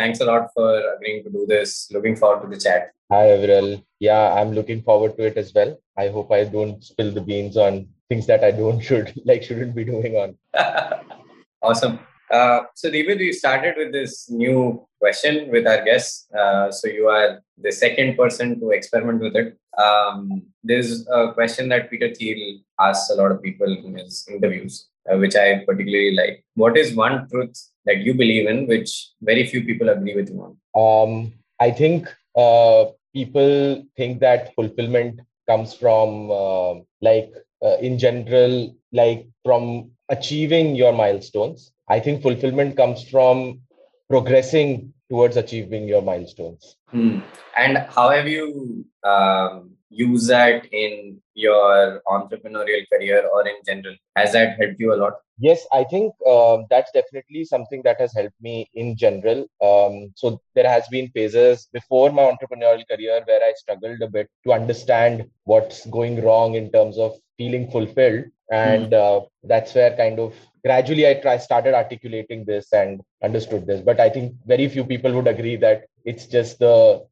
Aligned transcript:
thanks 0.00 0.20
a 0.20 0.26
lot 0.30 0.48
for 0.54 0.68
agreeing 0.94 1.22
to 1.24 1.30
do 1.30 1.46
this. 1.46 1.70
Looking 1.94 2.16
forward 2.16 2.42
to 2.42 2.50
the 2.54 2.60
chat. 2.66 2.90
Hi, 3.12 3.24
Aviral. 3.36 3.70
Yeah, 4.08 4.34
I'm 4.38 4.52
looking 4.58 4.82
forward 4.82 5.16
to 5.16 5.24
it 5.30 5.36
as 5.36 5.52
well. 5.54 5.72
I 5.96 6.08
hope 6.08 6.32
I 6.32 6.44
don't 6.44 6.82
spill 6.90 7.10
the 7.12 7.24
beans 7.30 7.56
on 7.56 7.88
things 8.08 8.26
that 8.26 8.44
I 8.44 8.52
don't 8.60 8.80
should 8.88 9.12
like 9.24 9.42
shouldn't 9.42 9.74
be 9.74 9.84
doing 9.84 10.14
on. 10.22 10.30
awesome. 11.62 11.98
Uh, 12.30 12.60
so, 12.76 12.90
Deepit, 12.90 13.18
we 13.18 13.32
started 13.32 13.74
with 13.76 13.92
this 13.92 14.30
new 14.30 14.86
question 15.00 15.50
with 15.50 15.66
our 15.66 15.84
guests. 15.84 16.28
Uh, 16.32 16.70
so, 16.70 16.86
you 16.86 17.08
are 17.08 17.42
the 17.58 17.72
second 17.72 18.16
person 18.16 18.60
to 18.60 18.70
experiment 18.70 19.20
with 19.20 19.34
it. 19.34 19.58
Um, 19.76 20.44
there's 20.62 21.08
a 21.08 21.32
question 21.32 21.68
that 21.70 21.90
Peter 21.90 22.14
Thiel 22.14 22.60
asks 22.78 23.10
a 23.10 23.16
lot 23.20 23.32
of 23.32 23.42
people 23.42 23.66
in 23.66 23.96
his 23.98 24.28
interviews, 24.30 24.86
uh, 25.10 25.16
which 25.18 25.36
I 25.36 25.64
particularly 25.64 26.14
like. 26.14 26.44
What 26.54 26.76
is 26.76 26.94
one 26.94 27.28
truth 27.28 27.56
that 27.84 27.98
you 27.98 28.14
believe 28.14 28.48
in, 28.48 28.66
which 28.66 29.10
very 29.22 29.46
few 29.46 29.64
people 29.64 29.88
agree 29.88 30.14
with 30.14 30.30
you 30.30 30.42
on? 30.42 30.56
Um, 30.74 31.32
I 31.60 31.70
think 31.70 32.08
uh, 32.36 32.86
people 33.12 33.84
think 33.96 34.20
that 34.20 34.54
fulfillment 34.54 35.20
comes 35.48 35.74
from 35.74 36.30
uh, 36.30 36.74
like 37.00 37.32
uh, 37.62 37.76
in 37.80 37.98
general 37.98 38.74
like 38.92 39.26
from 39.44 39.90
achieving 40.08 40.74
your 40.74 40.92
milestones 40.92 41.72
i 41.88 41.98
think 42.00 42.22
fulfillment 42.22 42.76
comes 42.76 43.02
from 43.08 43.60
progressing 44.08 44.92
towards 45.08 45.36
achieving 45.36 45.86
your 45.88 46.02
milestones 46.02 46.76
hmm. 46.90 47.18
and 47.56 47.78
how 47.96 48.08
have 48.10 48.28
you 48.28 48.84
um, 49.04 49.70
used 49.88 50.28
that 50.28 50.66
in 50.72 51.19
your 51.40 52.00
entrepreneurial 52.06 52.84
career 52.92 53.28
or 53.32 53.46
in 53.46 53.56
general? 53.66 53.96
Has 54.16 54.32
that 54.32 54.58
helped 54.58 54.80
you 54.80 54.94
a 54.94 55.00
lot? 55.02 55.14
Yes 55.38 55.66
i 55.72 55.82
think 55.84 56.12
uh, 56.32 56.58
that's 56.68 56.92
definitely 56.92 57.44
something 57.44 57.82
that 57.84 58.00
has 58.00 58.12
helped 58.12 58.40
me 58.40 58.68
in 58.74 58.96
general. 58.96 59.40
Um, 59.68 60.12
so 60.14 60.40
there 60.54 60.68
has 60.68 60.86
been 60.88 61.08
phases 61.16 61.68
before 61.72 62.10
my 62.12 62.24
entrepreneurial 62.30 62.86
career 62.90 63.22
where 63.24 63.42
i 63.48 63.52
struggled 63.62 64.02
a 64.02 64.08
bit 64.16 64.28
to 64.44 64.52
understand 64.52 65.24
what's 65.44 65.86
going 65.86 66.22
wrong 66.22 66.54
in 66.54 66.70
terms 66.70 66.98
of 66.98 67.16
feeling 67.38 67.70
fulfilled. 67.70 68.24
And 68.52 68.92
mm. 68.92 69.00
uh, 69.02 69.26
that's 69.44 69.74
where 69.74 69.96
kind 69.96 70.18
of 70.18 70.34
gradually 70.64 71.06
i 71.08 71.14
try 71.14 71.38
started 71.38 71.74
articulating 71.74 72.44
this 72.44 72.72
and 72.72 73.00
understood 73.22 73.66
this. 73.66 73.80
But 73.80 73.98
i 74.00 74.10
think 74.10 74.34
very 74.44 74.68
few 74.68 74.84
people 74.84 75.12
would 75.14 75.28
agree 75.36 75.56
that 75.56 75.86
it's 76.04 76.26
just 76.26 76.58
the 76.58 77.06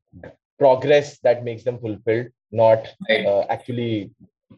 progress 0.59 1.19
that 1.21 1.45
makes 1.45 1.65
them 1.65 1.79
fulfilled 1.79 2.29
not 2.51 2.87
right. 3.09 3.27
uh, 3.27 3.45
actually 3.49 4.11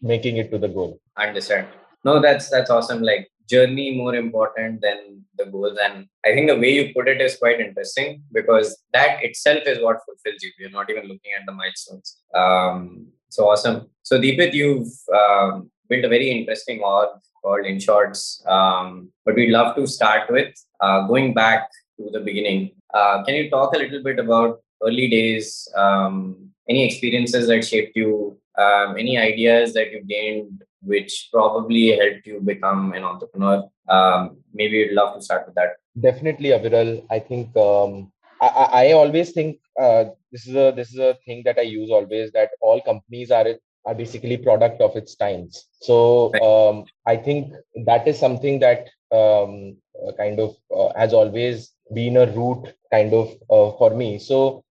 making 0.03 0.37
it 0.37 0.51
to 0.51 0.59
the 0.59 0.69
goal. 0.69 0.99
Understand. 1.17 1.67
No 2.05 2.21
that's 2.21 2.49
that's 2.51 2.71
awesome. 2.71 3.03
Like 3.03 3.29
journey 3.49 3.97
more 3.97 4.15
important 4.15 4.81
than 4.81 5.25
the 5.37 5.47
goals. 5.47 5.77
And 5.85 6.07
i 6.25 6.33
think 6.33 6.49
the 6.49 6.59
way 6.63 6.73
you 6.79 6.95
put 6.95 7.09
it 7.09 7.21
is 7.21 7.37
quite 7.37 7.61
interesting 7.61 8.23
because 8.33 8.69
that 8.93 9.23
itself 9.25 9.63
is 9.67 9.83
what 9.83 10.05
fulfills 10.07 10.43
you. 10.43 10.53
You're 10.59 10.71
not 10.79 10.91
even 10.91 11.05
looking 11.05 11.33
at 11.39 11.47
the 11.47 11.53
milestones. 11.53 12.19
Um, 12.35 13.09
so 13.29 13.49
awesome. 13.49 13.91
So 14.03 14.21
deepit 14.21 14.55
you've 14.55 14.93
um, 15.21 15.71
built 15.89 16.05
a 16.05 16.09
very 16.09 16.31
interesting 16.31 16.81
org 16.81 17.11
called 17.43 17.65
InShorts 17.65 18.47
um, 18.47 19.11
but 19.25 19.35
we'd 19.35 19.51
love 19.51 19.75
to 19.77 19.87
start 19.87 20.31
with 20.31 20.55
uh, 20.81 21.07
going 21.07 21.35
back 21.35 21.69
to 21.99 22.11
the 22.13 22.21
beginning. 22.21 22.71
Uh, 22.95 23.23
can 23.25 23.35
you 23.35 23.51
talk 23.51 23.75
a 23.75 23.79
little 23.79 24.03
bit 24.03 24.19
about 24.19 24.61
early 24.83 25.09
days 25.09 25.69
um, 25.77 26.51
any 26.69 26.85
experiences 26.85 27.49
that 27.49 27.65
shaped 27.65 27.97
you 27.97 28.39
um, 28.59 28.97
any 28.97 29.19
ideas 29.19 29.73
that 29.75 29.91
you 29.93 30.03
gained 30.05 30.63
which 30.83 31.29
probably 31.33 31.97
helped 31.97 32.27
you 32.27 32.41
become 32.41 32.93
an 32.93 33.05
entrepreneur. 33.05 33.69
Um, 33.89 34.39
maybe 34.53 34.79
you'd 34.79 34.93
love 34.95 35.15
to 35.15 35.23
start 35.23 35.47
with 35.47 35.55
that. 35.57 35.77
Definitely, 36.01 36.51
Aviral. 36.51 37.05
I 37.11 37.19
think 37.19 37.55
um, 37.57 38.13
I, 38.41 38.47
I, 38.73 38.93
always 38.93 39.33
think 39.33 39.59
uh, 39.79 40.07
this 40.33 40.47
is 40.47 40.55
a 40.55 40.73
this 40.75 40.91
is 40.91 40.99
a 40.99 41.19
thing 41.27 41.43
that 41.45 41.59
I 41.59 41.63
use 41.63 41.91
always 41.91 42.33
that 42.33 42.51
all 42.61 42.81
companies 42.81 43.31
are 43.31 43.47
are 43.87 43.95
basically 43.95 44.37
product 44.37 44.81
of 44.81 44.97
its 44.97 45.15
times. 45.17 45.67
So 45.81 46.33
um, 46.41 46.85
I 47.07 47.17
think 47.17 47.53
that 47.85 48.07
is 48.07 48.19
something 48.19 48.59
that 48.61 48.89
um, 49.13 49.77
uh, 50.07 50.13
kind 50.13 50.41
of 50.41 50.57
uh, 50.75 50.93
has 50.97 51.13
always 51.13 51.73
been 51.95 52.17
a 52.17 52.27
route 52.27 52.73
kind 52.91 53.13
of 53.13 53.29
uh, 53.51 53.77
for 53.77 53.91
me. 53.95 54.19
So 54.19 54.65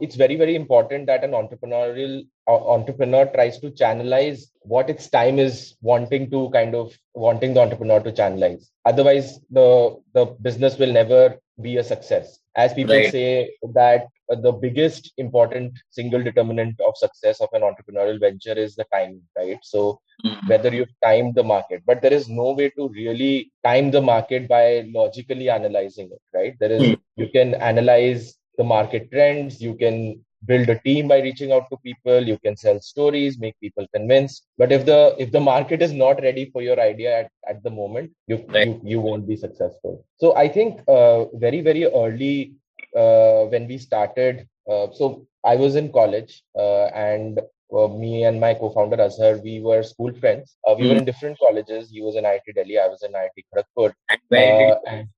it's 0.00 0.16
very 0.16 0.36
very 0.36 0.56
important 0.56 1.06
that 1.06 1.22
an 1.22 1.32
entrepreneurial 1.32 2.26
entrepreneur 2.48 3.26
tries 3.26 3.58
to 3.60 3.70
channelize 3.70 4.46
what 4.62 4.88
its 4.88 5.08
time 5.08 5.38
is 5.38 5.76
wanting 5.82 6.30
to 6.30 6.50
kind 6.50 6.74
of 6.74 6.96
wanting 7.14 7.54
the 7.54 7.60
entrepreneur 7.60 8.00
to 8.00 8.10
channelize 8.10 8.70
otherwise 8.86 9.38
the 9.50 9.96
the 10.14 10.24
business 10.40 10.78
will 10.78 10.92
never 10.92 11.36
be 11.60 11.76
a 11.76 11.84
success 11.84 12.39
as 12.56 12.74
people 12.74 12.94
right. 12.94 13.12
say 13.12 13.50
that 13.74 14.06
the 14.28 14.52
biggest 14.52 15.12
important 15.18 15.72
single 15.90 16.22
determinant 16.22 16.80
of 16.80 16.96
success 16.96 17.40
of 17.40 17.48
an 17.52 17.62
entrepreneurial 17.62 18.20
venture 18.20 18.52
is 18.52 18.74
the 18.76 18.84
time 18.92 19.20
right 19.36 19.58
so 19.62 20.00
mm-hmm. 20.24 20.46
whether 20.46 20.72
you've 20.72 20.94
timed 21.02 21.34
the 21.34 21.42
market 21.42 21.82
but 21.86 22.00
there 22.00 22.12
is 22.12 22.28
no 22.28 22.52
way 22.52 22.70
to 22.70 22.88
really 22.90 23.50
time 23.64 23.90
the 23.90 24.00
market 24.00 24.48
by 24.48 24.88
logically 24.94 25.48
analyzing 25.48 26.10
it 26.12 26.22
right 26.36 26.56
there 26.60 26.72
is, 26.72 26.82
mm-hmm. 26.82 27.20
you 27.22 27.28
can 27.28 27.54
analyze 27.54 28.36
the 28.56 28.64
market 28.64 29.10
trends 29.10 29.60
you 29.60 29.74
can 29.74 30.24
build 30.46 30.68
a 30.68 30.78
team 30.80 31.08
by 31.08 31.20
reaching 31.20 31.52
out 31.52 31.68
to 31.70 31.76
people 31.78 32.20
you 32.22 32.38
can 32.38 32.56
sell 32.56 32.80
stories 32.80 33.38
make 33.38 33.58
people 33.60 33.86
convinced 33.94 34.46
but 34.58 34.72
if 34.72 34.86
the 34.86 35.14
if 35.18 35.30
the 35.32 35.40
market 35.40 35.82
is 35.82 35.92
not 35.92 36.20
ready 36.22 36.50
for 36.52 36.62
your 36.62 36.80
idea 36.80 37.20
at, 37.20 37.30
at 37.48 37.62
the 37.62 37.70
moment 37.70 38.10
you, 38.26 38.42
right. 38.48 38.66
you 38.66 38.80
you 38.84 39.00
won't 39.00 39.26
be 39.28 39.36
successful 39.36 40.04
so 40.18 40.34
i 40.36 40.48
think 40.48 40.80
uh, 40.88 41.24
very 41.34 41.60
very 41.60 41.84
early 41.84 42.54
uh, 42.96 43.44
when 43.52 43.66
we 43.66 43.78
started 43.78 44.46
uh, 44.70 44.86
so 44.92 45.26
i 45.44 45.56
was 45.56 45.76
in 45.76 45.92
college 45.92 46.42
uh, 46.56 46.86
and 47.08 47.40
uh, 47.72 47.88
me 47.88 48.24
and 48.24 48.40
my 48.40 48.54
co-founder 48.54 49.00
Azhar, 49.00 49.38
we 49.42 49.60
were 49.60 49.82
school 49.82 50.12
friends. 50.14 50.56
Uh, 50.66 50.74
we 50.76 50.84
mm. 50.84 50.90
were 50.90 50.96
in 50.96 51.04
different 51.04 51.38
colleges. 51.38 51.90
He 51.90 52.02
was 52.02 52.16
in 52.16 52.24
IIT 52.24 52.54
Delhi. 52.54 52.78
I 52.78 52.88
was 52.88 53.02
in 53.02 53.12
IIT 53.12 53.44
Kharagpur. 53.54 53.92
And 54.08 54.20
where 54.28 54.72
uh, 54.72 54.78
and 54.86 55.08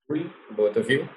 both 0.56 0.76
of 0.76 0.90
you? 0.90 1.08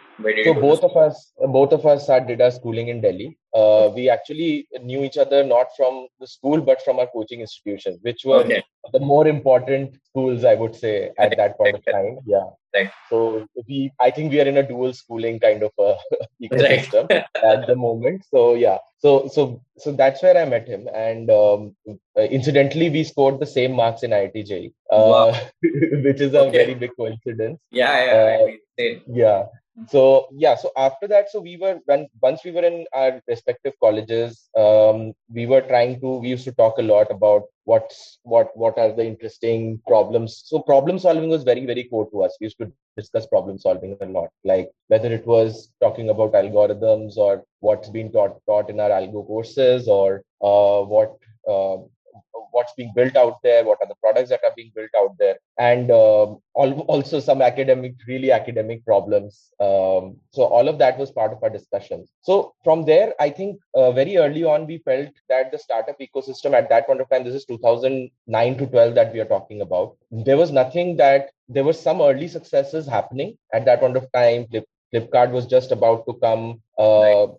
so 0.46 0.54
both 0.54 0.84
of 0.84 0.96
us, 0.96 1.34
both 1.38 1.74
of 1.74 1.86
us 1.86 2.08
had 2.08 2.28
did 2.28 2.42
our 2.42 2.52
schooling 2.52 2.88
in 2.88 3.02
Delhi. 3.02 3.38
Uh, 3.56 3.90
we 3.96 4.10
actually 4.10 4.68
knew 4.82 5.02
each 5.06 5.18
other 5.18 5.42
not 5.42 5.68
from 5.78 6.08
the 6.20 6.28
school 6.28 6.60
but 6.60 6.82
from 6.84 7.00
our 7.00 7.08
coaching 7.08 7.40
institutions, 7.40 7.98
which 8.02 8.26
were 8.26 8.44
okay. 8.44 8.62
the 8.92 9.00
more 9.00 9.28
important 9.28 9.98
schools, 10.04 10.44
I 10.44 10.56
would 10.56 10.76
say, 10.76 11.12
at 11.18 11.38
that 11.38 11.58
point 11.58 11.76
of 11.76 11.86
time. 11.86 12.20
Yeah. 12.26 12.50
Right. 12.76 12.92
So 13.10 13.48
we, 13.66 13.92
I 14.02 14.12
think 14.12 14.34
we 14.34 14.42
are 14.42 14.46
in 14.46 14.58
a 14.58 14.68
dual 14.68 14.92
schooling 14.92 15.40
kind 15.40 15.64
of 15.64 15.72
a 15.80 15.96
ecosystem 16.44 17.10
at 17.52 17.66
the 17.66 17.78
moment. 17.78 18.26
So 18.30 18.56
yeah. 18.56 18.80
So 18.98 19.30
so 19.32 19.62
so 19.78 19.94
that's 19.94 20.22
where 20.22 20.38
I 20.38 20.46
met 20.46 20.68
him, 20.68 20.90
and 20.94 21.30
um, 21.30 21.76
incidentally, 22.18 22.90
we 22.90 23.04
scored 23.04 23.40
the 23.40 23.46
same 23.46 23.74
marks 23.74 24.04
in 24.04 24.12
IIT 24.12 24.74
uh, 24.92 24.98
wow. 24.98 25.40
which 25.62 26.22
is 26.22 26.34
a 26.34 26.40
okay. 26.48 26.58
very 26.58 26.74
big 26.74 26.92
coincidence. 26.98 27.60
Yeah, 27.72 28.06
yeah, 28.06 28.48
uh, 28.80 29.00
yeah 29.08 29.44
so 29.88 30.28
yeah 30.32 30.56
so 30.56 30.72
after 30.78 31.08
that 31.08 31.30
so 31.30 31.42
we 31.42 31.58
were 31.58 31.80
when 31.86 32.08
once 32.22 32.44
we 32.46 32.52
were 32.52 32.64
in 32.64 32.86
our 32.94 33.22
respective 33.28 33.74
colleges 33.82 34.50
um, 34.58 35.14
we 35.34 35.46
were 35.46 35.62
trying 35.62 36.00
to 36.00 36.18
we 36.18 36.30
used 36.30 36.46
to 36.46 36.54
talk 36.54 36.78
a 36.78 36.82
lot 36.82 37.12
about 37.12 37.44
what's 37.66 38.20
what 38.24 38.56
what 38.56 38.78
are 38.78 38.92
the 38.94 39.06
interesting 39.06 39.82
problems. 39.88 40.44
So 40.46 40.60
problem 40.60 40.98
solving 41.00 41.30
was 41.30 41.44
very 41.44 41.66
very 41.66 41.84
core 41.86 42.10
to 42.12 42.24
us. 42.24 42.38
We 42.40 42.46
used 42.46 42.60
to 42.60 42.72
discuss 42.96 43.26
problem 43.28 43.58
solving 43.58 43.98
a 44.00 44.06
lot 44.06 44.30
like 44.44 44.70
whether 44.88 45.12
it 45.12 45.26
was 45.26 45.72
talking 45.82 46.10
about 46.10 46.34
algorithms 46.34 47.18
or 47.18 47.44
what's 47.60 47.90
been 47.90 48.12
taught 48.12 48.40
taught 48.48 48.70
in 48.70 48.80
our 48.80 48.90
algo 48.90 49.26
courses 49.28 49.88
or 49.88 50.22
uh, 50.42 50.82
what 50.84 51.18
uh, 51.50 51.78
what's 52.56 52.74
being 52.78 52.92
built 52.96 53.16
out 53.16 53.42
there, 53.44 53.64
what 53.66 53.80
are 53.82 53.88
the 53.88 54.02
products 54.02 54.30
that 54.30 54.44
are 54.44 54.54
being 54.56 54.72
built 54.74 54.90
out 54.98 55.16
there, 55.20 55.38
and 55.60 55.92
um, 55.92 56.40
also 56.54 57.20
some 57.20 57.42
academic, 57.42 57.96
really 58.08 58.32
academic 58.32 58.84
problems. 58.86 59.52
Um, 59.60 60.18
so 60.32 60.44
all 60.44 60.68
of 60.70 60.78
that 60.80 60.98
was 60.98 61.12
part 61.12 61.34
of 61.34 61.44
our 61.44 61.50
discussions. 61.50 62.12
So 62.22 62.54
from 62.64 62.86
there, 62.86 63.14
I 63.20 63.30
think 63.30 63.60
uh, 63.76 63.92
very 63.92 64.18
early 64.18 64.44
on 64.44 64.68
we 64.68 64.78
felt 64.80 65.10
that 65.30 65.52
the 65.52 65.60
startup 65.60 66.00
ecosystem 66.00 66.54
at 66.54 66.70
that 66.70 66.88
point 66.88 67.02
of 67.02 67.10
time, 67.10 67.26
this 67.26 67.36
is 67.36 67.46
2009 67.46 68.58
to 68.58 68.68
12 68.68 68.96
that 68.96 69.14
we 69.14 69.20
are 69.20 69.32
talking 69.36 69.62
about. 69.62 69.98
There 70.12 70.38
was 70.38 70.52
nothing 70.52 70.98
that 70.98 71.32
there 71.50 71.64
were 71.64 71.74
some 71.74 72.02
early 72.02 72.28
successes 72.28 72.88
happening 72.88 73.38
at 73.54 73.66
that 73.66 73.82
point 73.82 73.98
of 73.98 74.12
time. 74.14 74.48
Flip, 74.48 74.66
Flipkart 74.94 75.32
was 75.32 75.46
just 75.46 75.72
about 75.72 76.06
to 76.08 76.14
come. 76.14 76.62
Uh, 76.80 77.28
right 77.28 77.30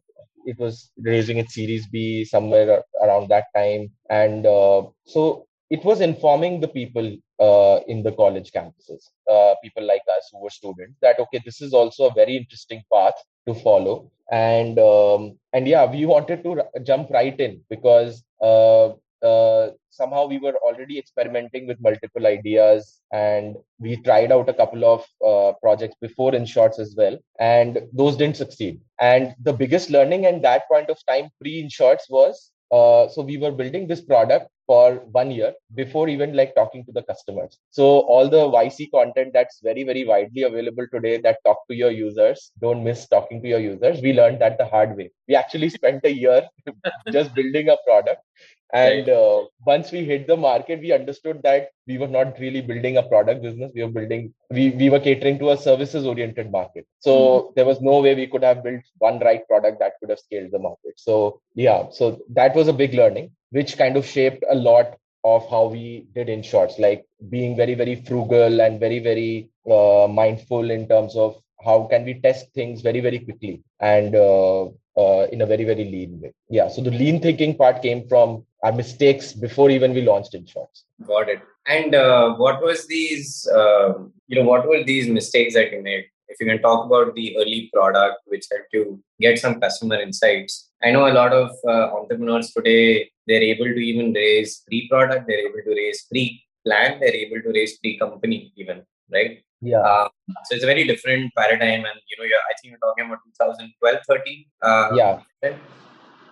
it 0.46 0.58
was 0.58 0.90
raising 0.98 1.38
its 1.38 1.54
Series 1.54 1.87
B 1.88 2.25
somewhere 2.25 2.82
around 3.02 3.28
that 3.31 3.46
time, 3.56 3.90
and 4.10 4.46
uh, 4.46 4.84
so 5.04 5.46
it 5.70 5.84
was 5.84 6.00
informing 6.00 6.60
the 6.60 6.69
people 6.69 7.16
uh, 7.40 7.81
in 7.88 8.02
the 8.02 8.12
college 8.12 8.52
campuses, 8.52 9.02
uh, 9.31 9.54
people 9.62 9.84
like 9.87 10.02
us 10.16 10.28
who 10.32 10.40
were 10.43 10.50
students, 10.50 10.96
that 11.02 11.19
okay, 11.20 11.40
this 11.44 11.60
is 11.60 11.75
also 11.75 12.06
a 12.08 12.14
very 12.14 12.37
interesting 12.37 12.82
path 12.93 13.14
to 13.48 13.54
follow, 13.54 14.10
and 14.31 14.78
um, 14.78 15.38
and 15.52 15.69
yeah, 15.69 15.90
we 15.90 16.06
wanted 16.14 16.43
to 16.44 16.60
r- 16.60 16.70
jump 16.84 17.10
right 17.10 17.38
in 17.40 17.62
because 17.70 18.25
uh, 18.42 18.90
uh, 19.22 19.68
somehow 19.90 20.26
we 20.26 20.38
were 20.38 20.54
already 20.64 20.98
experimenting 20.98 21.66
with 21.66 21.80
multiple 21.80 22.26
ideas 22.26 23.00
and 23.12 23.56
we 23.78 23.96
tried 24.02 24.32
out 24.32 24.48
a 24.48 24.54
couple 24.54 24.84
of 24.84 25.04
uh, 25.26 25.52
projects 25.60 25.96
before 26.00 26.34
in 26.34 26.44
InShorts 26.44 26.78
as 26.78 26.94
well 26.96 27.18
and 27.38 27.80
those 27.92 28.16
didn't 28.16 28.36
succeed. 28.36 28.80
And 29.00 29.34
the 29.42 29.52
biggest 29.52 29.90
learning 29.90 30.26
at 30.26 30.42
that 30.42 30.68
point 30.68 30.90
of 30.90 30.98
time 31.06 31.30
pre 31.40 31.64
InShorts 31.64 32.10
was 32.10 32.52
uh, 32.72 33.08
so 33.08 33.22
we 33.22 33.36
were 33.36 33.52
building 33.52 33.86
this 33.86 34.00
product 34.00 34.50
for 34.66 34.94
one 35.12 35.30
year 35.30 35.52
before 35.74 36.08
even 36.08 36.34
like 36.34 36.54
talking 36.54 36.84
to 36.84 36.92
the 36.92 37.02
customers. 37.02 37.58
So 37.70 37.84
all 37.84 38.28
the 38.28 38.44
yc 38.58 38.90
content 38.90 39.32
that's 39.32 39.60
very 39.62 39.84
very 39.84 40.04
widely 40.04 40.42
available 40.42 40.86
today 40.92 41.18
that 41.18 41.38
talk 41.44 41.66
to 41.68 41.74
your 41.74 41.90
users 41.90 42.50
don't 42.60 42.84
miss 42.84 43.06
talking 43.06 43.42
to 43.42 43.48
your 43.48 43.60
users. 43.60 44.00
We 44.00 44.12
learned 44.12 44.40
that 44.40 44.58
the 44.58 44.66
hard 44.66 44.96
way. 44.96 45.10
We 45.28 45.34
actually 45.34 45.70
spent 45.78 46.04
a 46.04 46.12
year 46.12 46.42
just 47.12 47.34
building 47.34 47.68
a 47.68 47.76
product. 47.86 48.22
And 48.72 49.08
uh, 49.08 49.44
once 49.64 49.92
we 49.92 50.04
hit 50.04 50.26
the 50.26 50.36
market 50.36 50.80
we 50.80 50.90
understood 50.92 51.40
that 51.44 51.68
we 51.86 51.98
were 51.98 52.08
not 52.08 52.38
really 52.40 52.60
building 52.60 52.96
a 52.96 53.02
product 53.02 53.40
business. 53.40 53.70
We 53.74 53.84
were 53.84 53.90
building 53.90 54.34
we, 54.50 54.70
we 54.70 54.90
were 54.90 54.98
catering 54.98 55.38
to 55.38 55.50
a 55.50 55.56
services 55.56 56.04
oriented 56.04 56.50
market. 56.50 56.86
So 56.98 57.12
mm-hmm. 57.12 57.52
there 57.54 57.64
was 57.64 57.80
no 57.80 58.00
way 58.00 58.14
we 58.16 58.26
could 58.26 58.42
have 58.42 58.64
built 58.64 58.82
one 58.98 59.20
right 59.20 59.46
product 59.46 59.78
that 59.78 59.92
could 60.00 60.10
have 60.10 60.18
scaled 60.18 60.50
the 60.50 60.58
market. 60.58 60.94
So 60.96 61.40
yeah. 61.54 61.90
So 61.90 62.20
that 62.30 62.56
was 62.56 62.66
a 62.66 62.72
big 62.72 62.94
learning 62.94 63.30
which 63.50 63.76
kind 63.78 63.96
of 63.96 64.06
shaped 64.06 64.44
a 64.50 64.54
lot 64.54 64.96
of 65.25 65.48
how 65.50 65.66
we 65.66 66.06
did 66.14 66.28
InShorts 66.28 66.78
like 66.78 67.04
being 67.31 67.56
very 67.56 67.75
very 67.75 67.96
frugal 68.08 68.60
and 68.60 68.78
very 68.78 68.98
very 68.98 69.48
uh, 69.70 70.06
mindful 70.08 70.70
in 70.70 70.87
terms 70.88 71.16
of 71.16 71.37
how 71.64 71.84
can 71.90 72.04
we 72.04 72.14
test 72.20 72.52
things 72.54 72.81
very 72.81 73.00
very 73.00 73.19
quickly 73.19 73.62
and 73.81 74.14
uh, 74.14 74.64
uh, 74.96 75.26
in 75.32 75.43
a 75.43 75.46
very 75.46 75.64
very 75.64 75.84
lean 75.84 76.20
way. 76.20 76.32
Yeah 76.48 76.69
so 76.69 76.81
the 76.82 76.90
lean 76.90 77.20
thinking 77.20 77.56
part 77.56 77.82
came 77.82 78.06
from 78.08 78.44
our 78.62 78.72
mistakes 78.72 79.32
before 79.32 79.70
even 79.70 79.94
we 79.94 80.02
launched 80.02 80.34
InShorts 80.34 80.84
got 81.06 81.28
it. 81.28 81.40
And 81.66 81.94
uh, 81.94 82.34
what 82.34 82.62
was 82.62 82.87
these 82.87 83.49
um, 83.54 84.12
you 84.28 84.37
know 84.37 84.49
what 84.49 84.69
were 84.69 84.84
these 84.84 85.08
mistakes 85.08 85.54
that 85.54 85.72
you 85.72 85.82
made 85.82 86.06
if 86.28 86.40
you 86.40 86.46
can 86.46 86.61
talk 86.62 86.87
about 86.87 87.14
the 87.14 87.37
early 87.38 87.70
product 87.73 88.19
which 88.26 88.46
helped 88.50 88.73
to 88.73 89.00
get 89.20 89.38
some 89.38 89.61
customer 89.61 90.00
insights. 90.00 90.70
I 90.82 90.90
know 90.90 91.06
a 91.06 91.14
lot 91.20 91.32
of 91.32 91.50
uh, 91.67 91.94
entrepreneurs 91.96 92.52
today 92.52 93.11
they're 93.26 93.43
able 93.43 93.67
to 93.67 93.82
even 93.90 94.12
raise 94.12 94.62
pre-product 94.67 95.26
they're 95.26 95.46
able 95.49 95.62
to 95.64 95.75
raise 95.75 96.06
pre-plan 96.11 97.00
they're 97.00 97.20
able 97.25 97.40
to 97.43 97.50
raise 97.52 97.78
pre-company 97.78 98.52
even 98.56 98.82
right? 99.12 99.43
Yeah. 99.62 99.78
Uh, 99.78 100.08
so 100.44 100.55
it's 100.55 100.64
a 100.64 100.67
very 100.67 100.84
different 100.84 101.32
paradigm 101.34 101.87
and 101.87 101.99
you 102.08 102.17
know 102.19 102.25
i 102.25 102.55
think 102.61 102.73
you're 102.73 102.78
talking 102.78 103.06
about 103.06 103.20
2012 103.40 103.99
13 104.06 104.44
uh, 104.62 104.90
yeah. 104.94 105.20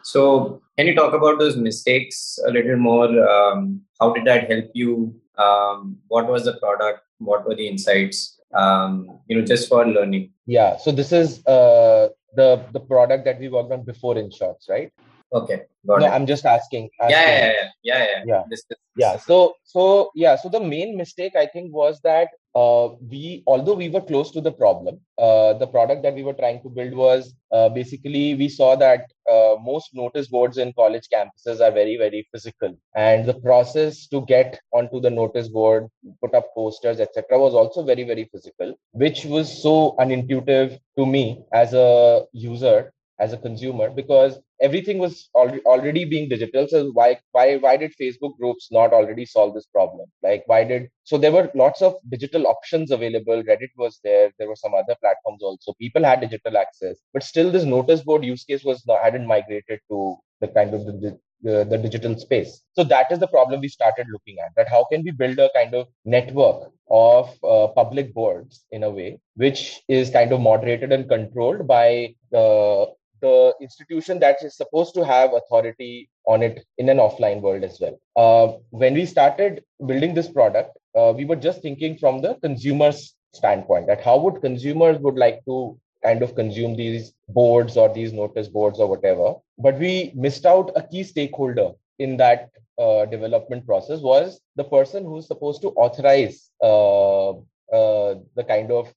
so 0.02 0.60
can 0.76 0.88
you 0.88 0.94
talk 0.94 1.14
about 1.14 1.38
those 1.38 1.56
mistakes 1.56 2.38
a 2.46 2.50
little 2.50 2.76
more? 2.76 3.08
Um, 3.28 3.82
how 4.00 4.12
did 4.12 4.24
that 4.24 4.50
help 4.50 4.70
you? 4.74 5.14
Um, 5.38 5.98
what 6.08 6.26
was 6.26 6.44
the 6.44 6.54
product? 6.54 7.02
What 7.18 7.46
were 7.46 7.54
the 7.54 7.68
insights 7.68 8.40
um, 8.54 9.18
you 9.28 9.36
know 9.36 9.44
just 9.44 9.68
for 9.68 9.86
learning. 9.86 10.30
Yeah 10.46 10.76
so 10.76 10.92
this 10.92 11.12
is 11.12 11.44
uh, 11.46 12.08
the 12.36 12.64
the 12.72 12.80
product 12.80 13.24
that 13.24 13.40
we 13.40 13.48
worked 13.48 13.72
on 13.72 13.84
before 13.84 14.14
InShorts 14.14 14.68
right 14.68 14.92
okay 15.32 15.62
no, 15.84 15.96
it. 15.96 16.04
i'm 16.04 16.26
just 16.26 16.46
asking, 16.46 16.88
asking. 17.00 17.16
Yeah, 17.16 17.26
yeah 17.26 17.52
yeah 17.52 17.68
yeah 17.82 18.04
yeah 18.04 18.22
yeah 18.26 18.42
this, 18.50 18.64
this, 18.68 18.78
yeah 18.96 19.16
so 19.16 19.54
so 19.64 20.10
yeah 20.14 20.36
so 20.36 20.48
the 20.48 20.60
main 20.60 20.96
mistake 20.96 21.34
i 21.36 21.46
think 21.46 21.72
was 21.72 22.00
that 22.02 22.28
uh, 22.54 22.88
we 23.10 23.42
although 23.48 23.74
we 23.74 23.88
were 23.88 24.00
close 24.00 24.30
to 24.30 24.40
the 24.40 24.52
problem 24.52 25.00
uh, 25.18 25.52
the 25.54 25.66
product 25.66 26.02
that 26.02 26.14
we 26.14 26.22
were 26.22 26.32
trying 26.32 26.62
to 26.62 26.68
build 26.68 26.94
was 26.94 27.34
uh, 27.52 27.68
basically 27.68 28.34
we 28.36 28.48
saw 28.48 28.76
that 28.76 29.06
uh, 29.28 29.56
most 29.60 29.90
notice 29.92 30.28
boards 30.28 30.58
in 30.58 30.72
college 30.74 31.08
campuses 31.12 31.60
are 31.60 31.72
very 31.72 31.96
very 31.96 32.26
physical 32.30 32.76
and 32.94 33.26
the 33.26 33.34
process 33.34 34.06
to 34.06 34.24
get 34.26 34.60
onto 34.72 35.00
the 35.00 35.10
notice 35.10 35.48
board 35.48 35.88
put 36.22 36.34
up 36.34 36.46
posters 36.54 37.00
etc 37.00 37.38
was 37.38 37.54
also 37.54 37.84
very 37.84 38.04
very 38.04 38.28
physical 38.30 38.74
which 38.92 39.24
was 39.24 39.62
so 39.62 39.96
unintuitive 39.98 40.78
to 40.96 41.04
me 41.04 41.42
as 41.52 41.74
a 41.74 42.24
user 42.32 42.92
as 43.20 43.32
a 43.32 43.36
consumer 43.36 43.90
because 43.90 44.38
everything 44.60 44.98
was 44.98 45.28
already 45.34 45.60
already 45.62 46.04
being 46.04 46.28
digital 46.28 46.66
so 46.68 46.90
why 46.92 47.16
why 47.32 47.56
why 47.56 47.76
did 47.76 47.92
facebook 48.00 48.36
groups 48.38 48.68
not 48.72 48.92
already 48.92 49.24
solve 49.24 49.54
this 49.54 49.66
problem? 49.66 50.06
Like 50.22 50.42
why 50.46 50.64
did 50.64 50.88
so 51.04 51.18
there 51.18 51.32
were 51.32 51.50
lots 51.54 51.82
of 51.82 51.94
digital 52.08 52.46
options 52.46 52.90
available 52.90 53.42
reddit 53.42 53.70
was 53.76 54.00
there 54.02 54.32
there 54.38 54.48
were 54.48 54.56
some 54.56 54.74
other 54.74 54.96
platforms 55.00 55.42
also 55.42 55.74
people 55.78 56.04
had 56.04 56.20
digital 56.20 56.56
access 56.56 56.96
but 57.12 57.22
still 57.22 57.50
this 57.50 57.64
notice 57.64 58.02
board 58.02 58.24
use 58.24 58.44
case 58.44 58.64
was 58.64 58.84
not 58.86 59.02
hadn't 59.02 59.26
migrated 59.26 59.80
to 59.90 60.16
the 60.40 60.48
kind 60.48 60.74
of 60.74 60.84
the, 60.86 61.18
the, 61.42 61.64
the 61.64 61.78
digital 61.78 62.18
space. 62.18 62.62
So 62.72 62.84
that 62.84 63.06
is 63.10 63.18
the 63.18 63.28
problem 63.28 63.60
we 63.60 63.68
started 63.68 64.06
looking 64.10 64.36
at 64.44 64.52
that 64.56 64.68
how 64.68 64.86
can 64.90 65.02
we 65.04 65.10
build 65.10 65.38
a 65.38 65.50
kind 65.54 65.74
of 65.74 65.86
network 66.04 66.72
of 66.90 67.30
uh, 67.44 67.68
public 67.68 68.12
boards 68.12 68.64
in 68.70 68.82
a 68.82 68.90
way 68.90 69.18
which 69.36 69.80
is 69.88 70.10
kind 70.10 70.32
of 70.32 70.40
moderated 70.40 70.92
and 70.92 71.08
controlled 71.08 71.66
by 71.66 72.14
the 72.30 72.86
the 73.26 73.54
institution 73.66 74.18
that 74.20 74.42
is 74.46 74.56
supposed 74.56 74.94
to 74.94 75.04
have 75.04 75.32
authority 75.40 76.08
on 76.26 76.42
it 76.42 76.64
in 76.78 76.88
an 76.88 76.98
offline 77.06 77.40
world 77.40 77.64
as 77.64 77.78
well. 77.80 77.96
Uh, 78.24 78.46
when 78.70 78.94
we 78.94 79.04
started 79.06 79.62
building 79.86 80.14
this 80.14 80.30
product, 80.38 80.76
uh, 80.98 81.12
we 81.16 81.24
were 81.24 81.40
just 81.48 81.62
thinking 81.62 81.96
from 81.98 82.20
the 82.20 82.34
consumer's 82.46 83.14
standpoint 83.32 83.86
that 83.86 84.04
how 84.08 84.16
would 84.24 84.40
consumers 84.40 84.98
would 84.98 85.16
like 85.16 85.40
to 85.44 85.56
kind 86.04 86.22
of 86.22 86.34
consume 86.34 86.76
these 86.76 87.12
boards 87.28 87.76
or 87.76 87.92
these 87.92 88.12
notice 88.12 88.48
boards 88.48 88.78
or 88.78 88.88
whatever. 88.88 89.34
But 89.58 89.78
we 89.78 90.12
missed 90.14 90.46
out 90.46 90.70
a 90.76 90.82
key 90.82 91.02
stakeholder 91.02 91.70
in 91.98 92.16
that 92.18 92.50
uh, 92.78 93.06
development 93.06 93.66
process 93.66 94.00
was 94.00 94.40
the 94.56 94.64
person 94.64 95.04
who's 95.04 95.26
supposed 95.26 95.62
to 95.62 95.68
authorize 95.70 96.50
uh, 96.62 97.30
uh, 97.30 98.14
the 98.36 98.44
kind 98.46 98.70
of 98.70 98.92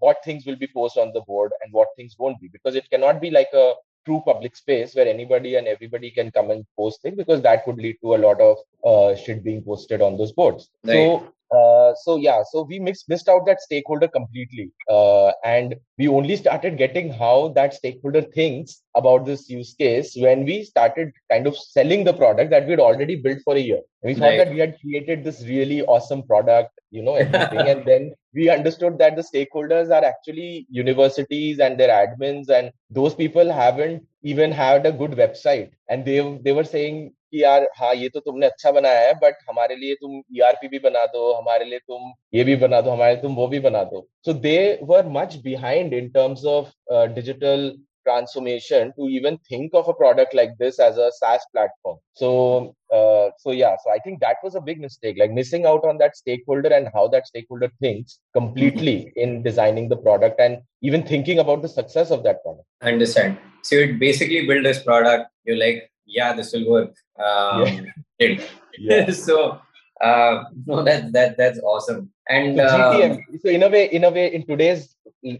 what 0.00 0.24
things 0.24 0.46
will 0.46 0.56
be 0.56 0.68
posted 0.74 1.02
on 1.02 1.12
the 1.12 1.20
board 1.22 1.52
and 1.62 1.72
what 1.72 1.88
things 1.96 2.16
won't 2.18 2.40
be 2.40 2.48
because 2.48 2.74
it 2.74 2.88
cannot 2.90 3.20
be 3.20 3.30
like 3.30 3.48
a 3.52 3.72
true 4.04 4.22
public 4.24 4.56
space 4.56 4.94
where 4.94 5.06
anybody 5.06 5.56
and 5.56 5.66
everybody 5.66 6.10
can 6.10 6.30
come 6.30 6.50
and 6.50 6.64
post 6.76 7.02
things 7.02 7.16
because 7.16 7.42
that 7.42 7.64
could 7.64 7.76
lead 7.76 7.96
to 8.02 8.14
a 8.14 8.22
lot 8.26 8.40
of 8.40 8.56
uh, 8.84 9.14
shit 9.16 9.44
being 9.44 9.62
posted 9.62 10.00
on 10.00 10.16
those 10.16 10.32
boards 10.32 10.70
right. 10.84 10.94
so 10.94 11.32
uh, 11.50 11.94
so 12.02 12.16
yeah 12.16 12.42
so 12.50 12.62
we 12.62 12.78
missed, 12.78 13.08
missed 13.08 13.28
out 13.28 13.46
that 13.46 13.60
stakeholder 13.60 14.08
completely 14.08 14.70
uh, 14.90 15.30
and 15.44 15.74
we 15.98 16.08
only 16.08 16.36
started 16.36 16.76
getting 16.76 17.12
how 17.12 17.52
that 17.54 17.74
stakeholder 17.74 18.22
thinks 18.22 18.82
about 18.96 19.24
this 19.24 19.48
use 19.48 19.74
case 19.74 20.14
when 20.16 20.44
we 20.44 20.62
started 20.62 21.10
kind 21.30 21.46
of 21.46 21.56
selling 21.56 22.04
the 22.04 22.12
product 22.12 22.50
that 22.50 22.64
we 22.64 22.72
had 22.72 22.80
already 22.80 23.16
built 23.16 23.38
for 23.44 23.56
a 23.56 23.60
year 23.60 23.80
and 24.02 24.10
we 24.10 24.14
thought 24.14 24.28
right. 24.28 24.38
that 24.38 24.52
we 24.52 24.58
had 24.58 24.78
created 24.80 25.24
this 25.24 25.42
really 25.46 25.82
awesome 25.82 26.22
product 26.22 26.70
you 26.90 27.02
know 27.02 27.14
everything 27.14 27.68
and 27.68 27.84
then 27.84 28.14
we 28.34 28.48
understood 28.48 28.98
that 28.98 29.16
the 29.16 29.22
stakeholders 29.22 29.90
are 29.90 30.04
actually 30.04 30.66
universities 30.70 31.58
and 31.58 31.78
their 31.78 31.88
admins 31.88 32.48
and 32.48 32.70
those 32.90 33.14
people 33.14 33.50
haven't 33.50 34.02
even 34.24 34.52
had 34.52 34.86
a 34.86 34.92
good 34.92 35.12
website. 35.12 35.70
And 35.88 36.04
they 36.04 36.18
they 36.44 36.52
were 36.52 36.64
saying 36.64 37.08
कि 37.30 37.42
यार 37.42 37.66
हाँ 37.78 37.94
ये 37.94 38.08
तो 38.08 38.20
तुमने 38.20 38.46
अच्छा 38.46 38.70
बनाया 38.72 39.00
है 39.06 39.14
but 39.22 39.38
हमारे 39.48 39.76
लिए 39.76 39.94
तुम 39.94 40.22
ईआरपी 40.36 40.68
भी 40.68 40.78
बना 40.78 41.04
दो, 41.06 41.32
हमारे 41.32 41.64
लिए 41.64 41.78
तुम 41.78 42.12
ये 42.34 42.44
भी 42.44 42.56
बना 42.56 42.80
दो, 42.80 42.90
हमारे 42.90 43.16
तुम 43.16 43.34
वो 43.34 43.46
भी 43.48 43.58
बना 43.60 43.82
दो। 43.84 44.06
So 44.24 44.32
they 44.32 44.78
were 44.82 45.06
much 45.16 45.36
behind 45.44 45.94
in 45.94 46.08
terms 46.10 46.44
of 46.44 46.72
digital 47.14 47.70
transformation 48.08 48.92
to 48.96 49.08
even 49.08 49.38
think 49.48 49.72
of 49.74 49.88
a 49.88 49.94
product 49.94 50.34
like 50.34 50.52
this 50.58 50.78
as 50.78 50.96
a 50.96 51.10
SaaS 51.18 51.44
platform. 51.52 51.98
So, 52.14 52.74
uh, 52.92 53.28
so 53.38 53.50
yeah, 53.52 53.76
so 53.84 53.90
I 53.90 53.98
think 53.98 54.20
that 54.20 54.36
was 54.42 54.54
a 54.54 54.60
big 54.60 54.80
mistake, 54.80 55.16
like 55.18 55.32
missing 55.32 55.66
out 55.66 55.84
on 55.84 55.98
that 55.98 56.16
stakeholder 56.16 56.72
and 56.72 56.88
how 56.94 57.08
that 57.08 57.26
stakeholder 57.26 57.70
thinks 57.80 58.20
completely 58.32 58.96
mm-hmm. 58.96 59.20
in 59.20 59.42
designing 59.42 59.88
the 59.88 59.96
product 59.96 60.40
and 60.40 60.58
even 60.82 61.02
thinking 61.02 61.38
about 61.38 61.62
the 61.62 61.68
success 61.68 62.10
of 62.10 62.22
that 62.24 62.42
product. 62.42 62.66
I 62.80 62.92
understand. 62.92 63.38
So 63.62 63.76
you 63.76 63.98
basically 63.98 64.46
build 64.46 64.64
this 64.64 64.82
product. 64.82 65.30
You're 65.44 65.58
like, 65.58 65.90
yeah, 66.06 66.32
this 66.32 66.52
will 66.52 66.68
work. 66.70 66.94
Um, 67.18 67.86
yeah. 68.18 68.40
yeah. 68.78 69.10
so 69.10 69.60
uh, 70.00 70.44
no, 70.66 70.82
that 70.84 71.12
that 71.12 71.36
that's 71.36 71.58
awesome. 71.60 72.10
And 72.28 72.56
so 72.56 72.64
GTM. 72.66 73.10
Um, 73.12 73.38
so 73.42 73.48
in 73.48 73.62
a 73.62 73.68
way, 73.68 73.86
in 73.86 74.04
a 74.04 74.10
way, 74.10 74.34
in 74.34 74.46
today's 74.46 74.94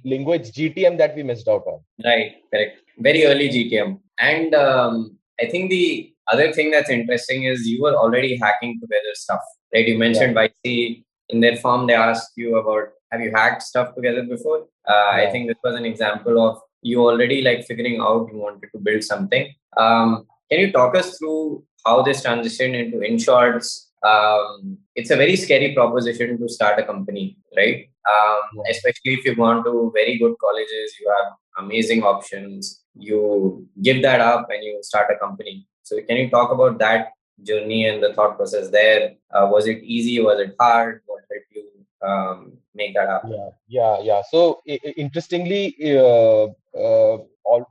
lingo, 0.04 0.32
it's 0.32 0.50
GTM 0.50 0.98
that 0.98 1.14
we 1.14 1.22
missed 1.22 1.48
out 1.48 1.64
on. 1.66 1.80
Right, 2.04 2.36
correct. 2.52 2.78
Very 2.98 3.24
early 3.26 3.48
GTM. 3.48 4.00
And 4.18 4.54
um, 4.54 5.16
I 5.40 5.46
think 5.46 5.70
the 5.70 6.12
other 6.32 6.52
thing 6.52 6.70
that's 6.70 6.90
interesting 6.90 7.44
is 7.44 7.66
you 7.66 7.82
were 7.82 7.94
already 7.94 8.36
hacking 8.36 8.80
together 8.80 9.14
stuff. 9.14 9.40
Right? 9.72 9.86
You 9.86 9.98
mentioned 9.98 10.34
yeah. 10.34 10.48
YC 10.64 11.04
in 11.28 11.40
their 11.40 11.56
form. 11.56 11.86
They 11.86 11.94
asked 11.94 12.32
you 12.36 12.56
about 12.56 12.88
have 13.10 13.20
you 13.20 13.32
hacked 13.34 13.62
stuff 13.62 13.94
together 13.94 14.22
before? 14.22 14.62
Uh, 14.88 14.92
yeah. 14.92 15.26
I 15.26 15.30
think 15.30 15.48
this 15.48 15.56
was 15.62 15.74
an 15.74 15.84
example 15.84 16.46
of 16.46 16.60
you 16.82 17.00
already 17.00 17.42
like 17.42 17.64
figuring 17.64 18.00
out 18.00 18.28
you 18.32 18.38
wanted 18.38 18.68
to 18.72 18.78
build 18.78 19.02
something. 19.02 19.52
Um, 19.76 20.26
can 20.50 20.60
you 20.60 20.72
talk 20.72 20.96
us 20.96 21.18
through 21.18 21.64
how 21.84 22.02
this 22.02 22.24
transitioned 22.24 22.74
into 22.74 22.98
InShorts? 22.98 23.87
Um, 24.02 24.78
it's 24.94 25.10
a 25.10 25.16
very 25.16 25.36
scary 25.36 25.74
proposition 25.74 26.38
to 26.38 26.48
start 26.48 26.78
a 26.78 26.84
company, 26.84 27.36
right? 27.56 27.88
Um, 28.14 28.62
especially 28.70 29.14
if 29.14 29.24
you 29.24 29.34
gone 29.34 29.64
to 29.64 29.90
very 29.94 30.18
good 30.18 30.34
colleges, 30.40 30.94
you 31.00 31.12
have 31.16 31.32
amazing 31.64 32.02
options. 32.02 32.84
You 32.94 33.66
give 33.82 34.02
that 34.02 34.20
up 34.20 34.48
and 34.50 34.62
you 34.62 34.78
start 34.82 35.10
a 35.14 35.18
company. 35.18 35.66
So, 35.82 36.00
can 36.02 36.16
you 36.16 36.30
talk 36.30 36.52
about 36.52 36.78
that 36.78 37.08
journey 37.42 37.86
and 37.86 38.02
the 38.02 38.12
thought 38.14 38.36
process 38.36 38.70
there? 38.70 39.14
Uh, 39.32 39.48
was 39.50 39.66
it 39.66 39.82
easy? 39.82 40.20
Was 40.20 40.40
it 40.40 40.54
hard? 40.60 41.02
What 41.06 41.22
helped 41.30 41.46
you 41.54 41.68
um, 42.06 42.52
make 42.74 42.94
that 42.94 43.08
happen? 43.08 43.32
Yeah, 43.32 43.48
yeah, 43.68 44.00
yeah. 44.00 44.22
So 44.30 44.60
I- 44.68 44.94
interestingly, 44.96 45.76
uh, 45.98 46.46
uh, 46.78 47.18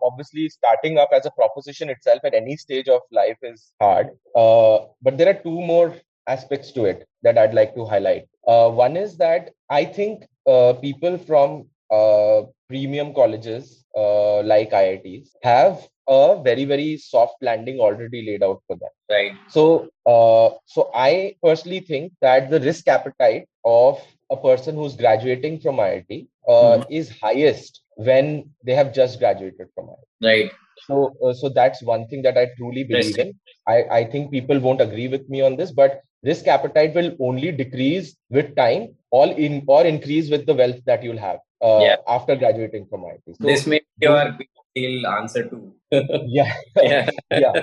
obviously 0.02 0.50
starting 0.50 0.98
up 0.98 1.10
as 1.14 1.26
a 1.26 1.32
proposition 1.32 1.90
itself 1.90 2.22
at 2.24 2.34
any 2.34 2.58
stage 2.58 2.88
of 2.88 3.02
life 3.12 3.38
is 3.42 3.72
hard. 3.80 4.10
Uh, 4.36 4.80
but 5.02 5.18
there 5.18 5.30
are 5.30 5.42
two 5.42 5.62
more 5.62 5.96
aspects 6.28 6.72
to 6.74 6.86
it 6.86 7.08
that 7.24 7.38
I'd 7.38 7.54
like 7.54 7.74
to 7.76 7.86
highlight. 7.86 8.28
Uh, 8.48 8.70
one 8.70 8.98
is 8.98 9.18
that 9.18 9.52
I 9.70 9.86
think 9.86 10.26
uh, 10.46 10.74
people 10.74 11.18
from 11.18 11.68
uh, 11.92 12.44
premium 12.68 13.14
colleges 13.14 13.86
uh, 13.96 14.42
like 14.44 14.72
IITs 14.72 15.30
have 15.44 15.88
a 16.08 16.42
very 16.42 16.66
very 16.66 16.98
soft 16.98 17.36
landing 17.42 17.80
already 17.80 18.26
laid 18.26 18.44
out 18.44 18.62
for 18.68 18.78
them. 18.78 18.90
Right. 19.10 19.32
So 19.48 19.90
uh, 20.06 20.50
so 20.66 20.90
I 20.94 21.36
personally 21.44 21.82
think 21.82 22.14
that 22.22 22.50
the 22.50 22.60
risk 22.60 22.88
appetite 22.88 23.48
of 23.66 24.02
a 24.30 24.38
person 24.38 24.76
who's 24.76 24.96
graduating 24.96 25.60
from 25.60 25.78
IIT 25.78 26.28
uh, 26.48 26.52
mm-hmm. 26.52 26.92
is 26.92 27.14
highest 27.22 27.82
when 27.96 28.50
they 28.64 28.76
have 28.76 28.94
just 28.94 29.20
graduated 29.20 29.68
from 29.76 29.88
IIT. 29.88 30.26
Right. 30.28 30.52
So 30.86 31.16
uh, 31.24 31.34
so 31.34 31.50
that's 31.50 31.82
one 31.82 32.08
thing 32.08 32.22
that 32.22 32.38
I 32.38 32.48
truly 32.58 32.84
believe 32.84 33.18
in. 33.18 33.34
I, 33.68 33.84
I 33.92 34.04
think 34.06 34.32
people 34.32 34.60
won't 34.60 34.82
agree 34.82 35.08
with 35.08 35.28
me 35.30 35.42
on 35.42 35.56
this, 35.56 35.72
but 35.72 36.02
risk 36.24 36.48
appetite 36.48 36.94
will 36.94 37.16
only 37.20 37.52
decrease 37.52 38.16
with 38.30 38.56
time, 38.56 38.96
all 39.12 39.30
in 39.32 39.64
or 39.68 39.86
increase 39.86 40.30
with 40.30 40.46
the 40.46 40.54
wealth 40.54 40.80
that 40.86 41.04
you'll 41.04 41.18
have 41.18 41.40
uh, 41.62 41.80
yeah. 41.82 41.96
after 42.08 42.36
graduating 42.36 42.88
from 42.88 43.02
IIT. 43.02 43.38
So, 43.40 43.48
this 43.48 43.68
may 43.68 43.82
be 44.00 44.08
your 44.08 45.12
answer 45.18 45.48
too. 45.48 45.74
yeah. 45.92 46.54
yeah. 46.78 47.10
yeah. 47.32 47.54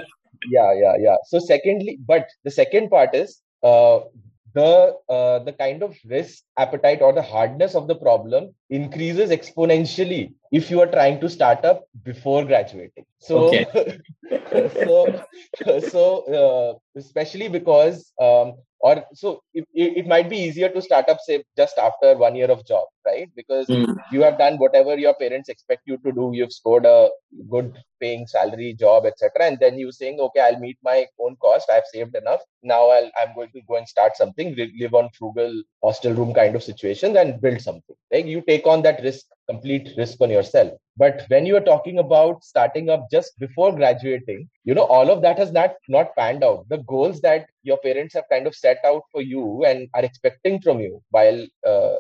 Yeah. 0.51 0.73
Yeah. 0.75 0.95
Yeah. 0.99 1.17
So 1.27 1.39
secondly, 1.39 1.99
but 2.07 2.29
the 2.45 2.51
second 2.51 2.91
part 2.91 3.15
is 3.15 3.41
uh, 3.63 4.01
the 4.55 4.97
uh, 5.09 5.39
the 5.41 5.53
kind 5.53 5.83
of 5.83 5.97
risk 6.05 6.43
appetite 6.59 7.03
or 7.03 7.13
the 7.13 7.23
hardness 7.23 7.75
of 7.75 7.89
the 7.89 7.95
problem 7.95 8.55
increases 8.79 9.31
exponentially 9.31 10.23
if 10.51 10.71
you 10.71 10.81
are 10.81 10.91
trying 10.95 11.21
to 11.21 11.29
start 11.29 11.65
up 11.65 11.85
before 12.03 12.45
graduating. 12.45 13.07
So 13.19 13.49
okay. 13.49 13.67
so 14.85 15.81
so 15.93 16.03
uh, 16.41 16.99
especially 17.01 17.49
because 17.49 18.13
um, 18.21 18.55
or 18.81 19.05
so 19.15 19.43
it, 19.55 19.65
it 19.73 20.07
might 20.07 20.29
be 20.29 20.37
easier 20.37 20.69
to 20.69 20.83
start 20.83 21.09
up 21.09 21.19
say 21.27 21.43
just 21.57 21.79
after 21.79 22.17
one 22.17 22.37
year 22.37 22.51
of 22.51 22.67
job 22.67 22.87
right? 23.07 23.31
Because 23.37 23.67
mm. 23.67 23.97
you 24.11 24.23
have 24.23 24.39
done 24.39 24.59
whatever 24.59 24.97
your 24.99 25.15
parents 25.15 25.49
expect 25.49 25.83
you 25.87 25.99
to 25.99 26.13
do. 26.13 26.31
You've 26.35 26.53
scored 26.53 26.87
a 26.87 27.11
good 27.51 27.77
paying 28.01 28.27
salary 28.27 28.75
job 28.79 29.07
etc 29.07 29.47
and 29.47 29.59
then 29.59 29.79
you 29.79 29.91
saying 29.91 30.19
okay 30.21 30.41
i'll 30.41 30.59
meet 30.59 30.79
my 30.83 31.07
own 31.19 31.37
cost. 31.37 31.71
I've 31.73 31.91
saved 31.93 32.15
enough. 32.15 32.41
Now 32.63 32.91
I'll, 32.91 33.11
i'm 33.21 33.35
going 33.35 33.51
to 33.53 33.63
go 33.69 33.77
and 33.77 33.89
start 33.89 34.17
something 34.17 34.55
live 34.79 34.95
on 34.95 35.09
frugal 35.19 35.63
hostel 35.83 36.13
room 36.13 36.35
kind 36.35 36.55
of 36.55 36.63
situations 36.63 37.17
and 37.17 37.41
build 37.41 37.61
something. 37.61 37.97
Like 38.13 38.27
you 38.27 38.43
take 38.47 38.64
on 38.67 38.83
that 38.83 39.03
risk 39.03 39.27
complete 39.49 39.91
risk 39.99 40.21
on 40.21 40.31
yourself. 40.31 40.73
But 40.97 41.25
when 41.29 41.45
you 41.45 41.57
are 41.57 41.61
talking 41.61 41.99
about 41.99 42.43
starting 42.45 42.89
up 42.89 43.07
just 43.11 43.39
before 43.39 43.75
graduating 43.75 44.49
you 44.65 44.75
know 44.75 44.85
all 44.85 45.11
of 45.11 45.23
that 45.23 45.39
has 45.39 45.53
not 45.53 45.75
not 45.89 46.15
panned 46.17 46.45
out. 46.45 46.69
The 46.69 46.79
goals 46.79 47.21
that 47.23 47.47
your 47.63 47.79
parents 47.79 48.15
have 48.15 48.25
kind 48.31 48.47
of 48.47 48.55
set 48.55 48.79
out 48.85 49.03
for 49.13 49.23
you 49.23 49.65
and 49.65 49.89
are 49.95 50.05
expecting 50.05 50.61
from 50.61 50.81
you 50.81 51.03
while 51.11 51.47
uh, 51.67 51.97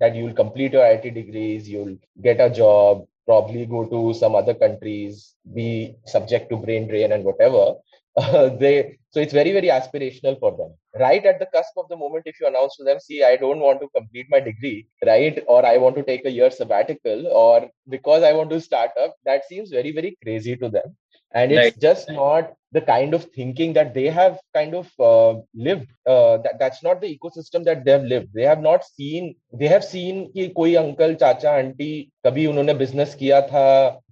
that 0.00 0.14
you'll 0.14 0.34
complete 0.34 0.72
your 0.72 0.86
IT 0.86 1.14
degrees, 1.14 1.68
you'll 1.68 1.96
get 2.22 2.40
a 2.40 2.50
job, 2.50 3.06
probably 3.28 3.66
go 3.66 3.84
to 3.86 4.14
some 4.14 4.34
other 4.34 4.54
countries, 4.54 5.34
be 5.54 5.94
subject 6.06 6.50
to 6.50 6.56
brain 6.56 6.88
drain 6.88 7.12
and 7.12 7.24
whatever. 7.24 7.66
Uh, 8.18 8.48
they 8.62 8.98
so 9.10 9.20
it's 9.20 9.32
very 9.32 9.52
very 9.52 9.68
aspirational 9.68 10.36
for 10.40 10.50
them. 10.56 10.70
Right 10.98 11.24
at 11.24 11.38
the 11.38 11.46
cusp 11.54 11.74
of 11.76 11.88
the 11.88 11.96
moment, 11.96 12.24
if 12.26 12.40
you 12.40 12.48
announce 12.48 12.76
to 12.78 12.84
them, 12.84 12.98
see, 12.98 13.22
I 13.22 13.36
don't 13.36 13.60
want 13.60 13.80
to 13.80 13.88
complete 13.96 14.26
my 14.28 14.40
degree, 14.40 14.88
right, 15.06 15.38
or 15.46 15.64
I 15.64 15.76
want 15.76 15.94
to 15.96 16.02
take 16.02 16.24
a 16.26 16.30
year 16.38 16.50
sabbatical, 16.50 17.28
or 17.28 17.70
because 17.88 18.24
I 18.24 18.32
want 18.32 18.50
to 18.50 18.60
start 18.60 18.90
up, 19.00 19.14
that 19.24 19.44
seems 19.44 19.70
very 19.70 19.92
very 19.92 20.18
crazy 20.24 20.56
to 20.56 20.68
them 20.68 20.96
and 21.33 21.51
it's 21.51 21.59
right. 21.59 21.79
just 21.79 22.09
not 22.11 22.53
the 22.71 22.81
kind 22.81 23.13
of 23.13 23.25
thinking 23.35 23.73
that 23.73 23.93
they 23.93 24.07
have 24.07 24.39
kind 24.53 24.75
of 24.75 24.91
uh, 24.99 25.39
lived 25.53 25.87
uh, 26.07 26.37
that 26.37 26.57
that's 26.59 26.83
not 26.83 27.01
the 27.01 27.17
ecosystem 27.17 27.63
that 27.63 27.83
they 27.85 27.91
have 27.91 28.03
lived 28.03 28.29
they 28.33 28.43
have 28.43 28.61
not 28.61 28.83
seen 28.83 29.35
they 29.53 29.67
have 29.67 29.83
seen 29.83 30.25
कि 30.35 30.47
कोई 30.59 30.75
uncle 30.83 31.15
चाचा 31.23 31.51
aunty 31.57 31.91
कभी 32.25 32.45
उन्होंने 32.47 32.73
business 32.79 33.13
किया 33.15 33.41
था 33.51 33.67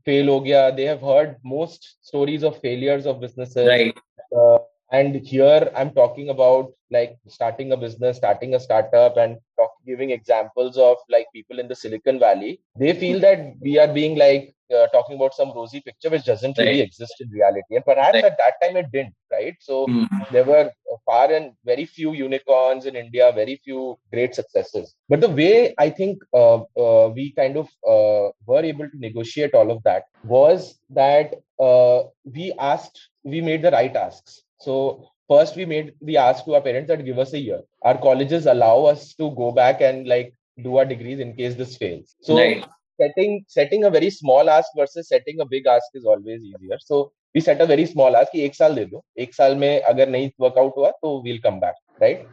fail 0.07 0.29
हो 0.29 0.39
गया 0.41 0.75
they 0.75 0.89
have 0.91 1.01
heard 1.01 1.35
most 1.55 1.89
stories 2.11 2.43
of 2.43 2.59
failures 2.67 3.05
of 3.05 3.19
businesses 3.19 3.67
right 3.67 3.97
uh, 4.35 4.59
and 4.91 5.15
here 5.15 5.71
i'm 5.75 5.91
talking 5.91 6.29
about 6.29 6.71
like 6.95 7.17
starting 7.27 7.71
a 7.71 7.77
business 7.77 8.17
starting 8.17 8.55
a 8.55 8.59
startup 8.59 9.17
and 9.17 9.37
talk, 9.57 9.71
giving 9.85 10.09
examples 10.11 10.77
of 10.77 10.97
like 11.09 11.27
people 11.33 11.59
in 11.59 11.67
the 11.67 11.75
silicon 11.75 12.19
valley 12.19 12.59
they 12.77 12.93
feel 12.93 13.19
that 13.19 13.53
we 13.61 13.77
are 13.79 13.87
being 13.99 14.17
like 14.17 14.53
uh, 14.74 14.86
talking 14.88 15.16
about 15.16 15.34
some 15.34 15.52
rosy 15.54 15.80
picture 15.80 16.10
which 16.10 16.24
doesn't 16.24 16.58
really 16.58 16.80
exist 16.80 17.14
in 17.20 17.28
reality 17.30 17.76
and 17.76 17.84
perhaps 17.84 18.14
right. 18.14 18.24
at 18.24 18.38
that 18.38 18.54
time 18.62 18.76
it 18.76 18.90
didn't 18.92 19.14
right 19.32 19.56
so 19.60 19.86
mm-hmm. 19.86 20.22
there 20.32 20.44
were 20.44 20.70
far 21.04 21.30
and 21.32 21.52
very 21.64 21.84
few 21.84 22.12
unicorns 22.12 22.86
in 22.86 22.96
india 22.96 23.32
very 23.34 23.60
few 23.64 23.96
great 24.12 24.34
successes 24.34 24.94
but 25.08 25.20
the 25.20 25.28
way 25.28 25.74
i 25.78 25.90
think 25.90 26.22
uh, 26.32 26.60
uh, 26.84 27.08
we 27.18 27.32
kind 27.32 27.56
of 27.56 27.68
uh, 27.94 28.30
were 28.46 28.64
able 28.72 28.88
to 28.88 28.98
negotiate 28.98 29.54
all 29.54 29.70
of 29.70 29.82
that 29.82 30.04
was 30.24 30.78
that 30.90 31.34
uh, 31.58 32.02
we 32.24 32.52
asked 32.58 32.98
we 33.24 33.40
made 33.40 33.62
the 33.62 33.70
right 33.70 33.94
asks 33.96 34.42
so 34.58 35.08
first 35.28 35.56
we 35.56 35.66
made 35.66 35.92
the 36.00 36.16
ask 36.16 36.44
to 36.44 36.54
our 36.54 36.60
parents 36.60 36.88
that 36.88 37.04
give 37.04 37.18
us 37.18 37.32
a 37.32 37.38
year. 37.38 37.60
Our 37.82 37.98
colleges 37.98 38.46
allow 38.46 38.84
us 38.84 39.14
to 39.14 39.30
go 39.32 39.52
back 39.52 39.80
and 39.80 40.06
like 40.06 40.32
do 40.62 40.76
our 40.76 40.84
degrees 40.84 41.20
in 41.20 41.34
case 41.34 41.54
this 41.54 41.76
fails. 41.76 42.16
So 42.22 42.36
right 42.36 42.64
setting 42.99 43.43
setting 43.47 43.83
a 43.85 43.89
very 43.89 44.09
small 44.09 44.49
ask 44.49 44.69
versus 44.77 45.07
setting 45.07 45.39
a 45.39 45.45
big 45.45 45.67
ask 45.67 45.95
is 45.95 46.05
always 46.05 46.43
easier. 46.43 46.77
So 46.79 47.11
we 47.33 47.41
set 47.41 47.61
a 47.61 47.65
very 47.65 47.85
small 47.85 48.15
ask 48.15 48.31
कि 48.31 48.43
एक 48.45 48.55
साल 48.55 48.75
दे 48.75 48.85
दो 48.85 49.03
एक 49.25 49.33
साल 49.33 49.55
में 49.55 49.81
अगर 49.81 50.09
नहीं 50.09 50.29
workout 50.41 50.77
हुआ 50.77 50.91
तो 51.03 51.15
we'll 51.25 51.41
come 51.47 51.59
back 51.65 51.75
right 52.01 52.25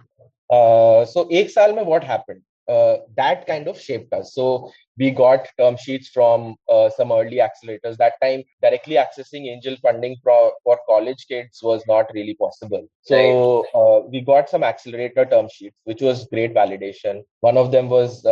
uh, 0.56 1.04
so 1.14 1.28
एक 1.40 1.50
साल 1.50 1.72
में 1.74 1.84
what 1.92 2.04
happened 2.12 2.42
uh, 2.68 2.98
that 3.16 3.46
kind 3.46 3.66
of 3.66 3.80
shaped 3.80 4.12
us. 4.12 4.34
So 4.34 4.70
we 4.98 5.10
got 5.10 5.48
term 5.58 5.76
sheets 5.76 6.08
from 6.08 6.56
uh, 6.70 6.90
some 6.90 7.12
early 7.12 7.38
accelerators. 7.38 7.96
That 7.96 8.14
time, 8.22 8.42
directly 8.62 8.96
accessing 8.96 9.46
angel 9.46 9.76
funding 9.82 10.16
for, 10.22 10.52
for 10.64 10.78
college 10.88 11.26
kids 11.28 11.60
was 11.62 11.82
not 11.86 12.06
really 12.12 12.34
possible. 12.34 12.86
So 13.02 13.66
uh, 13.74 14.06
we 14.08 14.20
got 14.20 14.48
some 14.48 14.62
accelerator 14.62 15.24
term 15.24 15.48
sheets, 15.50 15.76
which 15.84 16.02
was 16.02 16.26
great 16.26 16.54
validation. 16.54 17.22
One 17.40 17.56
of 17.56 17.72
them 17.72 17.88
was 17.88 18.24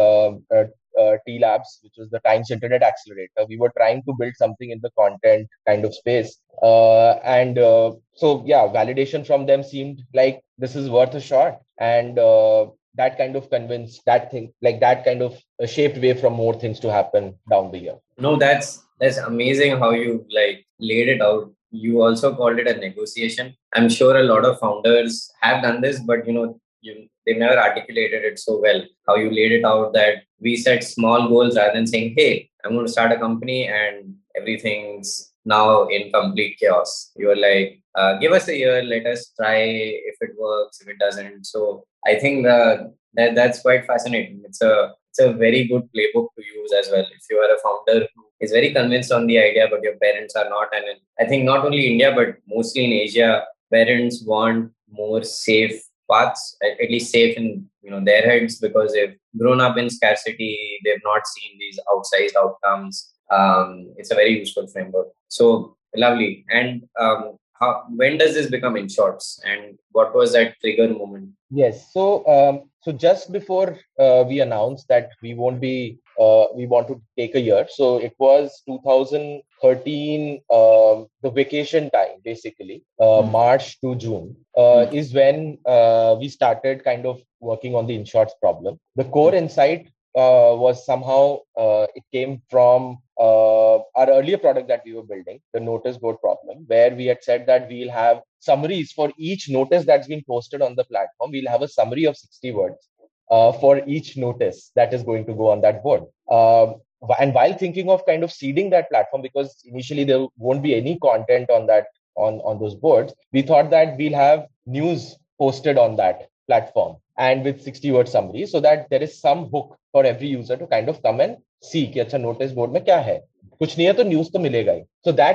uh, 1.02 1.18
T 1.26 1.40
Labs, 1.40 1.80
which 1.84 1.94
was 1.98 2.10
the 2.10 2.20
Times 2.20 2.52
Internet 2.52 2.84
Accelerator. 2.84 3.46
We 3.48 3.58
were 3.58 3.74
trying 3.78 4.04
to 4.04 4.14
build 4.20 4.34
something 4.36 4.70
in 4.72 4.80
the 4.82 4.92
content 4.98 5.48
kind 5.68 5.86
of 5.86 5.96
space. 5.96 6.38
Uh, 6.62 7.14
and 7.40 7.58
uh, 7.58 7.94
so, 8.16 8.44
yeah, 8.46 8.68
validation 8.80 9.26
from 9.26 9.46
them 9.46 9.64
seemed 9.64 10.04
like 10.14 10.42
this 10.58 10.76
is 10.76 10.90
worth 10.90 11.16
a 11.16 11.22
shot. 11.22 11.60
And 11.80 12.20
uh, 12.20 12.68
that 12.96 13.18
kind 13.18 13.36
of 13.36 13.50
convinced 13.50 14.02
that 14.06 14.32
thing 14.32 14.52
like 14.62 14.80
that 14.80 15.06
kind 15.06 15.22
of 15.22 15.34
uh, 15.62 15.66
shaped 15.66 15.98
way 15.98 16.14
from 16.14 16.34
more 16.34 16.54
things 16.54 16.80
to 16.80 16.92
happen 16.92 17.34
down 17.50 17.72
the 17.72 17.78
year 17.78 17.96
no 18.18 18.36
that's 18.36 18.84
that's 19.00 19.18
amazing 19.18 19.78
how 19.78 19.92
you 19.92 20.26
like 20.30 20.66
laid 20.80 21.08
it 21.08 21.22
out 21.22 21.52
you 21.72 22.02
also 22.02 22.36
called 22.36 22.60
it 22.60 22.68
a 22.68 22.78
negotiation 22.78 23.56
i'm 23.74 23.88
sure 23.88 24.18
a 24.18 24.24
lot 24.24 24.46
of 24.46 24.60
founders 24.60 25.32
have 25.42 25.62
done 25.64 25.80
this 25.82 26.00
but 26.00 26.28
you 26.28 26.34
know 26.34 26.60
you 26.82 27.08
they 27.26 27.34
never 27.34 27.58
articulated 27.58 28.24
it 28.30 28.40
so 28.40 28.60
well 28.60 28.82
how 29.08 29.16
you 29.16 29.30
laid 29.30 29.52
it 29.52 29.66
out 29.66 29.94
that 29.94 30.24
we 30.40 30.56
set 30.56 30.84
small 30.84 31.28
goals 31.28 31.56
rather 31.58 31.74
than 31.74 31.88
saying 31.88 32.14
hey 32.18 32.50
i'm 32.64 32.74
going 32.74 32.86
to 32.86 32.92
start 32.92 33.12
a 33.12 33.20
company 33.26 33.68
and 33.68 34.16
everything's 34.40 35.32
now 35.46 35.88
in 35.88 36.12
complete 36.12 36.58
chaos. 36.60 37.12
You 37.16 37.32
are 37.32 37.36
like 37.36 37.82
uh, 37.96 38.18
give 38.20 38.32
us 38.32 38.48
a 38.48 38.56
year 38.56 38.84
let 38.84 39.06
us 39.06 39.32
try 39.36 39.58
if 39.58 40.16
it 40.22 40.32
works 40.40 40.82
if 40.82 40.88
it 40.88 41.00
doesn't. 41.00 41.46
So 41.46 41.84
i 42.06 42.16
think 42.16 42.46
that 42.46 42.92
that's 43.36 43.62
quite 43.62 43.86
fascinating. 43.86 44.42
It's 44.46 44.62
a 44.62 44.94
it's 45.10 45.20
a 45.20 45.34
very 45.34 45.68
good 45.68 45.90
playbook 45.94 46.28
to 46.38 46.44
use 46.58 46.72
as 46.80 46.90
well. 46.92 47.02
If 47.02 47.24
you 47.30 47.38
are 47.38 47.54
a 47.54 47.60
founder 47.64 48.08
who 48.16 48.24
is 48.42 48.52
very 48.52 48.74
convinced 48.74 49.12
on 49.12 49.28
the 49.28 49.38
idea 49.38 49.68
but 49.70 49.84
your 49.84 49.96
parents 50.04 50.36
are 50.36 50.50
not 50.50 50.70
and 50.78 50.86
i 51.20 51.26
think 51.30 51.44
not 51.46 51.66
only 51.66 51.84
india 51.92 52.12
but 52.20 52.30
mostly 52.56 52.86
in 52.86 52.94
asia 53.06 53.30
parents 53.76 54.24
want 54.32 54.72
more 55.02 55.24
safe 55.24 55.78
paths 56.12 56.58
at 56.64 56.90
least 56.90 57.12
safe 57.12 57.38
in 57.38 57.66
you 57.82 57.92
know 57.92 58.04
their 58.04 58.24
heads 58.30 58.60
because 58.60 58.94
they've 58.94 59.18
grown 59.38 59.62
up 59.62 59.78
in 59.78 59.90
scarcity 59.90 60.80
they've 60.84 61.08
not 61.12 61.26
seen 61.28 61.58
these 61.60 61.80
outsized 61.94 62.36
outcomes 62.44 63.14
um, 63.32 63.94
it's 63.98 64.12
a 64.12 64.16
very 64.16 64.40
useful 64.40 64.68
framework 64.68 65.08
so 65.28 65.76
lovely 65.96 66.46
and 66.50 66.84
um, 67.00 67.38
how, 67.62 67.84
when 67.90 68.18
does 68.18 68.34
this 68.34 68.48
become 68.48 68.74
InShorts 68.74 69.40
and 69.46 69.78
what 69.92 70.14
was 70.16 70.34
that 70.34 70.60
trigger 70.60 70.90
moment? 70.90 71.30
Yes. 71.52 71.94
So, 71.94 72.26
um, 72.28 72.71
so 72.84 72.92
just 72.92 73.32
before 73.32 73.78
uh, 74.00 74.24
we 74.28 74.40
announced 74.40 74.88
that 74.88 75.12
we 75.22 75.36
won't 75.36 75.62
be, 75.62 76.00
uh, 76.20 76.46
we 76.56 76.66
want 76.66 76.88
to 76.88 77.00
take 77.16 77.36
a 77.36 77.40
year. 77.40 77.68
So 77.70 77.98
it 77.98 78.14
was 78.18 78.64
2013, 78.68 80.42
um, 80.50 81.08
the 81.22 81.30
vacation 81.30 81.92
time, 81.92 82.22
basically, 82.26 82.84
uh, 83.00 83.22
mm. 83.22 83.32
March 83.32 83.80
to 83.82 83.96
June, 83.96 84.36
mm. 84.58 84.94
is 84.94 85.14
when 85.14 85.60
uh, 85.66 86.16
we 86.20 86.28
started 86.28 86.84
kind 86.84 87.06
of 87.06 87.22
working 87.40 87.76
on 87.76 87.86
the 87.86 87.98
InShorts 87.98 88.32
problem. 88.42 88.80
The 88.96 89.06
core 89.06 89.36
insight 89.36 89.90
uh, 90.16 90.54
was 90.58 90.86
somehow 90.86 91.38
uh, 91.58 91.88
it 91.96 92.04
came 92.12 92.42
from 92.50 92.98
uh, 93.20 93.76
our 93.76 94.10
earlier 94.10 94.38
product 94.38 94.68
that 94.68 94.82
we 94.86 94.94
were 94.94 95.04
building, 95.04 95.40
the 95.54 95.60
notice 95.60 95.98
board 95.98 96.18
problem, 96.22 96.66
where 96.68 96.94
we 96.94 97.06
had 97.06 97.24
said 97.24 97.46
that 97.48 97.70
we'll 97.70 97.92
have 97.92 98.22
summaries 98.40 98.92
for 98.92 99.12
each 99.18 99.50
notice 99.50 99.86
that's 99.86 100.08
been 100.08 100.24
posted 100.28 100.62
on 100.62 100.76
the 100.76 100.84
platform. 100.86 101.32
We'll 101.32 101.50
have 101.50 101.62
a 101.62 101.68
summary 101.68 102.06
of 102.06 102.18
60 102.18 102.52
words 102.52 102.90
uh, 103.30 103.52
for 103.54 103.82
each 103.88 104.18
notice 104.18 104.72
that 104.76 104.94
is 104.94 105.04
going 105.04 105.26
to 105.28 105.34
go 105.34 105.50
on 105.50 105.62
that 105.62 105.84
board. 105.84 106.04
Um, 106.30 106.82
and 107.20 107.34
while 107.34 107.58
thinking 107.58 107.90
of 107.90 108.06
kind 108.06 108.24
of 108.24 108.32
seeding 108.32 108.70
that 108.72 108.90
platform, 108.90 109.22
because 109.22 109.64
initially 109.66 110.04
there 110.04 110.28
won't 110.38 110.62
be 110.62 110.76
any 110.76 111.00
content 111.00 111.50
on 111.50 111.68
that 111.68 111.88
on 112.16 112.42
on 112.42 112.60
those 112.60 112.76
boards, 112.76 113.14
we 113.32 113.42
thought 113.42 113.70
that 113.70 113.98
we'll 113.98 114.14
have 114.14 114.48
news 114.66 115.16
posted 115.40 115.78
on 115.78 115.96
that 115.96 116.30
platform 116.48 116.98
and 117.22 117.44
with 117.46 117.62
60 117.62 117.92
word 117.92 118.10
summary 118.10 118.46
so 118.46 118.60
that 118.60 118.90
there 118.90 119.04
is 119.04 119.20
some 119.22 119.46
hook 119.50 119.78
for 119.92 120.06
every 120.06 120.28
user 120.28 120.58
to 120.58 120.68
kind 120.68 120.90
of 120.90 121.02
come 121.04 121.20
and 121.22 121.38
see 121.72 121.86
कि 121.94 122.00
अच्छा 122.00 122.18
notice 122.18 122.54
board 122.54 122.74
में 122.74 122.84
क्या 122.84 123.00
है 123.00 123.20
कुछ 123.60 123.78
नहीं 123.78 123.88
है 123.88 123.94
तो 123.94 124.04
news 124.04 124.32
तो 124.32 124.40
मिलेगा 124.40 124.72
ही 124.72 124.84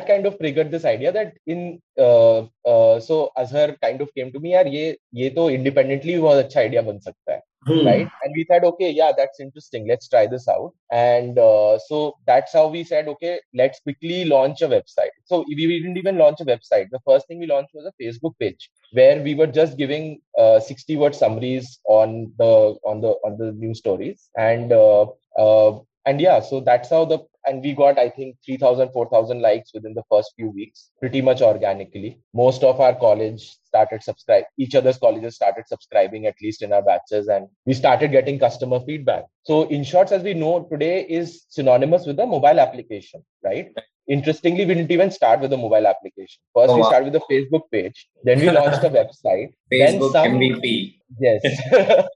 kind 0.09 0.27
of 0.27 0.39
triggered 0.39 0.71
this 0.71 0.85
idea 0.85 1.13
that 1.13 1.33
in 1.47 1.61
uh, 2.01 2.39
uh, 2.65 3.01
so 3.01 3.31
Azhar 3.37 3.77
kind 3.85 4.01
of 4.01 4.09
came 4.15 4.33
to 4.33 4.41
me 4.41 4.53
यार 4.53 4.67
ये 4.67 4.97
ये 5.15 5.31
तो 5.31 5.51
independently 5.51 6.19
बहुत 6.21 6.45
अच्छा 6.45 6.61
idea 6.61 6.83
बन 6.87 6.99
सकता 6.99 7.33
है 7.33 7.41
Hmm. 7.67 7.85
right? 7.85 8.09
And 8.23 8.33
we 8.37 8.47
said 8.49 8.65
okay 8.65 8.91
yeah 8.91 9.13
that's 9.17 9.41
interesting. 9.41 9.87
Let's 9.89 10.09
try 10.09 10.27
this 10.27 10.47
out. 10.49 10.73
And 10.93 11.39
uh, 11.39 11.79
so 11.79 12.17
that's 12.27 12.53
how 12.53 12.69
we 12.69 12.85
said 12.85 13.09
okay 13.09 13.41
let's 13.55 13.81
quickly 13.81 14.25
launch 14.25 14.63
a 14.63 14.69
website. 14.69 15.15
So 15.25 15.45
we, 15.49 15.55
didn't 15.57 15.97
even 15.97 16.17
launch 16.19 16.41
a 16.41 16.45
website. 16.45 16.91
The 16.91 17.01
first 17.05 17.27
thing 17.27 17.41
we 17.41 17.47
launched 17.47 17.75
was 17.75 17.87
a 17.87 18.03
facebook 18.03 18.39
page 18.39 18.71
where 18.93 19.21
we 19.21 19.35
were 19.35 19.49
just 19.49 19.77
giving 19.77 20.21
uh, 20.39 20.61
60 20.61 20.97
word 20.97 21.15
summaries 21.15 21.81
on 21.89 22.33
the 22.39 22.77
on 22.85 23.01
the 23.01 23.15
on 23.25 23.37
the 23.37 23.53
news 23.53 23.79
stories. 23.79 24.31
And 24.37 24.73
uh, 24.73 25.07
uh 25.37 25.79
and 26.07 26.21
yeah 26.21 26.41
so 26.41 26.61
that's 26.61 26.89
how 26.91 27.05
the 27.05 27.19
and 27.47 27.63
we 27.63 27.73
got 27.73 27.99
i 27.99 28.09
think 28.09 28.37
3000 28.47 28.91
4000 28.93 29.41
likes 29.41 29.73
within 29.75 29.95
the 29.95 30.05
first 30.11 30.33
few 30.37 30.51
weeks 30.51 30.91
pretty 31.01 31.21
much 31.21 31.43
organically. 31.43 32.21
Most 32.35 32.63
of 32.63 32.81
our 32.81 32.95
college 32.95 33.57
started 33.65 34.03
subscribe 34.03 34.45
each 34.59 34.75
other's 34.75 34.99
colleges 34.99 35.35
started 35.35 35.65
subscribing 35.67 36.27
at 36.27 36.35
least 36.43 36.63
in 36.63 36.73
our 36.73 36.83
batches 36.83 37.29
and 37.29 37.49
we 37.67 37.75
started 37.75 38.13
getting 38.13 38.39
customer 38.39 38.81
feedback. 38.81 39.25
So 39.43 39.67
InShorts 39.67 40.13
as 40.13 40.23
we 40.23 40.35
know 40.35 40.67
today 40.71 41.03
is 41.03 41.45
synonymous 41.49 42.07
with 42.07 42.19
a 42.21 42.27
mobile 42.27 42.61
application 42.61 43.25
right 43.45 43.73
interestingly, 44.09 44.65
we 44.65 44.75
didn't 44.75 44.91
even 44.91 45.11
start 45.11 45.41
with 45.41 45.53
a 45.53 45.57
mobile 45.57 45.87
application. 45.87 46.41
First, 46.55 46.71
oh, 46.71 46.77
we 46.77 46.83
wow. 46.83 46.89
started 46.89 47.13
with 47.13 47.23
a 47.23 47.33
Facebook 47.33 47.63
page. 47.71 48.07
Then 48.25 48.41
we 48.41 48.51
launched 48.51 48.85
a 48.85 48.91
website. 49.01 49.53
Facebook 49.73 50.13
then 50.13 50.31
some, 50.31 50.39
MVP. 50.39 50.99
Yes. 51.21 51.43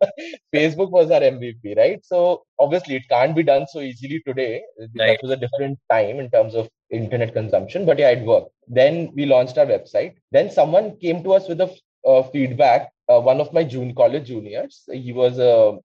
Facebook 0.54 0.90
was 0.90 1.10
our 1.10 1.20
MVP, 1.20 1.76
right? 1.76 2.04
So 2.04 2.42
obviously, 2.58 2.96
it 2.96 3.08
can't 3.08 3.34
be 3.34 3.42
done 3.42 3.66
so 3.68 3.80
easily 3.80 4.22
today. 4.26 4.62
Right. 4.78 4.90
That 4.94 5.18
was 5.22 5.32
a 5.32 5.36
different 5.36 5.78
time 5.90 6.18
in 6.18 6.30
terms 6.30 6.54
of 6.54 6.68
internet 6.90 7.32
consumption, 7.32 7.86
but 7.86 7.98
yeah, 7.98 8.10
it 8.10 8.24
worked. 8.24 8.50
Then 8.66 9.12
we 9.14 9.26
launched 9.26 9.58
our 9.58 9.66
website. 9.66 10.14
Then 10.32 10.50
someone 10.50 10.96
came 10.98 11.22
to 11.24 11.32
us 11.34 11.48
with 11.48 11.60
a 11.60 11.74
uh, 12.06 12.22
feedback 12.24 12.90
uh, 13.10 13.20
one 13.20 13.40
of 13.40 13.52
my 13.52 13.64
June 13.64 13.94
college 13.94 14.28
juniors, 14.28 14.88
he 14.92 15.12
was 15.12 15.38
uh, 15.38 15.76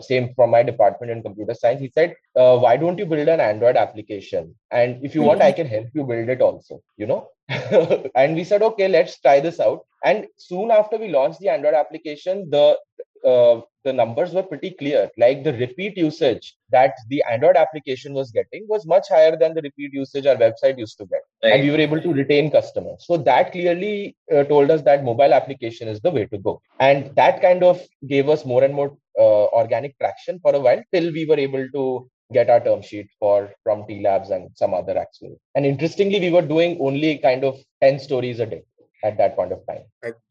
same 0.00 0.32
from 0.34 0.50
my 0.50 0.62
department 0.62 1.10
in 1.10 1.22
computer 1.22 1.54
science. 1.54 1.80
He 1.80 1.90
said, 1.92 2.14
uh, 2.36 2.56
"Why 2.58 2.76
don't 2.76 2.98
you 2.98 3.06
build 3.06 3.28
an 3.28 3.40
Android 3.40 3.76
application? 3.76 4.54
And 4.70 5.04
if 5.04 5.14
you 5.14 5.22
mm-hmm. 5.22 5.28
want, 5.28 5.42
I 5.42 5.52
can 5.52 5.66
help 5.66 5.88
you 5.94 6.04
build 6.04 6.28
it 6.28 6.40
also." 6.40 6.80
You 6.96 7.06
know. 7.06 7.28
and 8.14 8.36
we 8.36 8.44
said, 8.44 8.62
"Okay, 8.62 8.88
let's 8.88 9.18
try 9.20 9.40
this 9.40 9.58
out." 9.58 9.84
And 10.04 10.26
soon 10.36 10.70
after 10.70 10.96
we 10.96 11.08
launched 11.08 11.40
the 11.40 11.48
Android 11.48 11.74
application, 11.74 12.48
the 12.50 12.78
uh, 13.24 13.60
the 13.84 13.92
numbers 13.92 14.32
were 14.32 14.42
pretty 14.42 14.70
clear. 14.70 15.10
Like 15.18 15.44
the 15.44 15.52
repeat 15.52 15.96
usage 15.96 16.56
that 16.70 16.94
the 17.08 17.22
Android 17.30 17.56
application 17.56 18.14
was 18.14 18.30
getting 18.30 18.66
was 18.68 18.86
much 18.86 19.08
higher 19.08 19.36
than 19.36 19.54
the 19.54 19.62
repeat 19.62 19.92
usage 19.92 20.26
our 20.26 20.36
website 20.36 20.78
used 20.78 20.96
to 20.98 21.06
get. 21.06 21.20
Right. 21.42 21.54
And 21.54 21.62
we 21.62 21.70
were 21.70 21.80
able 21.80 22.00
to 22.00 22.12
retain 22.12 22.50
customers. 22.50 23.04
So 23.06 23.16
that 23.18 23.52
clearly 23.52 24.16
uh, 24.34 24.44
told 24.44 24.70
us 24.70 24.82
that 24.82 25.04
mobile 25.04 25.34
application 25.34 25.88
is 25.88 26.00
the 26.00 26.10
way 26.10 26.26
to 26.26 26.38
go. 26.38 26.62
And 26.80 27.14
that 27.16 27.42
kind 27.42 27.62
of 27.62 27.80
gave 28.08 28.28
us 28.28 28.44
more 28.44 28.64
and 28.64 28.74
more 28.74 28.96
uh, 29.18 29.46
organic 29.46 29.98
traction 29.98 30.40
for 30.40 30.54
a 30.54 30.60
while 30.60 30.82
till 30.92 31.12
we 31.12 31.26
were 31.26 31.38
able 31.38 31.68
to 31.68 32.10
get 32.32 32.48
our 32.48 32.60
term 32.60 32.82
sheet 32.82 33.08
for 33.18 33.50
from 33.62 33.86
T 33.86 34.02
Labs 34.02 34.30
and 34.30 34.50
some 34.54 34.74
other 34.74 34.98
actually. 34.98 35.36
And 35.54 35.66
interestingly, 35.66 36.20
we 36.20 36.30
were 36.30 36.42
doing 36.42 36.78
only 36.80 37.18
kind 37.18 37.44
of 37.44 37.58
10 37.82 37.98
stories 37.98 38.40
a 38.40 38.46
day 38.46 38.62
at 39.04 39.18
that 39.18 39.36
point 39.36 39.52
of 39.52 39.60
time. 39.66 39.82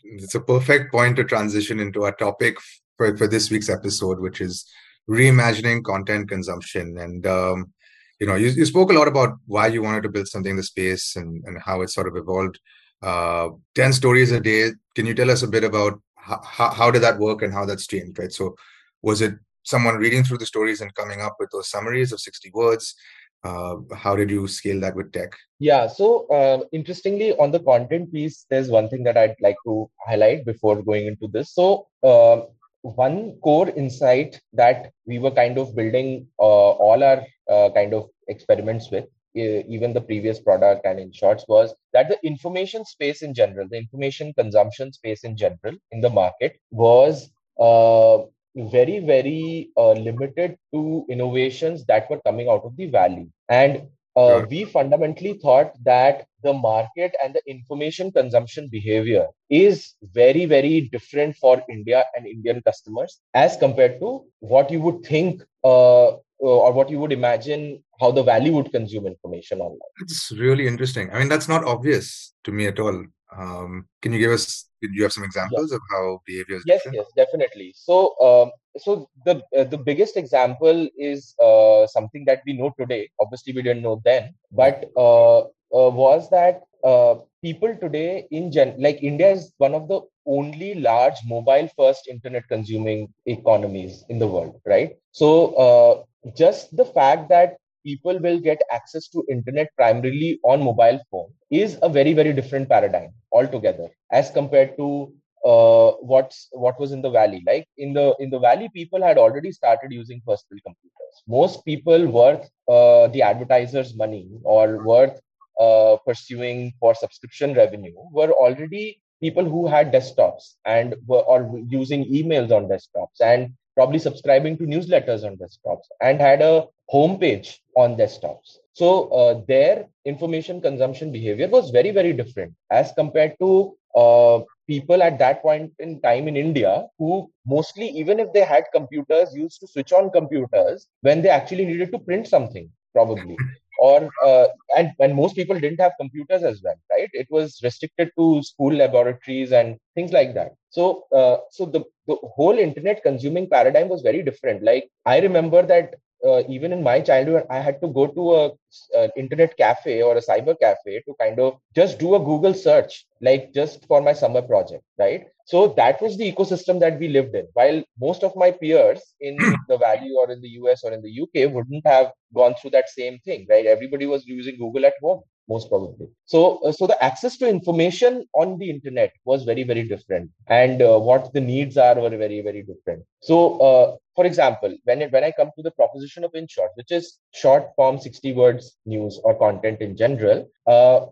It's 0.04 0.36
a 0.36 0.40
perfect 0.40 0.92
point 0.92 1.16
to 1.18 1.24
transition 1.24 1.80
into 1.80 2.04
our 2.04 2.12
topic 2.14 2.58
for, 2.98 3.16
for 3.18 3.28
this 3.28 3.50
week's 3.50 3.70
episode, 3.70 4.20
which 4.20 4.42
is 4.42 4.66
reimagining 5.10 5.84
content 5.84 6.30
consumption. 6.30 6.98
And, 6.98 7.26
um, 7.28 7.74
you 8.20 8.28
know, 8.28 8.36
you, 8.36 8.50
you 8.50 8.66
spoke 8.66 8.92
a 8.92 8.94
lot 8.94 9.08
about 9.08 9.38
why 9.46 9.68
you 9.68 9.82
wanted 9.82 10.04
to 10.04 10.10
build 10.10 10.28
something 10.28 10.52
in 10.52 10.58
the 10.58 10.64
space 10.64 11.16
and, 11.16 11.44
and 11.46 11.58
how 11.62 11.82
it 11.82 11.90
sort 11.90 12.08
of 12.08 12.16
evolved. 12.16 12.60
Uh, 13.02 13.50
10 13.76 13.94
stories 13.94 14.32
a 14.32 14.40
day. 14.40 14.72
Can 14.96 15.06
you 15.06 15.14
tell 15.14 15.30
us 15.30 15.44
a 15.44 15.48
bit 15.48 15.64
about 15.64 16.02
how, 16.16 16.70
how, 16.70 16.90
did 16.90 17.02
that 17.02 17.20
work 17.20 17.42
and 17.42 17.52
how 17.52 17.66
that's 17.66 17.86
changed, 17.86 18.18
right? 18.18 18.32
So 18.32 18.56
was 19.02 19.22
it 19.22 19.36
someone 19.64 19.98
reading 19.98 20.24
through 20.24 20.38
the 20.38 20.46
stories 20.46 20.80
and 20.80 20.94
coming 20.96 21.20
up 21.20 21.36
with 21.38 21.50
those 21.52 21.70
summaries 21.70 22.14
of 22.14 22.22
60 22.22 22.52
words? 22.54 22.96
Uh, 23.44 23.76
how 23.94 24.16
did 24.16 24.32
you 24.32 24.48
scale 24.48 24.80
that 24.80 24.96
with 24.96 25.12
tech? 25.12 25.34
Yeah, 25.60 25.88
so 25.88 26.28
uh, 26.28 26.64
interestingly, 26.72 27.36
on 27.36 27.52
the 27.52 27.60
content 27.60 28.14
piece, 28.14 28.46
there's 28.50 28.70
one 28.70 28.88
thing 28.88 29.04
that 29.04 29.18
I'd 29.18 29.36
like 29.42 29.58
to 29.66 29.90
highlight 30.08 30.46
before 30.46 30.82
going 30.82 31.08
into 31.08 31.28
this. 31.28 31.54
So, 31.54 31.88
uh, 32.04 32.44
one 32.84 33.38
core 33.42 33.70
insight 33.70 34.40
that 34.52 34.92
we 35.06 35.18
were 35.18 35.32
kind 35.32 35.58
of 35.58 35.76
building 35.76 36.28
uh, 36.40 36.72
all 36.86 37.04
our 37.04 37.24
uh, 37.50 37.70
kind 37.74 37.94
of 37.94 38.10
experiments 38.28 38.92
with 38.92 39.06
even 39.36 39.94
the 39.94 40.02
previous 40.02 40.40
product 40.40 40.86
and 40.86 41.00
InShorts 41.00 41.48
was 41.48 41.74
that 41.92 42.08
the 42.08 42.20
information 42.24 42.86
space 42.86 43.24
in 43.24 43.34
general 43.34 43.68
the 43.68 43.78
information 43.78 44.32
consumption 44.38 44.94
space 44.94 45.24
in 45.24 45.36
general 45.36 45.76
in 45.92 46.02
the 46.02 46.10
market 46.10 46.60
was 46.70 47.32
uh, 47.60 48.20
very 48.56 49.00
very 49.00 49.72
uh, 49.78 49.94
limited 49.94 50.56
to 50.72 51.06
innovations 51.10 51.84
that 51.86 52.08
were 52.10 52.22
coming 52.26 52.48
out 52.48 52.64
of 52.64 52.78
the 52.78 52.86
valley. 52.86 53.28
And 53.50 53.88
uh, 54.16 54.46
we 54.50 54.64
fundamentally 54.64 55.34
thought 55.42 55.74
that 55.84 56.26
the 56.44 56.54
market 56.54 57.16
and 57.24 57.34
the 57.34 57.42
information 57.48 58.12
consumption 58.12 58.68
behavior 58.70 59.28
is 59.50 59.96
very 60.02 60.46
very 60.46 60.82
different 60.96 61.36
for 61.36 61.64
india 61.70 62.04
and 62.16 62.28
indian 62.28 62.62
customers 62.62 63.22
as 63.34 63.58
compared 63.58 64.00
to 64.00 64.26
what 64.40 64.70
you 64.70 64.82
would 64.82 65.04
think 65.04 65.42
uh, 65.64 66.12
or 66.44 66.74
what 66.74 66.90
you 66.90 67.00
would 67.00 67.12
imagine 67.12 67.84
how 68.00 68.12
the 68.12 68.24
valley 68.24 68.50
would 68.50 68.72
consume 68.72 69.08
information 69.08 69.60
online. 69.60 69.80
It's 70.00 70.32
really 70.32 70.68
interesting. 70.68 71.10
I 71.12 71.20
mean 71.20 71.30
that's 71.30 71.48
not 71.48 71.64
obvious 71.64 72.34
to 72.44 72.52
me 72.52 72.68
at 72.68 72.80
all. 72.80 73.06
Um, 73.36 73.88
can 74.02 74.14
you 74.14 74.20
give 74.20 74.32
us? 74.32 74.66
Do 74.88 74.98
you 74.98 75.04
have 75.04 75.14
some 75.14 75.24
examples 75.24 75.72
yeah. 75.72 75.78
of 75.78 75.82
how 75.90 76.22
behavior 76.26 76.58
is 76.58 76.64
yes, 76.66 76.84
different? 76.84 76.98
Yes, 76.98 77.08
definitely. 77.16 77.74
So, 77.76 78.20
um, 78.20 78.52
so 78.78 79.10
the 79.26 79.42
uh, 79.58 79.64
the 79.64 79.78
biggest 79.78 80.18
example 80.18 80.88
is 80.98 81.36
uh, 81.42 81.88
something 81.88 82.26
that 82.26 82.42
we 82.46 82.54
know 82.54 82.74
today. 82.78 83.10
Obviously, 83.20 83.54
we 83.54 83.62
didn't 83.62 83.84
know 83.84 84.02
then, 84.04 84.34
but 84.52 84.90
uh, 84.98 85.40
uh 85.42 85.90
was 85.90 86.30
that 86.30 86.62
uh, 86.84 87.16
people 87.42 87.76
today 87.80 88.28
in 88.32 88.52
gen 88.52 88.76
like 88.78 89.02
India 89.02 89.32
is 89.32 89.54
one 89.58 89.74
of 89.74 89.88
the 89.88 90.02
only 90.26 90.76
large 90.76 91.16
mobile 91.26 91.70
first 91.78 92.08
internet 92.08 92.48
consuming 92.48 93.14
economies 93.26 94.04
in 94.10 94.20
the 94.20 94.28
world, 94.28 94.60
right? 94.66 94.96
So, 95.12 95.54
uh, 95.56 96.04
just 96.36 96.76
the 96.76 96.86
fact 96.86 97.30
that 97.30 97.58
people 97.84 98.20
will 98.20 98.40
get 98.40 98.62
access 98.72 99.08
to 99.10 99.26
internet 99.30 99.70
primarily 99.76 100.40
on 100.44 100.64
mobile 100.64 101.00
phone 101.12 101.32
is 101.52 101.78
a 101.82 101.90
very 101.90 102.14
very 102.14 102.34
different 102.34 102.70
paradigm 102.70 103.12
altogether 103.32 103.90
as 104.12 104.32
compared 104.32 104.76
to 104.78 105.12
uh, 105.46 105.92
what's 106.12 106.48
what 106.52 106.80
was 106.80 106.92
in 106.92 107.02
the 107.02 107.10
valley. 107.10 107.44
Like 107.46 107.68
in 107.78 107.94
the 107.94 108.16
in 108.20 108.30
the 108.30 108.40
valley 108.40 108.70
people 108.74 109.02
had 109.02 109.18
already 109.18 109.52
started 109.52 109.92
using 109.92 110.22
personal 110.26 110.60
computers. 110.66 111.24
Most 111.28 111.66
people 111.66 112.08
worth 112.08 112.50
uh, 112.68 113.08
the 113.08 113.22
advertisers 113.22 113.96
money 113.96 114.30
or 114.44 114.80
worth 114.84 115.20
uh, 115.60 115.98
pursuing 116.06 116.74
for 116.80 116.94
subscription 116.96 117.54
revenue 117.54 117.94
were 118.12 118.32
already 118.32 119.02
people 119.22 119.46
who 119.46 119.68
had 119.68 119.92
desktops 119.92 120.56
and 120.66 120.96
were 121.08 121.22
or 121.22 121.60
using 121.68 122.06
emails 122.06 122.52
on 122.52 122.68
desktops 122.68 123.20
and 123.22 123.54
probably 123.76 124.00
subscribing 124.00 124.58
to 124.58 124.64
newsletters 124.64 125.24
on 125.24 125.38
desktops 125.38 125.86
and 126.02 126.20
had 126.20 126.42
a 126.42 126.66
homepage 126.94 127.58
on 127.76 127.96
desktops. 127.96 128.58
So 128.74 129.08
uh, 129.10 129.42
their 129.48 129.88
information 130.06 130.62
consumption 130.62 131.12
behavior 131.12 131.48
was 131.48 131.70
very, 131.70 131.92
very 131.92 132.14
different 132.14 132.54
as 132.72 132.92
compared 132.94 133.36
to 133.40 133.76
uh, 133.96 134.40
people 134.68 135.04
at 135.04 135.20
that 135.20 135.42
point 135.42 135.72
in 135.80 136.02
time 136.02 136.28
in 136.28 136.36
India 136.36 136.88
who 136.98 137.30
mostly, 137.46 137.88
even 137.90 138.20
if 138.20 138.34
they 138.34 138.44
had 138.44 138.66
computers, 138.74 139.34
used 139.36 139.60
to 139.62 139.68
switch 139.68 139.92
on 139.94 140.10
computers 140.10 140.88
when 141.02 141.22
they 141.22 141.30
actually 141.30 141.66
needed 141.66 141.92
to 141.92 142.00
print 142.00 142.28
something, 142.28 142.70
probably. 142.94 143.38
Or 143.80 144.10
uh, 144.24 144.48
and 144.78 144.92
and 145.00 145.16
most 145.16 145.36
people 145.36 145.60
didn't 145.60 145.82
have 145.82 145.94
computers 146.00 146.44
as 146.44 146.62
well, 146.64 146.76
right? 146.92 147.10
It 147.14 147.28
was 147.30 147.60
restricted 147.64 148.12
to 148.18 148.42
school 148.44 148.74
laboratories 148.74 149.52
and 149.52 149.78
things 149.96 150.12
like 150.14 150.34
that. 150.36 150.54
So, 150.70 151.04
uh, 151.12 151.38
so 151.52 151.66
the 151.66 151.84
the 152.08 152.16
whole 152.36 152.58
internet 152.58 153.04
consuming 153.04 153.50
paradigm 153.50 153.90
was 153.90 154.02
very 154.02 154.24
different. 154.24 154.64
Like 154.64 154.90
I 155.06 155.20
remember 155.20 155.64
that 155.64 155.96
uh, 156.26 156.44
even 156.48 156.72
in 156.72 156.82
my 156.84 157.02
childhood, 157.02 157.46
I 157.50 157.60
had 157.60 157.82
to 157.82 157.88
go 157.88 158.08
to 158.08 158.34
a, 158.36 158.52
a, 158.96 159.10
internet 159.18 159.58
cafe 159.58 160.02
or 160.02 160.16
a 160.18 160.22
cyber 160.22 160.58
cafe 160.60 161.02
to 161.06 161.14
kind 161.20 161.40
of 161.40 161.60
just 161.76 162.00
do 162.00 162.16
a 162.16 162.20
Google 162.20 162.54
search, 162.54 163.06
like 163.22 163.54
just 163.54 163.86
for 163.88 164.02
my 164.02 164.14
summer 164.14 164.42
project, 164.42 164.84
right? 164.98 165.28
So 165.46 165.74
that 165.78 166.02
was 166.02 166.18
the 166.18 166.32
ecosystem 166.32 166.80
that 166.80 167.00
we 167.00 167.10
lived 167.10 167.36
in. 167.36 167.48
While 167.54 167.84
most 168.00 168.24
of 168.24 168.36
my 168.36 168.52
peers 168.52 169.02
in 169.20 169.38
the 169.68 169.78
Valley 169.78 170.12
or 170.18 170.32
in 170.32 170.42
the 170.42 170.50
US 170.62 170.84
or 170.84 170.94
in 170.94 171.02
the 171.02 171.22
UK 171.22 171.54
wouldn't 171.54 171.86
have 171.86 172.12
gone 172.34 172.56
through 172.56 172.72
that 172.72 172.90
same 172.90 173.20
thing, 173.20 173.46
right? 173.50 173.66
Everybody 173.66 174.06
was 174.06 174.26
using 174.26 174.58
Google 174.58 174.86
at 174.86 174.94
home 175.02 175.22
most 175.50 175.70
probably 175.70 176.08
so 176.26 176.58
uh, 176.64 176.72
so 176.72 176.88
the 176.88 177.04
access 177.04 177.38
to 177.38 177.48
information 177.48 178.26
on 178.34 178.58
the 178.60 178.70
internet 178.70 179.12
was 179.26 179.44
very 179.44 179.64
very 179.64 179.84
different 179.84 180.30
and 180.48 180.82
uh, 180.82 180.98
what 180.98 181.34
the 181.34 181.42
needs 181.42 181.78
are 181.78 181.96
were 181.96 182.10
very 182.10 182.42
very 182.42 182.62
different 182.62 183.04
so 183.22 183.60
uh, 183.60 183.96
for 184.16 184.26
example 184.26 184.74
when 184.86 185.02
it, 185.02 185.12
when 185.12 185.24
i 185.24 185.32
come 185.32 185.52
to 185.56 185.64
the 185.64 185.72
proposition 185.72 186.24
of 186.24 186.34
in 186.34 186.48
short 186.48 186.72
which 186.76 186.92
is 186.92 187.18
short 187.34 187.66
form 187.76 188.00
60 188.00 188.34
words 188.34 188.78
news 188.86 189.20
or 189.24 189.38
content 189.38 189.82
in 189.82 189.98
general 189.98 190.50
uh, 190.68 191.06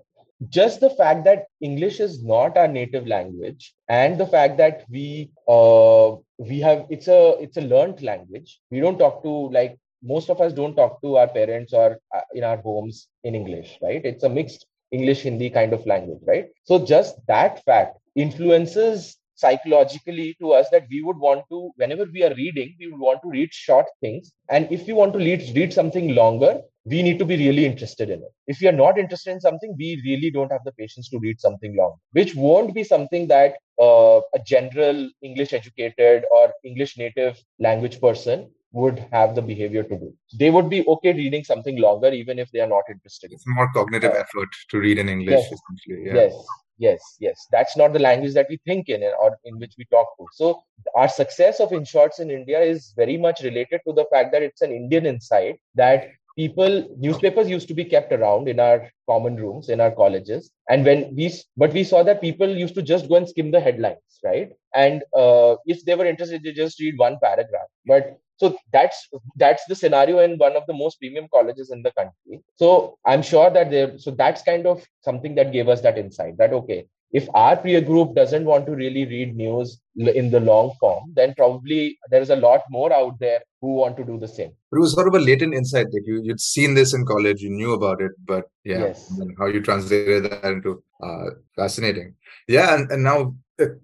just 0.49 0.80
the 0.80 0.89
fact 0.89 1.23
that 1.23 1.45
english 1.62 1.99
is 1.99 2.23
not 2.23 2.58
our 2.58 2.67
native 2.67 3.06
language 3.08 3.73
and 3.89 4.19
the 4.19 4.25
fact 4.25 4.58
that 4.58 4.86
we 4.89 5.30
uh, 5.47 6.15
we 6.38 6.60
have 6.60 6.86
it's 6.89 7.08
a 7.08 7.38
it's 7.39 7.58
a 7.58 7.67
learned 7.73 8.01
language 8.01 8.60
we 8.71 8.80
don't 8.80 8.97
talk 8.97 9.21
to 9.23 9.34
like 9.51 9.77
most 10.04 10.30
of 10.30 10.41
us 10.41 10.54
don't 10.54 10.75
talk 10.75 11.01
to 11.01 11.17
our 11.17 11.27
parents 11.27 11.73
or 11.73 11.99
uh, 12.15 12.21
in 12.34 12.43
our 12.43 12.58
homes 12.58 13.08
in 13.23 13.36
English, 13.36 13.77
right? 13.82 14.04
It's 14.04 14.23
a 14.23 14.30
mixed 14.30 14.65
English 14.91 15.21
Hindi 15.21 15.49
kind 15.49 15.73
of 15.73 15.86
language, 15.86 16.21
right? 16.25 16.49
So 16.63 16.84
just 16.86 17.15
that 17.27 17.63
fact 17.63 17.97
influences 18.15 19.17
psychologically 19.41 20.36
to 20.41 20.51
us 20.60 20.67
that 20.71 20.86
we 20.89 21.01
would 21.06 21.17
want 21.17 21.43
to, 21.51 21.71
whenever 21.75 22.06
we 22.15 22.23
are 22.23 22.36
reading, 22.36 22.75
we 22.80 22.88
would 22.91 22.99
want 23.08 23.21
to 23.23 23.30
read 23.30 23.54
short 23.54 23.88
things. 24.01 24.32
And 24.49 24.71
if 24.71 24.88
we 24.88 24.93
want 24.93 25.13
to 25.13 25.19
read, 25.19 25.41
read 25.56 25.73
something 25.73 26.15
longer, 26.15 26.62
we 26.86 27.04
need 27.04 27.19
to 27.19 27.25
be 27.25 27.38
really 27.38 27.65
interested 27.65 28.10
in 28.10 28.19
it. 28.19 28.34
If 28.47 28.60
we 28.62 28.67
are 28.67 28.80
not 28.84 28.97
interested 28.97 29.32
in 29.32 29.41
something, 29.41 29.75
we 29.77 30.01
really 30.04 30.32
don't 30.32 30.51
have 30.51 30.63
the 30.65 30.71
patience 30.73 31.10
to 31.10 31.19
read 31.19 31.39
something 31.39 31.75
long, 31.75 31.97
which 32.12 32.34
won't 32.36 32.73
be 32.73 32.84
something 32.84 33.27
that 33.27 33.56
uh, 33.80 34.19
a 34.34 34.39
general 34.45 35.10
English 35.21 35.54
educated 35.54 36.23
or 36.32 36.51
English 36.63 36.97
native 36.97 37.39
language 37.60 37.99
person 38.01 38.49
would 38.74 39.06
have 39.12 39.36
the 39.36 39.42
behavior 39.42 39.84
to 39.84 39.98
do. 39.98 40.14
They 40.38 40.50
would 40.50 40.70
be 40.70 40.86
okay 40.88 41.14
reading 41.14 41.44
something 41.44 41.80
longer, 41.80 42.10
even 42.10 42.40
if 42.40 42.52
they 42.52 42.62
are 42.62 42.68
not 42.68 42.84
interested. 42.90 43.32
It's 43.34 43.44
more 43.48 43.72
cognitive 43.74 44.12
uh, 44.12 44.20
effort 44.20 44.50
to 44.70 44.80
read 44.80 44.98
in 44.98 45.10
English, 45.10 45.40
yes, 45.40 45.60
essentially. 45.60 46.06
Yeah. 46.06 46.14
Yes, 46.16 46.34
yes, 46.78 47.18
yes. 47.20 47.48
That's 47.52 47.76
not 47.76 47.94
the 47.94 48.00
language 48.00 48.34
that 48.34 48.48
we 48.50 48.60
think 48.66 48.90
in 48.90 49.04
or 49.04 49.38
in 49.46 49.60
which 49.60 49.74
we 49.78 49.86
talk 49.86 50.08
to. 50.18 50.28
So 50.32 50.64
our 50.96 51.10
success 51.10 51.60
of 51.60 51.70
InShorts 51.70 52.20
in 52.20 52.32
India 52.32 52.60
is 52.60 52.94
very 52.96 53.18
much 53.18 53.42
related 53.42 53.82
to 53.88 53.94
the 53.94 54.06
fact 54.12 54.32
that 54.32 54.42
it's 54.42 54.62
an 54.62 54.72
Indian 54.72 55.06
insight 55.06 55.60
that 55.76 56.12
people 56.36 56.88
newspapers 56.98 57.50
used 57.50 57.68
to 57.68 57.74
be 57.74 57.84
kept 57.84 58.12
around 58.14 58.48
in 58.48 58.60
our 58.60 58.90
common 59.10 59.36
rooms 59.36 59.70
in 59.70 59.82
our 59.82 59.92
colleges 59.92 60.50
and 60.70 60.86
when 60.86 61.14
we 61.16 61.32
but 61.58 61.74
we 61.74 61.84
saw 61.84 62.04
that 62.04 62.22
people 62.22 62.48
used 62.48 62.76
to 62.76 62.82
just 62.82 63.10
go 63.10 63.16
and 63.16 63.28
skim 63.28 63.52
the 63.52 63.60
headlines 63.60 64.20
right 64.24 64.54
and 64.74 65.04
uh, 65.14 65.56
if 65.66 65.84
they 65.86 65.96
were 65.96 66.06
interested 66.06 66.42
they 66.44 66.54
just 66.54 66.80
read 66.80 66.98
one 66.98 67.18
paragraph 67.22 67.68
but 67.86 68.18
so 68.41 68.49
that's 68.75 68.99
that's 69.43 69.65
the 69.71 69.80
scenario 69.82 70.19
in 70.27 70.38
one 70.45 70.56
of 70.60 70.65
the 70.69 70.77
most 70.84 70.99
premium 71.01 71.27
colleges 71.36 71.71
in 71.75 71.82
the 71.88 71.93
country 71.99 72.39
so 72.62 72.69
i'm 73.12 73.23
sure 73.34 73.49
that 73.58 73.69
there 73.75 73.91
so 74.06 74.12
that's 74.23 74.49
kind 74.51 74.65
of 74.73 74.88
something 75.10 75.36
that 75.36 75.54
gave 75.58 75.69
us 75.73 75.82
that 75.88 76.01
insight 76.06 76.38
that 76.41 76.58
okay 76.62 76.82
if 77.13 77.27
our 77.34 77.58
peer 77.58 77.82
group 77.82 78.15
doesn't 78.15 78.45
want 78.45 78.65
to 78.65 78.71
really 78.71 79.06
read 79.06 79.36
news 79.36 79.80
in 79.97 80.32
the 80.32 80.39
long 80.39 80.71
form, 80.80 81.12
then 81.13 81.34
probably 81.36 81.97
there 82.10 82.21
is 82.21 82.30
a 82.30 82.36
lot 82.36 82.62
more 82.69 82.93
out 82.93 83.19
there 83.19 83.41
who 83.60 83.73
want 83.75 83.97
to 83.97 84.06
do 84.06 84.17
the 84.17 84.27
same. 84.27 84.51
But 84.69 84.77
it 84.77 84.80
was 84.80 84.93
sort 84.93 85.10
of 85.10 85.15
a 85.15 85.19
latent 85.19 85.54
insight 85.54 85.88
that 85.91 86.04
you 86.06 86.21
you'd 86.23 86.39
seen 86.39 86.73
this 86.73 86.93
in 86.93 87.06
college, 87.06 87.41
you 87.41 87.49
knew 87.49 87.73
about 87.73 88.01
it, 88.01 88.12
but 88.25 88.45
yeah, 88.63 88.80
yes. 88.80 89.12
how 89.38 89.47
you 89.47 89.62
translated 89.62 90.32
that 90.32 90.45
into 90.45 90.82
uh, 91.04 91.32
fascinating. 91.56 92.15
Yeah, 92.47 92.75
and, 92.75 92.89
and 92.91 93.04
now 93.04 93.36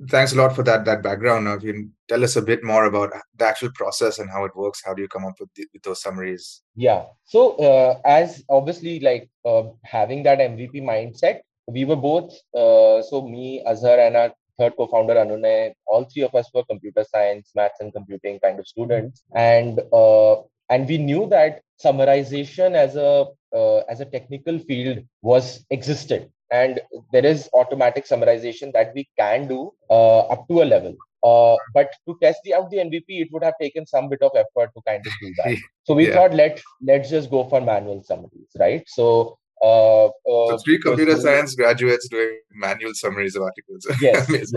thanks 0.09 0.33
a 0.33 0.35
lot 0.35 0.55
for 0.55 0.63
that 0.63 0.85
that 0.85 1.03
background. 1.03 1.45
Now, 1.45 1.53
if 1.53 1.63
you 1.63 1.73
can 1.73 1.93
tell 2.07 2.23
us 2.23 2.35
a 2.35 2.41
bit 2.41 2.63
more 2.63 2.85
about 2.85 3.13
the 3.35 3.45
actual 3.45 3.71
process 3.73 4.19
and 4.19 4.29
how 4.29 4.45
it 4.45 4.55
works, 4.55 4.81
how 4.85 4.93
do 4.93 5.01
you 5.01 5.07
come 5.07 5.25
up 5.25 5.39
with, 5.39 5.53
the, 5.55 5.67
with 5.73 5.83
those 5.83 6.01
summaries? 6.01 6.61
Yeah. 6.75 7.05
So 7.25 7.55
uh, 7.57 7.99
as 8.05 8.43
obviously 8.49 8.99
like 8.99 9.29
uh, 9.45 9.63
having 9.83 10.23
that 10.23 10.39
MVP 10.39 10.81
mindset, 10.81 11.41
we 11.67 11.85
were 11.85 11.95
both 11.95 12.33
uh, 12.53 13.01
so 13.01 13.27
me, 13.27 13.63
Azhar, 13.65 13.99
and 13.99 14.15
our 14.15 14.31
third 14.57 14.73
co-founder 14.77 15.15
Anunay, 15.15 15.73
all 15.87 16.05
three 16.05 16.23
of 16.23 16.33
us 16.33 16.49
were 16.53 16.63
computer 16.63 17.05
science, 17.09 17.51
maths, 17.55 17.79
and 17.79 17.93
computing 17.93 18.39
kind 18.39 18.59
of 18.59 18.67
students, 18.67 19.23
and 19.35 19.81
uh, 19.93 20.35
and 20.69 20.87
we 20.87 20.97
knew 20.97 21.27
that 21.29 21.61
summarization 21.83 22.73
as 22.73 22.95
a 22.95 23.25
uh, 23.55 23.77
as 23.89 24.01
a 24.01 24.05
technical 24.05 24.59
field 24.59 25.03
was 25.21 25.65
existed 25.69 26.29
and 26.51 26.79
there 27.11 27.25
is 27.25 27.49
automatic 27.53 28.05
summarization 28.05 28.71
that 28.73 28.93
we 28.93 29.07
can 29.17 29.47
do 29.47 29.71
uh, 29.89 30.19
up 30.19 30.47
to 30.47 30.61
a 30.61 30.65
level. 30.65 30.95
Uh, 31.23 31.57
but 31.73 31.91
to 32.07 32.17
test 32.21 32.39
the 32.43 32.53
out 32.53 32.69
the 32.69 32.77
MVP, 32.77 33.05
it 33.07 33.29
would 33.31 33.43
have 33.43 33.55
taken 33.59 33.85
some 33.85 34.07
bit 34.07 34.21
of 34.21 34.31
effort 34.35 34.71
to 34.75 34.81
kind 34.85 35.05
of 35.05 35.11
do 35.21 35.33
that. 35.37 35.57
So 35.83 35.93
we 35.93 36.07
yeah. 36.07 36.15
thought 36.15 36.33
let 36.33 36.61
let's 36.81 37.09
just 37.09 37.29
go 37.31 37.45
for 37.45 37.61
manual 37.61 38.03
summaries, 38.03 38.49
right? 38.59 38.83
So 38.87 39.37
uh, 39.61 40.07
uh, 40.07 40.09
so 40.25 40.57
three 40.63 40.79
computer 40.79 41.15
science 41.15 41.55
graduates 41.55 42.07
doing 42.09 42.39
manual 42.51 42.93
summaries 42.93 43.35
of 43.35 43.43
articles. 43.43 43.87
Yes, 44.01 44.29
yes, 44.29 44.51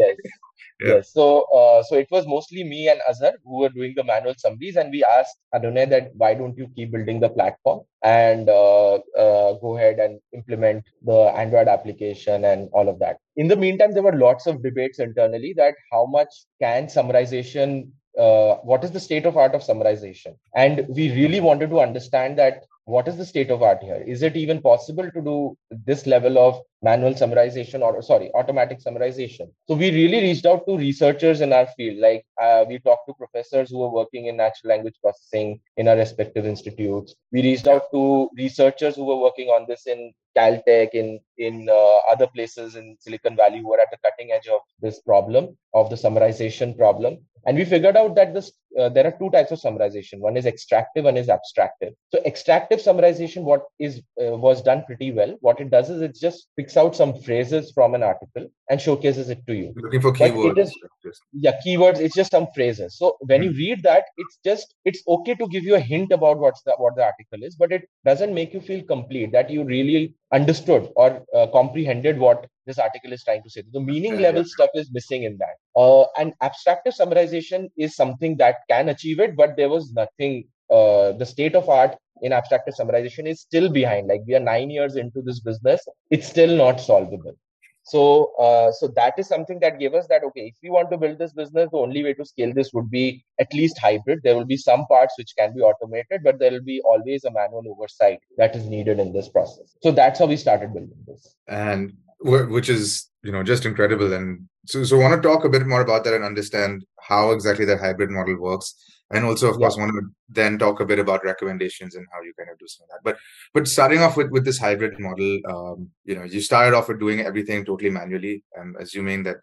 yeah. 0.81 0.95
yes. 0.97 1.12
So, 1.12 1.43
uh, 1.55 1.83
so 1.83 1.97
it 1.97 2.09
was 2.11 2.27
mostly 2.27 2.64
me 2.64 2.88
and 2.88 3.01
Azhar 3.09 3.33
who 3.45 3.59
were 3.61 3.69
doing 3.69 3.95
the 3.97 4.05
manual 4.05 4.35
summaries, 4.37 4.77
and 4.77 4.90
we 4.90 5.05
asked 5.05 5.37
Anunay 5.55 5.88
that 5.90 6.11
why 6.14 6.35
don't 6.35 6.57
you 6.57 6.69
keep 6.75 6.93
building 6.93 7.21
the 7.21 7.29
platform 7.29 7.81
and 8.03 8.49
uh, 8.49 8.95
uh, 8.95 9.53
go 9.55 9.77
ahead 9.77 9.99
and 9.99 10.21
implement 10.33 10.85
the 11.05 11.33
Android 11.37 11.69
application 11.69 12.45
and 12.45 12.69
all 12.73 12.88
of 12.88 12.99
that. 12.99 13.19
In 13.37 13.49
the 13.49 13.57
meantime, 13.57 13.93
there 13.93 14.03
were 14.03 14.16
lots 14.16 14.47
of 14.47 14.62
debates 14.62 14.99
internally 14.99 15.55
that 15.57 15.75
how 15.93 16.07
much 16.07 16.29
can 16.61 16.87
summarization 16.87 17.90
uh, 18.19 18.57
what 18.57 18.83
is 18.85 18.90
the 18.90 19.01
state 19.01 19.25
of 19.25 19.37
art 19.37 19.55
of 19.55 19.62
summarization 19.62 20.35
and 20.57 20.85
we 20.88 21.12
really 21.14 21.40
wanted 21.40 21.71
to 21.71 21.81
understand 21.81 22.37
that 22.37 22.64
what 22.85 23.07
is 23.07 23.16
the 23.16 23.25
state 23.25 23.51
of 23.51 23.62
art 23.62 23.81
here 23.83 24.03
is 24.07 24.23
it 24.23 24.37
even 24.37 24.61
possible 24.61 25.09
to 25.12 25.21
do 25.23 25.57
this 25.87 26.07
level 26.07 26.37
of 26.37 26.61
manual 26.83 27.14
summarization 27.14 27.83
or 27.83 28.01
sorry 28.03 28.31
automatic 28.35 28.83
summarization. 28.83 29.51
So 29.69 29.75
we 29.75 29.90
really 29.90 30.21
reached 30.23 30.47
out 30.47 30.66
to 30.66 30.77
researchers 30.77 31.40
in 31.40 31.53
our 31.53 31.66
field. 31.77 31.99
Like 31.99 32.25
uh, 32.40 32.64
we 32.69 32.79
talked 32.79 33.07
to 33.09 33.14
professors 33.14 33.71
who 33.71 33.83
are 33.83 33.93
working 33.93 34.27
in 34.27 34.37
natural 34.37 34.71
language 34.71 34.97
processing 35.03 35.61
in 35.77 35.88
our 35.88 35.97
respective 35.97 36.47
institutes. 36.47 37.14
We 37.33 37.43
reached 37.43 37.66
out 37.66 37.85
to 37.93 38.31
researchers 38.37 38.97
who 38.97 39.05
were 39.05 39.21
working 39.21 39.49
on 39.49 39.66
this 39.69 39.87
in 39.87 40.12
caltech 40.37 40.90
in 40.93 41.19
in 41.38 41.69
uh, 41.69 41.99
other 42.12 42.27
places 42.27 42.77
in 42.77 42.97
silicon 43.01 43.37
valley 43.37 43.61
who 43.61 43.73
are 43.75 43.81
at 43.81 43.90
the 43.90 43.99
cutting 44.05 44.33
edge 44.33 44.49
of 44.49 44.61
this 44.81 45.01
problem 45.01 45.57
of 45.75 45.90
the 45.90 45.97
summarization 45.97 46.77
problem. 46.77 47.19
And 47.47 47.57
we 47.57 47.64
figured 47.64 47.97
out 47.97 48.14
that 48.16 48.35
this 48.35 48.53
uh, 48.79 48.88
there 48.88 49.07
are 49.07 49.16
two 49.19 49.31
types 49.31 49.51
of 49.51 49.59
summarization. 49.59 50.21
One 50.21 50.37
is 50.37 50.47
extractive 50.47 51.05
one 51.05 51.16
is 51.16 51.29
abstractive. 51.29 51.95
So 52.12 52.21
extractive 52.25 52.81
summarization 52.81 53.43
what 53.43 53.64
is 53.79 54.03
uh, 54.23 54.37
was 54.37 54.62
done 54.62 54.85
pretty 54.85 55.11
well. 55.12 55.37
What 55.40 55.61
it 55.61 55.71
does 55.71 55.90
is 55.90 56.03
it 56.03 56.14
just 56.14 56.49
picks 56.70 56.76
out 56.76 56.96
some 56.96 57.14
phrases 57.22 57.72
from 57.74 57.94
an 57.94 58.02
article 58.02 58.46
and 58.68 58.80
showcases 58.80 59.28
it 59.30 59.44
to 59.46 59.54
you 59.54 59.72
looking 59.76 60.00
for 60.00 60.12
keywords 60.12 60.59
is, 60.59 61.20
yeah 61.33 61.52
keywords 61.66 61.98
it's 61.98 62.14
just 62.14 62.30
some 62.30 62.46
phrases 62.54 62.96
so 62.96 63.16
when 63.20 63.40
mm-hmm. 63.40 63.50
you 63.50 63.70
read 63.70 63.83
that 63.83 64.04
it's 64.16 64.38
just 64.44 64.74
it's 64.85 65.02
okay 65.09 65.35
to 65.35 65.48
give 65.48 65.64
you 65.64 65.74
a 65.74 65.80
hint 65.80 66.12
about 66.12 66.38
what's 66.38 66.62
the 66.62 66.74
what 66.78 66.94
the 66.96 67.02
article 67.02 67.42
is 67.42 67.56
but 67.56 67.72
it 67.72 67.83
doesn't 68.04 68.35
make 68.35 68.54
you 68.54 68.61
feel 68.61 68.83
complete 68.85 69.33
that 69.33 69.50
you 69.50 69.64
really 69.64 70.14
understood 70.33 70.88
or 70.96 71.24
uh, 71.35 71.46
comprehended 71.48 72.18
what 72.18 72.46
this 72.66 72.78
article 72.78 73.12
is 73.12 73.24
trying 73.24 73.42
to 73.42 73.50
say. 73.50 73.62
The 73.72 73.80
meaning 73.80 74.14
yeah, 74.14 74.28
level 74.28 74.42
yeah. 74.42 74.54
stuff 74.54 74.70
is 74.74 74.90
missing 74.92 75.24
in 75.24 75.38
that. 75.38 75.56
Uh, 75.80 76.04
and 76.18 76.33
abstractive 76.40 76.94
summarization 76.94 77.68
is 77.76 77.96
something 77.96 78.37
that 78.37 78.56
can 78.70 78.88
achieve 78.88 79.18
it, 79.18 79.37
but 79.37 79.56
there 79.56 79.68
was 79.68 79.92
nothing. 79.92 80.44
Uh, 80.70 81.12
the 81.12 81.26
state 81.26 81.54
of 81.54 81.68
art 81.68 81.96
in 82.22 82.33
abstractive 82.33 82.74
summarization 82.74 83.26
is 83.26 83.40
still 83.40 83.68
behind. 83.70 84.09
Like 84.09 84.22
we 84.26 84.35
are 84.35 84.40
nine 84.40 84.70
years 84.70 84.96
into 84.96 85.22
this 85.22 85.40
business, 85.40 85.87
it's 86.11 86.28
still 86.28 86.56
not 86.56 86.80
solvable. 86.80 87.35
So, 87.83 88.33
uh, 88.38 88.70
so 88.72 88.88
that 88.94 89.14
is 89.18 89.26
something 89.26 89.59
that 89.61 89.80
gave 89.80 89.94
us 89.94 90.06
that 90.09 90.22
okay, 90.22 90.42
if 90.42 90.54
we 90.62 90.70
want 90.70 90.90
to 90.90 90.98
build 90.98 91.18
this 91.18 91.33
business, 91.33 91.70
the 91.72 91.78
only 91.78 92.04
way 92.04 92.12
to 92.14 92.24
scale 92.24 92.52
this 92.54 92.72
would 92.72 92.90
be 92.90 93.24
at 93.40 93.52
least 93.52 93.78
hybrid. 93.78 94.20
There 94.22 94.37
will 94.37 94.44
be 94.44 94.59
some 94.59 94.87
parts 94.87 95.14
which 95.18 95.35
can 95.37 95.54
be 95.54 95.61
automated, 95.62 96.20
but 96.22 96.38
there 96.38 96.52
will 96.52 96.62
be 96.62 96.80
always 96.83 97.24
a 97.24 97.33
manual 97.33 97.64
oversight 97.66 98.20
that 98.37 98.54
is 98.54 98.66
needed 98.66 99.00
in 99.00 99.12
this 99.12 99.28
process. 99.28 99.74
So 99.83 99.90
that's 99.90 100.18
how 100.18 100.26
we 100.26 100.37
started 100.37 100.72
building 100.74 101.04
this. 101.06 101.35
And 101.48 101.94
which 102.22 102.68
is 102.68 103.09
you 103.22 103.33
know 103.33 103.42
just 103.42 103.64
incredible 103.64 104.12
and 104.12 104.46
so 104.66 104.85
so 104.85 104.98
want 104.98 105.20
to 105.20 105.26
talk 105.26 105.44
a 105.44 105.48
bit 105.48 105.66
more 105.66 105.80
about 105.80 106.04
that 106.04 106.14
and 106.14 106.24
understand 106.24 106.85
how 107.00 107.30
exactly 107.30 107.64
that 107.64 107.80
hybrid 107.80 108.11
model 108.11 108.38
works 108.38 108.74
and 109.11 109.25
also 109.25 109.49
of 109.49 109.55
yeah. 109.55 109.66
course 109.66 109.77
want 109.77 109.92
to 109.92 110.03
then 110.29 110.59
talk 110.59 110.81
a 110.81 110.87
bit 110.87 110.99
about 110.99 111.25
recommendations 111.25 111.94
and 111.94 112.07
how 112.12 112.20
you 112.23 112.33
kind 112.38 112.51
of 112.51 112.59
do 112.59 112.66
some 112.66 112.85
of 112.85 112.90
that 112.90 113.01
but 113.03 113.16
but 113.53 113.66
starting 113.66 114.01
off 114.01 114.16
with 114.16 114.31
with 114.31 114.44
this 114.44 114.59
hybrid 114.59 114.99
model 114.99 115.40
um, 115.49 115.88
you 116.05 116.14
know 116.14 116.25
you 116.25 116.40
started 116.40 116.77
off 116.77 116.88
with 116.88 117.01
doing 117.01 117.20
everything 117.20 117.64
totally 117.64 117.90
manually 117.90 118.42
i'm 118.61 118.75
assuming 118.79 119.23
that 119.23 119.37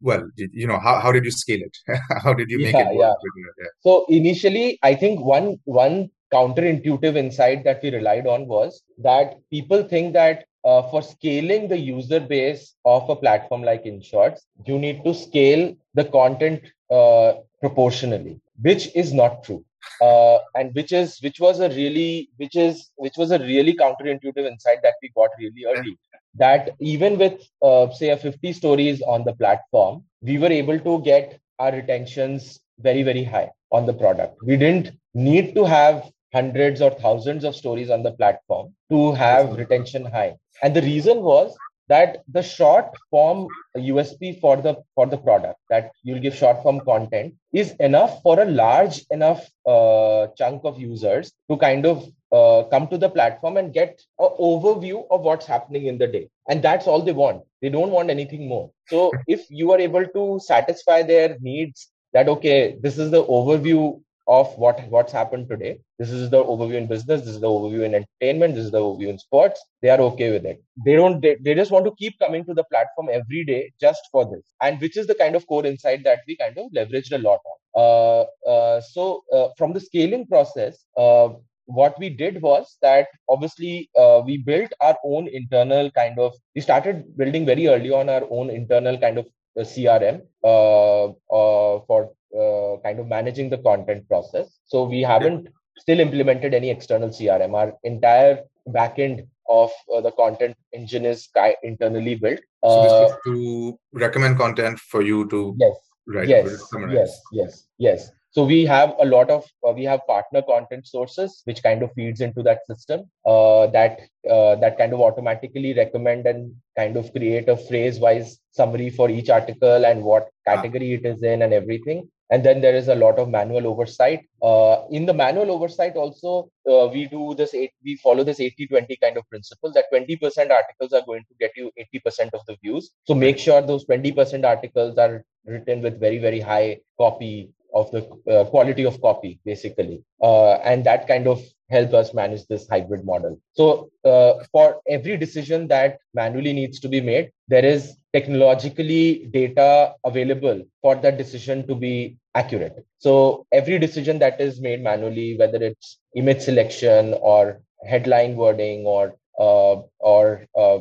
well 0.00 0.28
you 0.36 0.66
know 0.66 0.78
how, 0.78 0.98
how 1.00 1.12
did 1.12 1.24
you 1.24 1.30
scale 1.30 1.60
it 1.60 1.76
how 2.24 2.34
did 2.34 2.50
you 2.50 2.58
make 2.58 2.74
yeah, 2.74 2.90
it 2.90 2.96
work 2.96 3.16
yeah. 3.60 3.66
so 3.80 4.04
initially 4.08 4.78
i 4.82 4.94
think 4.94 5.20
one 5.20 5.56
one 5.64 6.08
counterintuitive 6.32 7.16
insight 7.16 7.64
that 7.64 7.82
we 7.82 7.90
relied 7.90 8.26
on 8.26 8.46
was 8.46 8.82
that 8.98 9.34
people 9.50 9.82
think 9.82 10.12
that 10.12 10.44
uh, 10.64 10.82
for 10.90 11.02
scaling 11.02 11.68
the 11.68 11.78
user 11.78 12.20
base 12.20 12.74
of 12.84 13.08
a 13.08 13.16
platform 13.16 13.62
like 13.62 13.84
InShorts, 13.84 14.40
you 14.66 14.78
need 14.78 15.02
to 15.04 15.14
scale 15.14 15.74
the 15.94 16.04
content 16.04 16.62
uh, 16.90 17.34
proportionally, 17.60 18.40
which 18.60 18.94
is 18.94 19.12
not 19.12 19.44
true. 19.44 19.64
Uh, 20.02 20.38
and 20.54 20.74
which 20.74 20.92
is 20.92 21.18
which 21.20 21.40
was 21.40 21.60
a 21.60 21.68
really 21.70 22.28
which 22.36 22.54
is 22.54 22.90
which 22.96 23.14
was 23.16 23.30
a 23.30 23.38
really 23.38 23.74
counterintuitive 23.74 24.46
insight 24.46 24.78
that 24.82 24.94
we 25.02 25.10
got 25.16 25.30
really 25.38 25.64
early 25.66 25.98
that 26.34 26.70
even 26.80 27.18
with 27.18 27.42
uh, 27.62 27.90
say 27.90 28.10
a 28.10 28.16
50 28.16 28.52
stories 28.52 29.02
on 29.02 29.24
the 29.24 29.32
platform 29.32 30.04
we 30.20 30.36
were 30.38 30.52
able 30.52 30.78
to 30.78 31.00
get 31.02 31.40
our 31.58 31.72
retentions 31.72 32.60
very 32.78 33.02
very 33.02 33.24
high 33.24 33.50
on 33.72 33.86
the 33.86 33.92
product. 33.94 34.36
We 34.44 34.56
didn't 34.56 34.92
need 35.14 35.54
to 35.54 35.64
have 35.64 36.10
hundreds 36.32 36.80
or 36.80 36.90
thousands 36.90 37.44
of 37.44 37.56
stories 37.56 37.90
on 37.90 38.02
the 38.02 38.12
platform 38.12 38.74
to 38.90 39.12
have 39.12 39.56
retention 39.56 40.04
high. 40.04 40.36
And 40.62 40.74
the 40.74 40.82
reason 40.82 41.22
was 41.22 41.56
that 41.92 42.18
the 42.36 42.42
short 42.42 42.86
form 43.10 43.46
usp 43.90 44.22
for 44.40 44.56
the 44.66 44.72
for 44.94 45.06
the 45.12 45.18
product 45.26 45.58
that 45.72 45.90
you'll 46.02 46.24
give 46.26 46.36
short 46.40 46.62
form 46.62 46.80
content 46.88 47.34
is 47.52 47.72
enough 47.88 48.22
for 48.22 48.40
a 48.40 48.50
large 48.62 48.96
enough 49.10 49.42
uh, 49.66 50.26
chunk 50.38 50.62
of 50.64 50.80
users 50.80 51.32
to 51.50 51.56
kind 51.66 51.86
of 51.92 52.06
uh, 52.32 52.62
come 52.72 52.86
to 52.88 52.98
the 53.04 53.10
platform 53.18 53.56
and 53.56 53.74
get 53.74 54.00
an 54.18 54.30
overview 54.38 55.04
of 55.10 55.22
what's 55.22 55.46
happening 55.46 55.86
in 55.86 55.98
the 55.98 56.06
day. 56.06 56.28
And 56.48 56.62
that's 56.62 56.86
all 56.86 57.02
they 57.02 57.12
want. 57.12 57.42
They 57.60 57.70
don't 57.70 57.90
want 57.90 58.08
anything 58.08 58.46
more. 58.46 58.70
So 58.88 59.10
if 59.26 59.50
you 59.50 59.72
are 59.72 59.80
able 59.80 60.06
to 60.06 60.40
satisfy 60.44 61.02
their 61.02 61.36
needs 61.40 61.88
that 62.12 62.28
okay 62.28 62.76
this 62.80 62.98
is 62.98 63.10
the 63.10 63.24
overview 63.24 64.00
of 64.26 64.56
what 64.56 64.80
what's 64.88 65.12
happened 65.12 65.48
today. 65.48 65.80
This 65.98 66.10
is 66.10 66.30
the 66.30 66.42
overview 66.42 66.74
in 66.74 66.86
business. 66.86 67.22
This 67.22 67.34
is 67.34 67.40
the 67.40 67.48
overview 67.48 67.84
in 67.84 67.94
entertainment. 67.94 68.54
This 68.54 68.64
is 68.66 68.70
the 68.70 68.80
overview 68.80 69.08
in 69.08 69.18
sports. 69.18 69.64
They 69.82 69.90
are 69.90 70.00
okay 70.00 70.30
with 70.32 70.44
it. 70.44 70.62
They 70.84 70.94
don't. 70.94 71.20
They, 71.20 71.36
they 71.40 71.54
just 71.54 71.70
want 71.70 71.84
to 71.86 71.94
keep 71.98 72.18
coming 72.18 72.44
to 72.46 72.54
the 72.54 72.64
platform 72.64 73.08
every 73.10 73.44
day 73.44 73.72
just 73.80 74.02
for 74.12 74.24
this, 74.24 74.44
and 74.62 74.80
which 74.80 74.96
is 74.96 75.06
the 75.06 75.14
kind 75.14 75.36
of 75.36 75.46
core 75.46 75.66
insight 75.66 76.04
that 76.04 76.20
we 76.26 76.36
kind 76.36 76.56
of 76.58 76.70
leveraged 76.72 77.12
a 77.12 77.18
lot 77.18 77.40
on. 77.50 77.58
Uh, 77.82 78.50
uh, 78.50 78.80
so 78.80 79.22
uh, 79.32 79.48
from 79.56 79.72
the 79.72 79.80
scaling 79.80 80.26
process, 80.26 80.84
uh, 80.96 81.28
what 81.70 81.98
we 81.98 82.08
did 82.10 82.42
was 82.42 82.76
that 82.82 83.06
obviously 83.28 83.88
uh, 83.96 84.20
we 84.24 84.38
built 84.38 84.72
our 84.80 84.96
own 85.04 85.28
internal 85.28 85.90
kind 85.90 86.18
of 86.18 86.34
we 86.54 86.60
started 86.60 87.16
building 87.16 87.46
very 87.46 87.68
early 87.68 87.90
on 87.90 88.08
our 88.08 88.24
own 88.30 88.50
internal 88.50 88.98
kind 88.98 89.18
of 89.18 89.26
uh, 89.58 89.62
crm 89.62 90.20
uh, 90.44 91.04
uh, 91.06 91.80
for 91.86 92.10
uh, 92.38 92.76
kind 92.82 92.98
of 93.00 93.06
managing 93.06 93.50
the 93.50 93.58
content 93.58 94.06
process. 94.08 94.58
So 94.64 94.84
we 94.84 95.02
haven't 95.02 95.48
still 95.78 96.00
implemented 96.00 96.54
any 96.54 96.70
external 96.70 97.08
CRM. 97.08 97.54
Our 97.54 97.74
entire 97.84 98.44
backend 98.68 99.26
of 99.48 99.70
uh, 99.94 100.00
the 100.00 100.12
content 100.12 100.56
engine 100.72 101.04
is 101.04 101.28
internally 101.62 102.14
built. 102.14 102.40
so 102.64 102.82
this 102.82 102.92
is 102.92 103.12
uh, 103.12 103.16
to 103.24 103.78
recommend 103.92 104.38
content 104.38 104.78
for 104.78 105.02
you 105.02 105.28
to 105.28 105.56
yes, 105.58 105.76
write 106.06 106.28
yes, 106.28 106.62
yes, 106.90 107.20
yes, 107.32 107.66
yes. 107.78 108.10
So 108.32 108.44
we 108.44 108.64
have 108.64 108.94
a 109.00 109.04
lot 109.04 109.28
of 109.28 109.44
uh, 109.66 109.72
we 109.72 109.84
have 109.84 110.06
partner 110.06 110.42
content 110.42 110.86
sources 110.86 111.42
which 111.46 111.64
kind 111.64 111.82
of 111.82 111.92
feeds 111.94 112.20
into 112.20 112.44
that 112.44 112.64
system 112.66 113.10
uh, 113.26 113.66
that 113.68 114.00
uh, 114.30 114.54
that 114.56 114.78
kind 114.78 114.92
of 114.92 115.00
automatically 115.00 115.74
recommend 115.74 116.26
and 116.26 116.54
kind 116.76 116.96
of 116.96 117.10
create 117.12 117.48
a 117.48 117.56
phrase 117.56 117.98
wise 117.98 118.38
summary 118.52 118.88
for 118.88 119.10
each 119.10 119.30
article 119.30 119.84
and 119.84 120.04
what 120.04 120.28
category 120.46 120.94
it 120.94 121.04
is 121.04 121.24
in 121.24 121.42
and 121.42 121.52
everything. 121.52 122.08
And 122.32 122.44
then 122.44 122.60
there 122.60 122.76
is 122.76 122.86
a 122.86 122.94
lot 122.94 123.18
of 123.18 123.28
manual 123.28 123.66
oversight. 123.66 124.20
Uh, 124.40 124.82
in 124.92 125.04
the 125.04 125.12
manual 125.12 125.50
oversight 125.50 125.96
also 125.96 126.48
uh, 126.70 126.86
we 126.86 127.06
do 127.06 127.34
this 127.34 127.52
eight, 127.52 127.72
we 127.84 127.96
follow 127.96 128.22
this 128.22 128.38
80 128.38 128.68
20 128.68 128.96
kind 129.02 129.16
of 129.16 129.28
principle 129.28 129.72
that 129.72 129.86
20% 129.92 130.20
articles 130.50 130.92
are 130.92 131.04
going 131.04 131.24
to 131.28 131.34
get 131.40 131.50
you 131.56 131.72
80% 131.76 132.30
of 132.34 132.42
the 132.46 132.56
views. 132.62 132.92
So 133.08 133.14
make 133.14 133.38
sure 133.38 133.60
those 133.60 133.84
20% 133.86 134.44
articles 134.44 134.96
are 134.98 135.24
written 135.44 135.82
with 135.82 135.98
very 135.98 136.18
very 136.18 136.38
high 136.38 136.78
copy 136.96 137.50
of 137.74 137.90
the 137.90 138.02
uh, 138.30 138.44
quality 138.44 138.84
of 138.84 139.00
copy 139.00 139.38
basically. 139.44 140.02
Uh, 140.22 140.54
and 140.54 140.84
that 140.84 141.06
kind 141.08 141.26
of 141.26 141.42
help 141.70 141.94
us 141.94 142.12
manage 142.12 142.46
this 142.46 142.68
hybrid 142.68 143.04
model. 143.04 143.40
So 143.52 143.90
uh, 144.04 144.44
for 144.50 144.80
every 144.88 145.16
decision 145.16 145.68
that 145.68 145.98
manually 146.14 146.52
needs 146.52 146.80
to 146.80 146.88
be 146.88 147.00
made 147.00 147.30
there 147.48 147.64
is 147.64 147.96
technologically 148.12 149.26
data 149.30 149.94
available 150.04 150.62
for 150.82 150.96
that 150.96 151.18
decision 151.18 151.66
to 151.66 151.74
be 151.74 152.16
accurate. 152.34 152.84
So 152.98 153.46
every 153.52 153.78
decision 153.78 154.18
that 154.20 154.40
is 154.40 154.60
made 154.60 154.82
manually 154.82 155.36
whether 155.36 155.62
it's 155.62 155.98
image 156.14 156.42
selection 156.42 157.14
or 157.14 157.60
headline 157.86 158.36
wording 158.36 158.84
or 158.86 159.16
or 159.40 160.46
uh, 160.56 160.78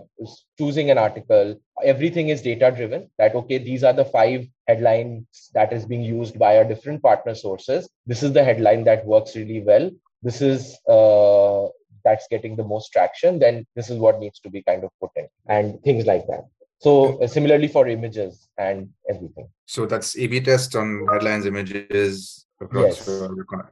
choosing 0.57 0.89
an 0.91 0.97
article 0.97 1.59
everything 1.83 2.29
is 2.29 2.41
data 2.41 2.71
driven 2.75 3.09
that 3.17 3.35
okay 3.35 3.57
these 3.57 3.83
are 3.83 3.93
the 3.93 4.05
five 4.05 4.45
headlines 4.67 5.49
that 5.53 5.73
is 5.73 5.85
being 5.85 6.03
used 6.03 6.37
by 6.37 6.57
our 6.57 6.63
different 6.63 7.01
partner 7.01 7.35
sources. 7.35 7.89
This 8.05 8.23
is 8.23 8.33
the 8.33 8.43
headline 8.43 8.83
that 8.83 9.05
works 9.05 9.35
really 9.35 9.61
well. 9.61 9.89
This 10.21 10.41
is 10.41 10.77
uh, 10.87 11.67
that's 12.05 12.27
getting 12.33 12.55
the 12.55 12.63
most 12.63 12.91
traction 12.95 13.39
then 13.39 13.65
this 13.75 13.89
is 13.89 13.97
what 13.97 14.19
needs 14.19 14.39
to 14.39 14.49
be 14.49 14.61
kind 14.69 14.83
of 14.85 14.91
put 15.01 15.11
in 15.15 15.27
and 15.47 15.81
things 15.83 16.05
like 16.05 16.25
that. 16.27 16.45
So 16.79 17.21
uh, 17.21 17.27
similarly 17.27 17.67
for 17.67 17.87
images 17.87 18.47
and 18.57 18.89
everything. 19.09 19.47
So 19.65 19.85
that's 19.85 20.17
a 20.17 20.27
b 20.27 20.39
test 20.39 20.75
on 20.75 21.05
headlines 21.11 21.45
images 21.45 22.45
across 22.61 23.07
yes. 23.07 23.09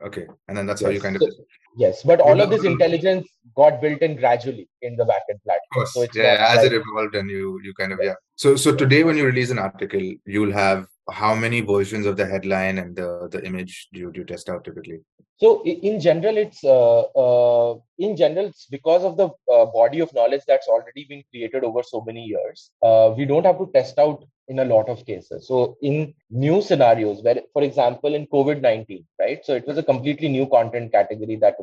okay. 0.08 0.26
And 0.48 0.58
then 0.58 0.66
that's 0.66 0.82
yes. 0.82 0.88
how 0.88 0.94
you 0.94 1.02
kind 1.02 1.16
of 1.16 1.22
so, 1.22 1.30
yes 1.78 2.04
but 2.04 2.20
all 2.20 2.42
of 2.42 2.50
this 2.50 2.64
intelligence 2.64 3.28
got 3.56 3.82
built 3.82 4.02
in 4.02 4.16
gradually 4.16 4.68
in 4.82 4.96
the 4.96 5.04
backend 5.04 5.42
platform. 5.44 5.86
So 5.94 6.02
it's 6.02 6.16
yeah 6.16 6.48
as 6.50 6.58
like, 6.58 6.72
it 6.72 6.82
evolved 6.82 7.16
and 7.16 7.30
you 7.30 7.60
you 7.64 7.74
kind 7.74 7.94
of 7.94 8.00
yeah. 8.02 8.14
So 8.36 8.56
so 8.56 8.76
today 8.76 9.04
when 9.04 9.18
you 9.18 9.26
release 9.26 9.52
an 9.52 9.60
article 9.60 10.14
you'll 10.26 10.54
have 10.54 10.88
how 11.10 11.34
many 11.34 11.62
versions 11.62 12.06
of 12.06 12.18
the 12.18 12.26
headline 12.26 12.78
and 12.78 12.96
the 12.96 13.30
the 13.32 13.44
image 13.46 13.88
do 13.94 14.00
you, 14.00 14.12
do 14.12 14.20
you 14.22 14.26
test 14.26 14.50
out 14.50 14.64
typically? 14.64 15.00
So 15.38 15.64
in 15.64 16.00
general 16.00 16.38
it's 16.38 16.64
uh, 16.64 17.02
uh, 17.24 17.78
in 18.00 18.18
general 18.18 18.48
it's 18.48 18.66
because 18.66 19.04
of 19.04 19.18
the 19.18 19.30
uh, 19.54 19.66
body 19.66 20.00
of 20.00 20.14
knowledge 20.14 20.42
that's 20.48 20.68
already 20.68 21.06
been 21.10 21.24
created 21.32 21.64
over 21.64 21.84
so 21.84 22.02
many 22.06 22.24
years 22.24 22.72
uh, 22.84 23.14
we 23.16 23.26
don't 23.26 23.46
have 23.46 23.60
to 23.60 23.70
test 23.74 24.00
out 24.00 24.24
in 24.50 24.60
a 24.60 24.66
lot 24.66 24.88
of 24.88 25.06
cases. 25.06 25.48
So 25.48 25.78
in 25.82 26.14
new 26.30 26.62
scenarios 26.62 27.22
where 27.22 27.42
for 27.54 27.64
example 27.64 28.16
in 28.16 28.28
covid-19 28.28 29.04
right? 29.20 29.40
So 29.44 29.56
it 29.56 29.68
was 29.68 29.78
a 29.78 29.84
completely 29.84 30.30
new 30.30 30.48
content 30.48 30.92
category 30.92 31.36
that 31.38 31.56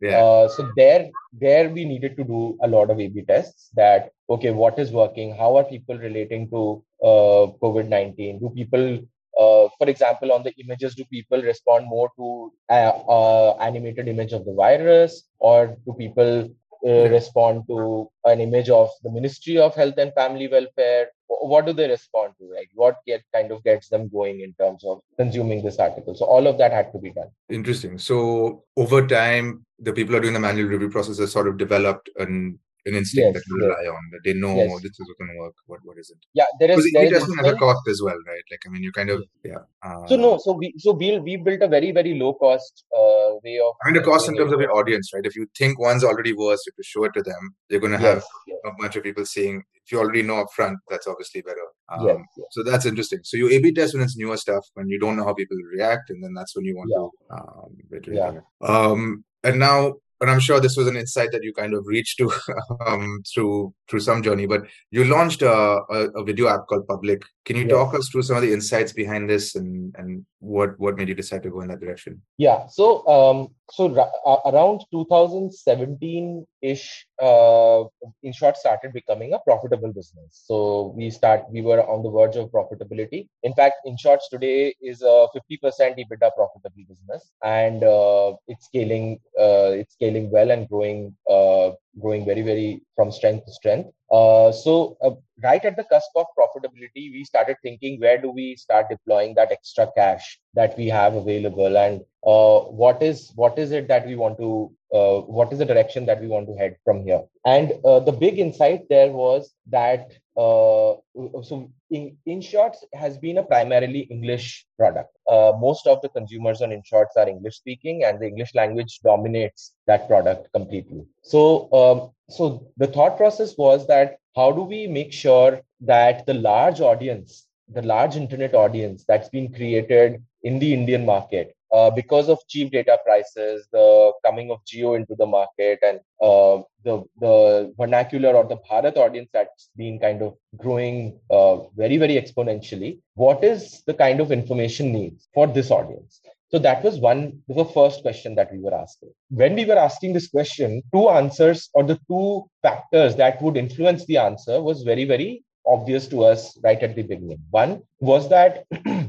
yeah. 0.00 0.18
Uh, 0.18 0.48
so 0.48 0.70
there 0.76 1.10
there 1.32 1.68
we 1.70 1.84
needed 1.84 2.16
to 2.16 2.24
do 2.24 2.58
a 2.62 2.68
lot 2.68 2.90
of 2.90 3.00
a 3.00 3.08
b 3.08 3.22
tests 3.22 3.70
that 3.74 4.10
okay 4.28 4.50
what 4.50 4.78
is 4.78 4.92
working? 4.92 5.34
How 5.36 5.56
are 5.56 5.64
people 5.64 5.98
relating 5.98 6.48
to 6.50 6.82
uh, 7.02 7.44
covid-19 7.62 8.40
do 8.40 8.50
people 8.50 8.98
uh, 9.40 9.68
for 9.78 9.88
example 9.88 10.32
on 10.32 10.42
the 10.42 10.52
images 10.62 10.94
do 10.94 11.04
people 11.06 11.40
respond 11.42 11.86
more 11.86 12.10
to 12.16 12.52
uh, 12.68 12.92
uh 13.16 13.56
animated 13.60 14.08
image 14.08 14.32
of 14.32 14.44
the 14.44 14.54
virus? 14.54 15.22
Or 15.38 15.76
do 15.86 15.94
people 15.94 16.50
uh, 16.86 17.08
respond 17.10 17.64
to 17.68 18.10
an 18.24 18.40
image 18.40 18.70
of 18.70 18.88
the 19.02 19.10
ministry 19.10 19.58
of 19.58 19.74
health 19.74 19.98
and 19.98 20.12
family 20.14 20.48
welfare 20.48 21.08
what 21.30 21.64
do 21.64 21.72
they 21.72 21.88
respond 21.88 22.32
to 22.38 22.52
like 22.52 22.68
what 22.74 22.96
get 23.06 23.22
kind 23.32 23.52
of 23.52 23.62
gets 23.62 23.88
them 23.88 24.08
going 24.08 24.40
in 24.40 24.52
terms 24.54 24.84
of 24.84 25.00
consuming 25.16 25.62
this 25.62 25.78
article? 25.78 26.14
So 26.14 26.24
all 26.24 26.46
of 26.46 26.58
that 26.58 26.72
had 26.72 26.92
to 26.92 26.98
be 26.98 27.10
done. 27.10 27.30
Interesting. 27.48 27.98
So 27.98 28.64
over 28.76 29.06
time 29.06 29.64
the 29.78 29.92
people 29.92 30.16
are 30.16 30.20
doing 30.20 30.34
the 30.34 30.40
manual 30.40 30.68
review 30.68 30.90
process 30.90 31.18
has 31.18 31.32
sort 31.32 31.48
of 31.48 31.56
developed 31.56 32.10
an 32.18 32.58
an 32.86 32.94
instinct 32.94 33.26
Yes, 33.26 33.34
that 33.34 33.44
you 33.48 33.56
yes. 33.60 33.68
rely 33.68 33.86
on 33.96 34.02
that 34.12 34.20
they 34.24 34.34
know 34.34 34.54
Yes. 34.54 34.82
this 34.82 34.98
is 35.00 35.08
going 35.18 35.30
to 35.32 35.38
work 35.38 35.54
what 35.66 35.80
what 35.84 35.98
isn't 35.98 36.20
Yeah, 36.34 36.44
there 36.58 36.70
is 36.70 36.76
because 36.76 36.92
there 36.94 37.02
A/B 37.06 37.14
is 37.14 37.22
testing 37.22 37.36
has 37.44 37.52
a 37.52 37.56
cost 37.56 37.88
as 37.94 38.00
well 38.02 38.20
right 38.30 38.46
like 38.50 38.62
i 38.66 38.70
mean 38.70 38.82
you 38.82 38.92
kind 38.92 39.10
of 39.10 39.22
yeah 39.44 39.62
uh, 39.82 40.06
So 40.06 40.16
no, 40.16 40.38
so 40.44 40.52
we 40.52 40.74
so 40.78 40.92
we 40.92 41.18
we 41.26 41.36
built 41.36 41.62
a 41.62 41.68
very 41.68 41.90
very 41.98 42.14
low 42.22 42.32
cost 42.34 42.84
uh, 43.00 43.28
way 43.44 43.58
of. 43.66 43.72
I 43.82 43.88
mean, 43.88 43.94
the 44.00 44.06
cost 44.08 44.28
in 44.28 44.36
terms 44.36 44.52
of 44.52 44.60
your 44.60 44.72
audience, 44.78 45.10
right? 45.14 45.24
If 45.30 45.36
you 45.36 45.46
think 45.60 45.78
one's 45.78 46.04
already 46.04 46.32
worse, 46.40 46.62
if 46.70 46.74
you 46.80 46.84
show 46.88 47.04
it 47.04 47.14
to 47.14 47.22
them, 47.22 47.42
you're 47.68 47.80
going 47.84 47.92
to 47.98 47.98
have 48.08 48.22
a 48.70 48.72
bunch 48.80 48.96
of 48.96 49.02
people 49.08 49.24
seeing. 49.24 49.62
If 49.84 49.92
you 49.92 49.98
already 50.02 50.22
know 50.22 50.36
upfront, 50.44 50.76
that's 50.90 51.06
obviously 51.12 51.40
better. 51.40 51.66
Um, 51.94 52.06
yes, 52.08 52.18
yes. 52.36 52.46
So 52.50 52.62
that's 52.70 52.86
interesting. 52.92 53.20
So 53.30 53.38
you 53.38 53.48
A/B 53.56 53.72
test 53.72 53.94
when 53.94 54.02
it's 54.02 54.18
newer 54.18 54.36
stuff, 54.36 54.64
when 54.74 54.88
you 54.88 54.98
don't 55.04 55.16
know 55.16 55.24
how 55.24 55.34
people 55.34 55.56
react, 55.76 56.10
and 56.10 56.22
then 56.22 56.34
that's 56.34 56.54
when 56.54 56.66
you 56.66 56.76
want 56.76 56.90
to 56.98 57.34
um, 57.36 57.70
get 57.90 58.06
rid 58.06 58.18
of 58.18 58.36
it. 58.36 58.44
Um, 58.74 59.24
and 59.42 59.58
now, 59.58 59.94
and 60.20 60.30
I'm 60.30 60.40
sure 60.40 60.60
this 60.60 60.76
was 60.76 60.86
an 60.86 60.96
insight 60.96 61.30
that 61.32 61.42
you 61.42 61.52
kind 61.52 61.74
of 61.74 61.86
reached 61.86 62.18
to 62.18 62.30
um, 62.86 63.22
through 63.32 63.72
through 63.88 64.00
some 64.00 64.22
journey. 64.22 64.46
But 64.46 64.62
you 64.90 65.04
launched 65.04 65.42
a, 65.42 65.50
a, 65.50 66.08
a 66.16 66.24
video 66.24 66.48
app 66.48 66.66
called 66.68 66.86
Public. 66.86 67.22
Can 67.44 67.56
you 67.56 67.62
Yes. 67.62 67.70
talk 67.72 67.94
us 67.94 68.08
through 68.08 68.22
some 68.22 68.36
of 68.36 68.42
the 68.42 68.52
insights 68.52 68.92
behind 68.92 69.28
this, 69.28 69.54
and 69.54 69.94
and 69.98 70.24
what 70.40 70.78
what 70.78 70.96
made 70.96 71.08
you 71.08 71.14
decide 71.14 71.42
to 71.44 71.50
go 71.50 71.60
in 71.62 71.68
that 71.68 71.80
direction? 71.80 72.20
Yeah. 72.38 72.66
So, 72.68 73.06
um, 73.08 73.48
so 73.70 73.88
ra- 73.88 74.10
uh, 74.26 74.50
around 74.50 74.84
2017 74.92 76.46
ish, 76.62 77.06
uh, 77.20 77.84
InShorts 78.24 78.56
started 78.56 78.92
becoming 78.92 79.32
a 79.34 79.38
profitable 79.40 79.92
business. 79.92 80.42
So 80.46 80.94
we 80.96 81.10
start, 81.10 81.44
we 81.50 81.62
were 81.62 81.86
on 81.88 82.02
the 82.02 82.10
verge 82.10 82.36
of 82.36 82.50
profitability. 82.50 83.28
In 83.42 83.52
fact, 83.54 83.76
InShorts 83.86 84.28
today 84.30 84.74
is 84.80 85.02
a 85.02 85.26
50% 85.34 85.60
EBITDA 85.62 86.30
profitable 86.36 86.84
business, 86.88 87.32
and 87.42 87.84
uh, 87.84 88.34
it's 88.48 88.66
scaling, 88.66 89.20
uh, 89.38 89.70
it's 89.80 89.94
scaling 89.94 90.30
well 90.30 90.50
and 90.50 90.68
growing, 90.68 91.14
uh, 91.28 91.70
growing 92.00 92.24
very, 92.24 92.42
very 92.42 92.82
from 92.96 93.12
strength 93.12 93.46
to 93.46 93.52
strength. 93.52 93.90
Uh, 94.10 94.50
so 94.50 94.96
uh, 95.02 95.10
right 95.42 95.64
at 95.64 95.76
the 95.76 95.84
cusp 95.84 96.10
of 96.16 96.26
profitability, 96.36 97.12
we 97.12 97.24
started 97.24 97.56
thinking, 97.62 98.00
where 98.00 98.20
do 98.20 98.30
we 98.30 98.56
start 98.56 98.86
deploying 98.90 99.34
that 99.34 99.52
extra 99.52 99.88
cash 99.96 100.38
that 100.54 100.76
we 100.76 100.88
have 100.88 101.14
available, 101.14 101.78
and 101.78 102.00
uh, 102.26 102.58
what 102.70 103.02
is 103.02 103.30
what 103.36 103.58
is 103.58 103.70
it 103.70 103.86
that 103.86 104.06
we 104.06 104.16
want 104.16 104.36
to 104.38 104.72
uh, 104.92 105.20
what 105.20 105.52
is 105.52 105.60
the 105.60 105.64
direction 105.64 106.04
that 106.06 106.20
we 106.20 106.26
want 106.26 106.48
to 106.48 106.56
head 106.56 106.76
from 106.84 107.04
here? 107.04 107.22
And 107.44 107.72
uh, 107.84 108.00
the 108.00 108.12
big 108.12 108.38
insight 108.38 108.88
there 108.88 109.12
was 109.12 109.54
that 109.68 110.10
uh, 110.36 110.94
so 111.42 111.70
in 111.90 112.16
InShorts 112.26 112.78
has 112.94 113.18
been 113.18 113.38
a 113.38 113.42
primarily 113.42 114.00
English 114.10 114.66
product. 114.78 115.10
Uh, 115.28 115.52
most 115.58 115.86
of 115.86 116.00
the 116.02 116.08
consumers 116.08 116.62
on 116.62 116.70
InShorts 116.70 117.16
are 117.16 117.28
English 117.28 117.56
speaking, 117.56 118.04
and 118.04 118.20
the 118.20 118.26
English 118.26 118.54
language 118.54 119.00
dominates 119.02 119.74
that 119.86 120.06
product 120.08 120.52
completely. 120.52 121.04
So 121.22 121.72
um, 121.72 122.10
so 122.28 122.66
the 122.76 122.86
thought 122.86 123.16
process 123.16 123.56
was 123.58 123.86
that 123.88 124.18
how 124.36 124.52
do 124.52 124.62
we 124.62 124.86
make 124.86 125.12
sure 125.12 125.60
that 125.80 126.26
the 126.26 126.34
large 126.34 126.80
audience 126.80 127.46
the 127.72 127.82
large 127.82 128.16
internet 128.16 128.54
audience 128.54 129.04
that's 129.06 129.28
been 129.28 129.52
created 129.52 130.22
in 130.42 130.58
the 130.58 130.72
indian 130.74 131.04
market 131.04 131.54
uh, 131.72 131.90
because 131.90 132.28
of 132.28 132.38
cheap 132.48 132.72
data 132.72 132.98
prices 133.04 133.66
the 133.72 134.12
coming 134.24 134.50
of 134.50 134.58
Jio 134.64 134.96
into 134.96 135.14
the 135.14 135.26
market 135.26 135.78
and 135.82 136.00
uh, 136.20 136.62
the 136.84 137.04
the 137.20 137.72
vernacular 137.78 138.32
or 138.34 138.44
the 138.44 138.58
bharat 138.68 138.96
audience 138.96 139.30
that's 139.32 139.70
been 139.76 139.98
kind 140.00 140.22
of 140.22 140.34
growing 140.56 141.20
uh, 141.30 141.56
very 141.76 141.96
very 141.96 142.14
exponentially 142.22 142.98
what 143.14 143.44
is 143.44 143.82
the 143.86 143.94
kind 143.94 144.20
of 144.20 144.32
information 144.32 144.92
needs 144.92 145.28
for 145.34 145.46
this 145.46 145.70
audience 145.70 146.20
so 146.50 146.58
that 146.58 146.82
was 146.82 146.98
one, 146.98 147.42
the 147.46 147.64
first 147.64 148.02
question 148.02 148.34
that 148.34 148.52
we 148.52 148.58
were 148.58 148.74
asking. 148.74 149.10
When 149.28 149.54
we 149.54 149.64
were 149.64 149.78
asking 149.78 150.14
this 150.14 150.26
question, 150.28 150.82
two 150.92 151.08
answers 151.08 151.70
or 151.74 151.84
the 151.84 152.00
two 152.08 152.44
factors 152.60 153.14
that 153.16 153.40
would 153.40 153.56
influence 153.56 154.04
the 154.06 154.16
answer 154.16 154.60
was 154.60 154.82
very, 154.82 155.04
very 155.04 155.44
obvious 155.64 156.08
to 156.08 156.24
us 156.24 156.58
right 156.64 156.82
at 156.82 156.96
the 156.96 157.02
beginning. 157.02 157.38
One 157.50 157.82
was 158.00 158.28
that 158.30 158.64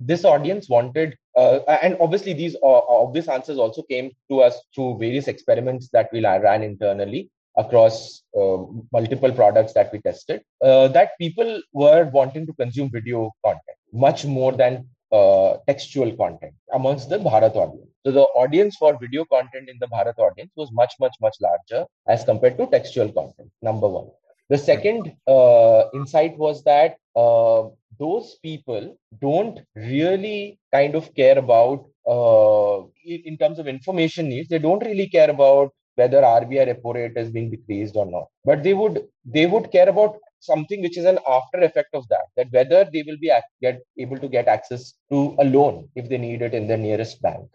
this 0.00 0.24
audience 0.24 0.68
wanted, 0.68 1.16
uh, 1.36 1.60
and 1.82 1.96
obviously 2.00 2.32
these 2.32 2.56
uh, 2.56 2.80
obvious 2.88 3.28
answers 3.28 3.58
also 3.58 3.82
came 3.82 4.10
to 4.30 4.40
us 4.40 4.60
through 4.74 4.98
various 4.98 5.28
experiments 5.28 5.88
that 5.92 6.08
we 6.12 6.24
ran 6.24 6.62
internally 6.62 7.30
across 7.56 8.22
uh, 8.36 8.58
multiple 8.92 9.32
products 9.32 9.72
that 9.74 9.92
we 9.92 10.00
tested, 10.00 10.42
uh, 10.62 10.88
that 10.88 11.10
people 11.20 11.62
were 11.72 12.04
wanting 12.12 12.46
to 12.46 12.52
consume 12.54 12.90
video 12.90 13.30
content 13.44 13.78
much 13.92 14.24
more 14.24 14.52
than 14.52 14.86
uh, 15.12 15.56
textual 15.68 16.10
content 16.16 16.54
amongst 16.72 17.08
the 17.08 17.18
Bharat 17.18 17.54
audience. 17.54 17.90
So 18.04 18.10
the 18.10 18.22
audience 18.42 18.76
for 18.76 18.98
video 18.98 19.24
content 19.24 19.68
in 19.68 19.76
the 19.80 19.86
Bharat 19.86 20.18
audience 20.18 20.50
was 20.56 20.70
much, 20.72 20.94
much, 20.98 21.14
much 21.20 21.36
larger 21.40 21.86
as 22.08 22.24
compared 22.24 22.58
to 22.58 22.66
textual 22.66 23.10
content. 23.12 23.50
Number 23.62 23.88
one. 23.88 24.08
The 24.50 24.58
second 24.58 25.14
uh, 25.26 25.84
insight 25.94 26.36
was 26.36 26.64
that 26.64 26.96
uh, 27.16 27.68
those 27.98 28.36
people 28.42 28.96
don't 29.20 29.60
really 29.74 30.58
kind 30.72 30.94
of 30.94 31.14
care 31.14 31.38
about, 31.38 31.86
uh, 32.06 32.82
in, 33.04 33.36
terms 33.38 33.58
of 33.58 33.68
information 33.68 34.28
needs, 34.28 34.48
they 34.48 34.58
don't 34.58 34.84
really 34.84 35.08
care 35.08 35.30
about 35.30 35.72
whether 35.96 36.22
RBI 36.22 36.74
repo 36.74 36.94
rate 36.94 37.16
is 37.16 37.30
being 37.30 37.50
decreased 37.50 37.96
or 37.96 38.06
not. 38.06 38.26
But 38.44 38.62
they 38.62 38.74
would 38.74 39.06
they 39.24 39.46
would 39.46 39.70
care 39.70 39.88
about 39.88 40.18
something 40.40 40.82
which 40.82 40.98
is 40.98 41.04
an 41.04 41.18
after 41.26 41.60
effect 41.60 41.94
of 41.94 42.06
that 42.08 42.26
that 42.36 42.48
whether 42.50 42.88
they 42.92 43.02
will 43.06 43.16
be 43.18 43.30
get 43.62 43.80
able 43.98 44.18
to 44.18 44.28
get 44.28 44.48
access 44.48 44.94
to 45.10 45.36
a 45.38 45.44
loan 45.44 45.88
if 45.94 46.08
they 46.08 46.18
need 46.18 46.42
it 46.42 46.54
in 46.54 46.66
their 46.66 46.82
nearest 46.86 47.22
bank 47.22 47.48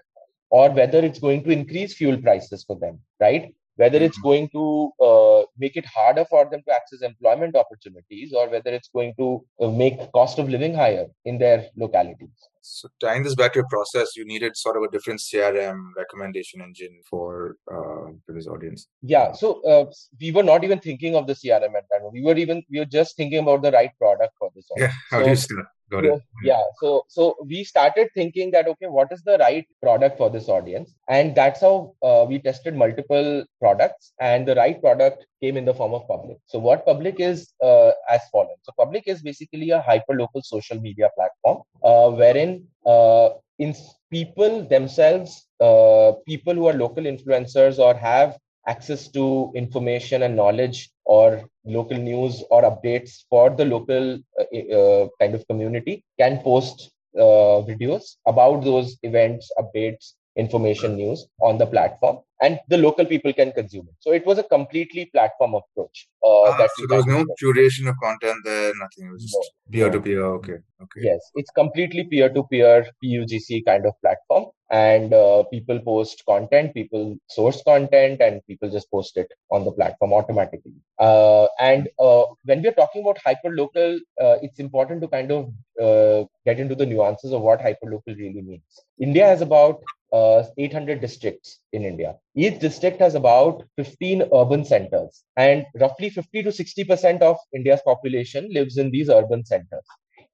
or 0.49 0.71
whether 0.71 0.99
it's 0.99 1.19
going 1.19 1.43
to 1.43 1.51
increase 1.51 1.93
fuel 1.93 2.17
prices 2.17 2.63
for 2.63 2.77
them 2.79 2.99
right 3.19 3.53
whether 3.81 3.99
it's 4.07 4.19
going 4.19 4.49
to 4.49 4.65
uh, 5.07 5.41
make 5.57 5.75
it 5.81 5.85
harder 5.85 6.25
for 6.25 6.43
them 6.51 6.61
to 6.67 6.73
access 6.73 7.01
employment 7.01 7.55
opportunities 7.55 8.33
or 8.33 8.49
whether 8.49 8.71
it's 8.77 8.89
going 8.99 9.13
to 9.17 9.27
uh, 9.61 9.69
make 9.83 10.11
cost 10.11 10.39
of 10.39 10.49
living 10.55 10.73
higher 10.73 11.07
in 11.25 11.37
their 11.37 11.59
localities 11.75 12.49
so 12.61 12.87
tying 12.99 13.23
this 13.23 13.35
back 13.35 13.53
to 13.53 13.59
your 13.59 13.67
process, 13.67 14.15
you 14.15 14.25
needed 14.25 14.55
sort 14.55 14.77
of 14.77 14.83
a 14.83 14.91
different 14.91 15.19
CRM 15.19 15.79
recommendation 15.97 16.61
engine 16.61 17.01
for 17.09 17.55
uh, 17.71 18.11
for 18.25 18.33
this 18.33 18.47
audience. 18.47 18.87
Yeah. 19.01 19.31
So 19.31 19.61
uh, 19.63 19.85
we 20.19 20.31
were 20.31 20.43
not 20.43 20.63
even 20.63 20.79
thinking 20.79 21.15
of 21.15 21.27
the 21.27 21.33
CRM 21.33 21.75
at 21.75 21.85
that. 21.89 22.01
We 22.11 22.21
were 22.21 22.37
even 22.37 22.63
we 22.69 22.79
were 22.79 22.85
just 22.85 23.15
thinking 23.17 23.39
about 23.39 23.61
the 23.61 23.71
right 23.71 23.91
product 23.97 24.33
for 24.37 24.49
this. 24.55 24.67
Audience. 24.71 24.93
Yeah. 24.93 24.99
How 25.09 25.19
so, 25.19 25.23
do 25.23 25.29
you 25.29 25.35
start? 25.35 25.65
Got 25.89 26.05
it. 26.05 26.21
Yeah. 26.43 26.61
So 26.79 27.03
so 27.07 27.35
we 27.45 27.63
started 27.63 28.09
thinking 28.13 28.51
that 28.51 28.67
okay, 28.67 28.85
what 28.85 29.11
is 29.11 29.23
the 29.23 29.37
right 29.39 29.65
product 29.81 30.17
for 30.17 30.29
this 30.29 30.47
audience, 30.47 30.93
and 31.07 31.33
that's 31.33 31.61
how 31.61 31.95
uh, 32.03 32.25
we 32.29 32.39
tested 32.39 32.75
multiple 32.75 33.43
products, 33.59 34.13
and 34.19 34.47
the 34.47 34.55
right 34.55 34.79
product 34.79 35.25
came 35.41 35.57
in 35.57 35.65
the 35.65 35.73
form 35.73 35.93
of 35.93 36.07
Public. 36.07 36.37
So 36.45 36.59
what 36.59 36.85
Public 36.85 37.19
is 37.19 37.53
uh, 37.63 37.91
as 38.09 38.21
follows. 38.31 38.59
So 38.63 38.73
Public 38.77 39.07
is 39.07 39.23
basically 39.23 39.71
a 39.71 39.81
hyper 39.81 40.13
local 40.13 40.43
social 40.43 40.79
media 40.79 41.09
platform 41.15 41.63
uh, 41.83 42.11
wherein 42.11 42.65
uh, 42.85 43.29
in 43.57 43.73
people 44.11 44.67
themselves, 44.67 45.47
uh, 45.59 46.13
people 46.27 46.53
who 46.53 46.67
are 46.67 46.73
local 46.73 47.03
influencers 47.03 47.79
or 47.79 47.93
have 47.95 48.37
access 48.73 49.07
to 49.17 49.51
information 49.55 50.23
and 50.23 50.35
knowledge 50.35 50.89
or 51.05 51.27
local 51.65 51.97
news 51.97 52.43
or 52.51 52.61
updates 52.71 53.23
for 53.29 53.49
the 53.49 53.65
local 53.65 54.19
uh, 54.39 54.77
uh, 54.79 55.07
kind 55.19 55.33
of 55.35 55.47
community 55.47 56.03
can 56.19 56.39
post 56.49 56.91
uh, 57.17 57.57
videos 57.69 58.15
about 58.27 58.63
those 58.63 58.97
events, 59.03 59.51
updates, 59.57 60.13
information 60.35 60.95
news 60.95 61.25
on 61.41 61.57
the 61.57 61.65
platform 61.65 62.19
and 62.41 62.59
the 62.69 62.77
local 62.77 63.05
people 63.05 63.33
can 63.33 63.51
consume 63.51 63.87
it. 63.89 63.95
So 63.99 64.11
it 64.11 64.25
was 64.25 64.37
a 64.37 64.43
completely 64.43 65.05
platform 65.05 65.55
approach. 65.55 66.07
Uh, 66.23 66.43
ah, 66.43 66.67
so 66.75 66.85
there 66.87 66.97
was 66.97 67.05
no 67.05 67.25
curation 67.41 67.89
of 67.89 67.95
content 68.01 68.37
there, 68.45 68.71
nothing. 68.75 69.07
It 69.07 69.11
was 69.11 69.23
just 69.23 69.51
peer 69.69 69.89
to 69.89 69.99
peer. 69.99 70.23
Okay. 70.23 70.57
Okay. 70.81 71.01
Yes, 71.01 71.19
it's 71.35 71.51
completely 71.51 72.05
peer 72.05 72.29
to 72.29 72.43
peer 72.43 72.87
PUGC 73.03 73.65
kind 73.65 73.85
of 73.85 73.93
platform. 74.01 74.45
And 74.71 75.13
uh, 75.13 75.43
people 75.51 75.79
post 75.79 76.23
content, 76.27 76.75
people 76.75 77.17
source 77.27 77.61
content, 77.63 78.21
and 78.21 78.45
people 78.45 78.69
just 78.69 78.89
post 78.91 79.17
it 79.17 79.27
on 79.51 79.65
the 79.65 79.71
platform 79.71 80.13
automatically. 80.13 80.75
Uh, 80.99 81.47
and 81.59 81.89
uh, 81.97 82.25
when 82.45 82.61
we're 82.61 82.73
talking 82.73 83.01
about 83.01 83.17
hyper 83.25 83.49
local, 83.49 83.99
uh, 84.21 84.37
it's 84.43 84.59
important 84.59 85.01
to 85.01 85.07
kind 85.07 85.31
of 85.31 85.51
uh, 85.81 86.23
get 86.45 86.59
into 86.59 86.75
the 86.75 86.85
nuances 86.85 87.33
of 87.33 87.41
what 87.41 87.61
hyper 87.61 87.89
local 87.89 88.13
really 88.13 88.43
means. 88.43 88.85
India 88.99 89.25
has 89.25 89.41
about 89.41 89.81
uh, 90.11 90.43
800 90.57 91.01
districts 91.01 91.59
in 91.73 91.83
India. 91.83 92.15
Each 92.35 92.59
district 92.59 92.99
has 92.99 93.15
about 93.15 93.63
15 93.75 94.29
urban 94.33 94.65
centers, 94.65 95.23
and 95.37 95.65
roughly 95.79 96.09
50 96.09 96.43
to 96.43 96.51
60 96.51 96.83
percent 96.83 97.21
of 97.21 97.37
India's 97.53 97.81
population 97.85 98.49
lives 98.51 98.77
in 98.77 98.91
these 98.91 99.09
urban 99.09 99.45
centers. 99.45 99.85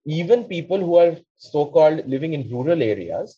Even 0.05 0.43
people 0.43 0.79
who 0.79 0.97
are 0.97 1.17
so-called 1.37 2.07
living 2.07 2.33
in 2.33 2.49
rural 2.49 2.81
areas 2.81 3.37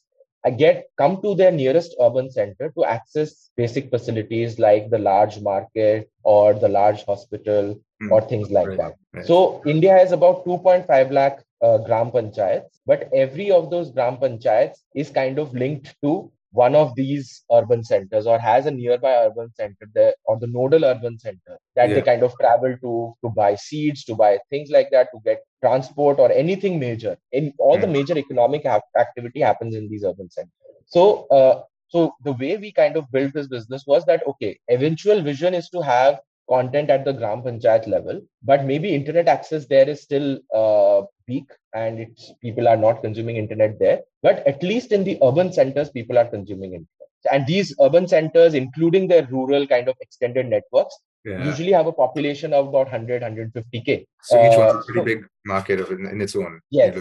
get 0.52 0.90
come 0.98 1.22
to 1.22 1.36
their 1.36 1.52
nearest 1.52 1.96
urban 2.00 2.32
center 2.32 2.72
to 2.78 2.86
access 2.86 3.50
basic 3.58 3.90
facilities 3.90 4.60
like 4.60 4.90
the 4.90 4.98
large 4.98 5.40
market 5.42 6.10
or 6.24 6.54
the 6.54 6.70
large 6.70 7.04
hospital 7.06 7.80
mm, 8.02 8.12
or 8.12 8.22
things 8.22 8.50
like 8.50 8.68
right, 8.68 8.78
that. 8.78 8.96
Right. 9.14 9.26
So 9.26 9.62
India 9.66 9.92
has 9.92 10.12
about 10.12 10.46
2.5 10.46 11.12
lakh 11.12 11.44
uh, 11.62 11.78
gram 11.80 12.12
panchayats, 12.12 12.80
but 12.86 13.10
every 13.14 13.52
of 13.52 13.70
those 13.70 13.92
gram 13.92 14.18
panchayats 14.18 14.80
is 14.96 15.10
kind 15.10 15.40
of 15.40 15.54
linked 15.54 15.96
to 16.04 16.32
one 16.52 16.76
of 16.76 16.96
these 16.96 17.44
urban 17.52 17.84
centers 17.84 18.26
or 18.26 18.40
has 18.40 18.66
a 18.66 18.72
nearby 18.72 19.14
urban 19.26 19.54
center 19.54 19.88
there 19.94 20.14
or 20.26 20.40
the 20.40 20.48
nodal 20.48 20.86
urban 20.86 21.20
center 21.20 21.58
that 21.76 21.90
yeah. 21.90 21.96
they 21.96 22.02
kind 22.02 22.24
of 22.24 22.34
travel 22.40 22.76
to 22.82 23.14
to 23.22 23.30
buy 23.30 23.54
seeds 23.56 24.04
to 24.06 24.16
buy 24.16 24.40
things 24.50 24.70
like 24.72 24.90
that 24.92 25.08
to 25.14 25.20
get 25.26 25.44
transport 25.62 26.20
or 26.20 26.32
anything 26.32 26.80
major 26.80 27.18
in 27.32 27.54
all 27.60 27.78
mm. 27.78 27.82
the 27.82 27.88
major 27.88 28.18
economic 28.18 28.66
activity 29.06 29.42
happens 29.42 29.76
in 29.76 29.90
these 29.90 30.04
urban 30.04 30.30
centers 30.30 30.52
so 30.86 31.28
uh, 31.28 31.62
so 31.90 32.14
the 32.24 32.34
way 32.34 32.58
we 32.58 32.72
kind 32.72 32.96
of 32.98 33.12
built 33.12 33.34
this 33.34 33.48
business 33.48 33.84
was 33.86 34.06
that 34.06 34.26
okay 34.26 34.58
eventual 34.70 35.22
vision 35.22 35.54
is 35.54 35.70
to 35.70 35.82
have 35.82 36.20
content 36.50 36.90
at 36.90 37.04
the 37.06 37.14
gram 37.14 37.42
panchayat 37.42 37.88
level 37.88 38.22
but 38.44 38.66
maybe 38.66 38.94
internet 38.94 39.28
access 39.28 39.66
there 39.66 39.88
is 39.94 40.02
still 40.02 40.40
uh, 40.54 41.02
weak 41.28 41.50
and 41.74 42.00
it's 42.00 42.32
people 42.42 42.68
are 42.68 42.78
not 42.78 43.02
consuming 43.02 43.38
internet 43.38 43.78
there 43.80 44.00
but 44.24 44.46
at 44.48 44.62
least 44.64 44.92
in 44.92 45.04
the 45.04 45.18
urban 45.22 45.52
centers 45.52 45.90
people 45.90 46.18
are 46.18 46.30
consuming 46.36 46.72
internet. 46.74 46.94
And 47.32 47.46
these 47.46 47.76
urban 47.82 48.08
centers 48.08 48.54
including 48.54 49.08
their 49.08 49.26
rural 49.28 49.68
kind 49.68 49.90
of 49.90 49.96
extended 50.00 50.48
networks 50.48 50.96
yeah. 51.26 51.44
usually 51.44 51.74
have 51.74 51.88
a 51.88 51.92
population 51.92 52.54
of 52.54 52.68
about 52.68 52.92
100 52.92 53.22
150k 53.22 54.06
so 54.22 54.46
each 54.46 54.58
one 54.58 54.68
a 54.68 54.80
uh, 54.80 54.82
pretty 54.84 55.00
so, 55.00 55.04
big 55.04 55.26
market 55.48 55.80
of 55.80 55.92
in, 55.92 56.06
in 56.06 56.22
its 56.22 56.36
own 56.36 56.60
yes 56.70 56.96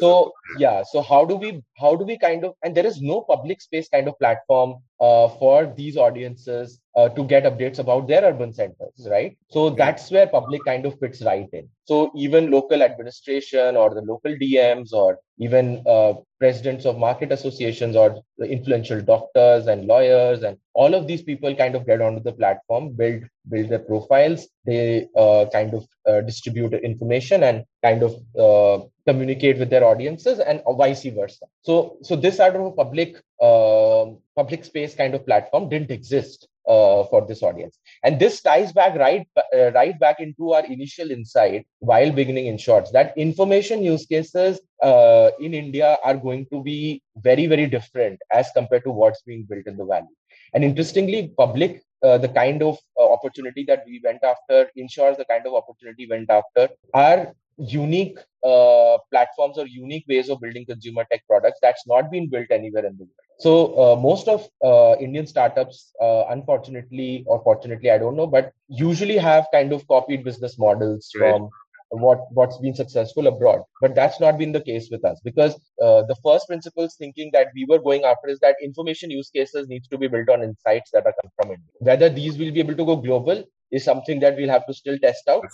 so 0.00 0.32
yeah. 0.58 0.82
so 0.92 1.00
how 1.00 1.24
do 1.24 1.36
we 1.36 1.62
how 1.78 1.94
do 1.94 2.04
we 2.04 2.18
kind 2.18 2.44
of 2.44 2.54
and 2.62 2.76
there 2.76 2.86
is 2.86 3.00
no 3.00 3.20
public 3.22 3.60
space 3.60 3.88
kind 3.88 4.08
of 4.08 4.18
platform 4.18 4.74
uh, 5.00 5.28
for 5.28 5.72
these 5.76 5.96
audiences 5.96 6.80
uh, 6.96 7.08
to 7.10 7.22
get 7.24 7.44
updates 7.44 7.78
about 7.78 8.08
their 8.08 8.22
urban 8.22 8.52
centers 8.52 9.08
right 9.10 9.36
so 9.50 9.68
yeah. 9.68 9.74
that's 9.76 10.10
where 10.10 10.26
public 10.26 10.64
kind 10.64 10.86
of 10.86 10.98
fits 10.98 11.22
right 11.22 11.48
in 11.52 11.68
so 11.84 12.10
even 12.16 12.50
local 12.50 12.82
administration 12.82 13.76
or 13.76 13.94
the 13.94 14.02
local 14.02 14.32
dms 14.32 14.92
or 14.92 15.18
even 15.38 15.82
uh, 15.86 16.14
presidents 16.40 16.86
of 16.86 16.98
market 16.98 17.30
associations 17.30 17.94
or 17.94 18.22
the 18.38 18.46
influential 18.46 19.00
doctors 19.00 19.66
and 19.66 19.86
lawyers 19.86 20.42
and 20.42 20.56
all 20.74 20.94
of 20.94 21.06
these 21.06 21.22
people 21.22 21.54
kind 21.54 21.74
of 21.74 21.86
get 21.86 22.00
onto 22.00 22.22
the 22.22 22.32
platform 22.32 22.92
build 22.92 23.22
build 23.48 23.68
their 23.68 23.86
profiles 23.90 24.48
they 24.66 25.08
uh, 25.16 25.46
kind 25.52 25.72
of 25.74 25.86
uh, 26.08 26.20
distribute 26.20 26.74
information 26.74 27.44
and 27.44 27.64
kind 27.82 28.02
of 28.02 28.12
uh, 28.38 28.84
communicate 29.06 29.58
with 29.58 29.70
their 29.70 29.84
audiences 29.84 30.38
and 30.38 30.62
vice 30.76 31.04
versa. 31.04 31.46
So 31.62 31.98
so 32.02 32.16
this 32.16 32.36
sort 32.38 32.56
of 32.56 32.76
public 32.76 33.16
uh, 33.40 34.06
public 34.34 34.64
space 34.64 34.94
kind 34.94 35.14
of 35.14 35.24
platform 35.24 35.68
didn't 35.68 35.90
exist 35.90 36.48
uh, 36.66 37.04
for 37.04 37.24
this 37.26 37.42
audience. 37.42 37.78
And 38.02 38.18
this 38.18 38.42
ties 38.42 38.72
back 38.72 38.96
right 38.96 39.26
uh, 39.54 39.70
right 39.72 39.98
back 39.98 40.20
into 40.20 40.52
our 40.52 40.66
initial 40.66 41.10
insight 41.10 41.66
while 41.78 42.10
beginning 42.10 42.46
InShorts 42.52 42.90
that 42.92 43.16
information 43.16 43.82
use 43.82 44.04
cases 44.06 44.60
in 45.46 45.54
india 45.54 45.96
are 46.04 46.16
going 46.16 46.46
to 46.52 46.62
be 46.62 47.02
very 47.28 47.46
very 47.46 47.66
different 47.66 48.18
as 48.32 48.50
compared 48.54 48.84
to 48.84 48.90
what's 48.90 49.22
being 49.22 49.44
built 49.48 49.66
in 49.66 49.76
the 49.76 49.84
valley. 49.84 50.14
And 50.54 50.64
interestingly 50.64 51.34
public 51.36 51.82
uh, 52.02 52.18
the 52.18 52.28
kind 52.28 52.62
of 52.62 52.78
uh, 52.98 53.12
opportunity 53.12 53.64
that 53.64 53.84
we 53.86 54.00
went 54.04 54.22
after 54.22 54.70
ensures 54.76 55.16
the 55.16 55.24
kind 55.24 55.46
of 55.46 55.54
opportunity 55.54 56.06
went 56.08 56.30
after 56.30 56.68
are 56.94 57.32
unique 57.58 58.18
uh, 58.44 58.98
platforms 59.10 59.56
or 59.58 59.66
unique 59.66 60.04
ways 60.08 60.28
of 60.28 60.40
building 60.40 60.66
consumer 60.66 61.04
tech 61.10 61.22
products 61.26 61.58
that's 61.62 61.86
not 61.86 62.10
been 62.10 62.28
built 62.28 62.46
anywhere 62.50 62.84
in 62.84 62.96
the 62.98 63.04
world 63.04 63.26
so 63.38 63.78
uh, 63.78 63.96
most 63.96 64.28
of 64.28 64.48
uh, 64.64 64.96
Indian 64.98 65.26
startups, 65.26 65.92
uh, 66.00 66.24
unfortunately 66.30 67.24
or 67.26 67.42
fortunately, 67.42 67.90
I 67.90 67.98
don't 67.98 68.16
know, 68.16 68.26
but 68.26 68.52
usually 68.68 69.18
have 69.18 69.46
kind 69.52 69.72
of 69.72 69.86
copied 69.88 70.24
business 70.24 70.58
models 70.58 71.10
right. 71.14 71.32
from 71.32 71.50
what 71.90 72.20
what's 72.32 72.58
been 72.58 72.74
successful 72.74 73.26
abroad. 73.26 73.62
But 73.80 73.94
that's 73.94 74.20
not 74.20 74.38
been 74.38 74.52
the 74.52 74.60
case 74.60 74.88
with 74.90 75.04
us 75.04 75.20
because 75.24 75.54
uh, 75.82 76.02
the 76.02 76.16
first 76.24 76.46
principles 76.46 76.96
thinking 76.98 77.30
that 77.32 77.48
we 77.54 77.64
were 77.68 77.78
going 77.78 78.04
after 78.04 78.28
is 78.28 78.38
that 78.40 78.56
information 78.62 79.10
use 79.10 79.30
cases 79.30 79.68
needs 79.68 79.88
to 79.88 79.98
be 79.98 80.08
built 80.08 80.28
on 80.28 80.42
insights 80.42 80.90
that 80.92 81.06
are 81.06 81.14
come 81.20 81.30
from 81.36 81.50
India. 81.50 81.70
Whether 81.78 82.08
these 82.08 82.38
will 82.38 82.52
be 82.52 82.60
able 82.60 82.74
to 82.74 82.84
go 82.84 82.96
global 82.96 83.44
is 83.72 83.84
something 83.84 84.20
that 84.20 84.36
we'll 84.36 84.48
have 84.48 84.66
to 84.66 84.74
still 84.74 84.98
test 84.98 85.28
out. 85.28 85.44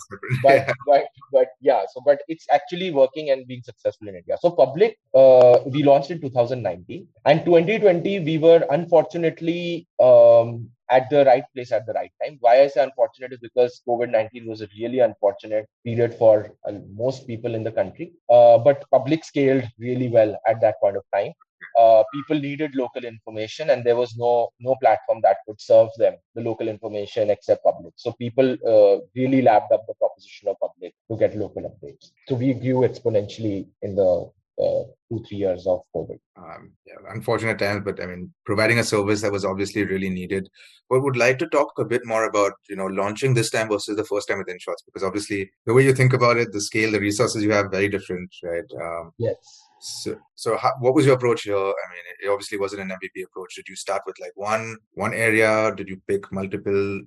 But, 0.43 0.53
yeah. 0.67 0.73
but 0.87 1.05
but 1.31 1.47
yeah, 1.61 1.83
so 1.91 2.01
but 2.05 2.21
it's 2.27 2.45
actually 2.51 2.91
working 2.91 3.29
and 3.31 3.47
being 3.47 3.63
successful 3.63 4.07
in 4.07 4.15
India. 4.15 4.37
So 4.39 4.51
public, 4.51 4.97
uh, 5.13 5.59
we 5.65 5.83
launched 5.83 6.11
in 6.11 6.21
2019, 6.21 7.07
and 7.25 7.45
2020 7.45 8.19
we 8.19 8.37
were 8.37 8.65
unfortunately 8.69 9.87
um, 9.99 10.69
at 10.97 11.09
the 11.09 11.23
right 11.25 11.45
place 11.53 11.71
at 11.71 11.85
the 11.87 11.93
right 11.93 12.11
time. 12.21 12.37
Why 12.39 12.61
I 12.61 12.67
say 12.67 12.83
unfortunate 12.83 13.33
is 13.33 13.39
because 13.39 13.81
COVID 13.87 14.11
19 14.11 14.47
was 14.47 14.61
a 14.61 14.69
really 14.79 14.99
unfortunate 14.99 15.67
period 15.85 16.13
for 16.13 16.35
uh, 16.67 16.73
most 17.03 17.27
people 17.27 17.55
in 17.55 17.63
the 17.63 17.71
country. 17.71 18.13
Uh, 18.29 18.57
but 18.57 18.85
public 18.91 19.23
scaled 19.23 19.65
really 19.79 20.09
well 20.09 20.37
at 20.47 20.61
that 20.61 20.79
point 20.81 20.97
of 20.97 21.03
time 21.13 21.33
uh, 21.77 22.03
people 22.13 22.39
needed 22.39 22.75
local 22.75 23.03
information 23.03 23.69
and 23.71 23.83
there 23.83 23.95
was 23.95 24.15
no 24.15 24.49
no 24.59 24.75
platform 24.81 25.19
that 25.21 25.37
could 25.45 25.59
serve 25.59 25.89
them 25.97 26.15
the 26.35 26.41
local 26.41 26.67
information 26.67 27.29
except 27.29 27.63
public 27.63 27.93
so 27.95 28.11
people 28.13 28.57
uh, 28.73 28.97
really 29.15 29.41
lapped 29.41 29.71
up 29.71 29.83
the 29.87 29.93
proposition 29.95 30.47
of 30.47 30.59
public 30.59 30.93
to 31.09 31.17
get 31.17 31.35
local 31.35 31.63
updates 31.69 32.11
so 32.27 32.35
we 32.35 32.53
grew 32.53 32.81
exponentially 32.89 33.67
in 33.81 33.95
the 33.95 34.31
uh, 34.59 34.83
two 35.09 35.23
three 35.27 35.37
years 35.37 35.65
of 35.67 35.81
covid. 35.95 36.19
Um, 36.37 36.71
yeah, 36.85 36.95
unfortunate 37.09 37.59
times 37.59 37.81
but 37.83 38.01
i 38.01 38.05
mean 38.05 38.33
providing 38.45 38.79
a 38.79 38.83
service 38.83 39.21
that 39.21 39.31
was 39.31 39.45
obviously 39.45 39.83
really 39.85 40.09
needed. 40.09 40.49
But 40.89 41.01
would 41.01 41.17
like 41.17 41.39
to 41.39 41.47
talk 41.47 41.73
a 41.79 41.85
bit 41.85 42.05
more 42.05 42.25
about 42.25 42.53
you 42.69 42.75
know 42.75 42.85
launching 42.85 43.33
this 43.33 43.49
time 43.49 43.69
versus 43.69 43.97
the 43.97 44.05
first 44.05 44.27
time 44.27 44.37
with 44.37 44.47
InShorts 44.47 44.85
because 44.85 45.03
obviously 45.03 45.51
the 45.65 45.73
way 45.73 45.83
you 45.83 45.93
think 45.93 46.13
about 46.13 46.37
it 46.37 46.51
the 46.51 46.61
scale 46.61 46.91
the 46.91 46.99
resources 46.99 47.43
you 47.43 47.51
have 47.51 47.71
very 47.71 47.89
different 47.89 48.33
right? 48.43 48.69
Um, 48.81 49.11
yes 49.17 49.35
so, 49.83 50.17
so 50.35 50.55
how, 50.55 50.71
what 50.79 50.93
was 50.93 51.05
your 51.05 51.15
approach 51.15 51.43
here? 51.43 51.57
I 51.57 51.85
mean, 51.91 52.05
it 52.21 52.29
obviously 52.29 52.57
wasn't 52.57 52.83
an 52.83 52.89
MVP 52.89 53.25
approach. 53.25 53.55
Did 53.55 53.67
you 53.67 53.75
start 53.75 54.03
with 54.05 54.17
like 54.19 54.31
one 54.35 54.77
one 54.93 55.13
area? 55.13 55.73
Did 55.75 55.89
you 55.89 56.01
pick 56.07 56.31
multiple? 56.31 57.01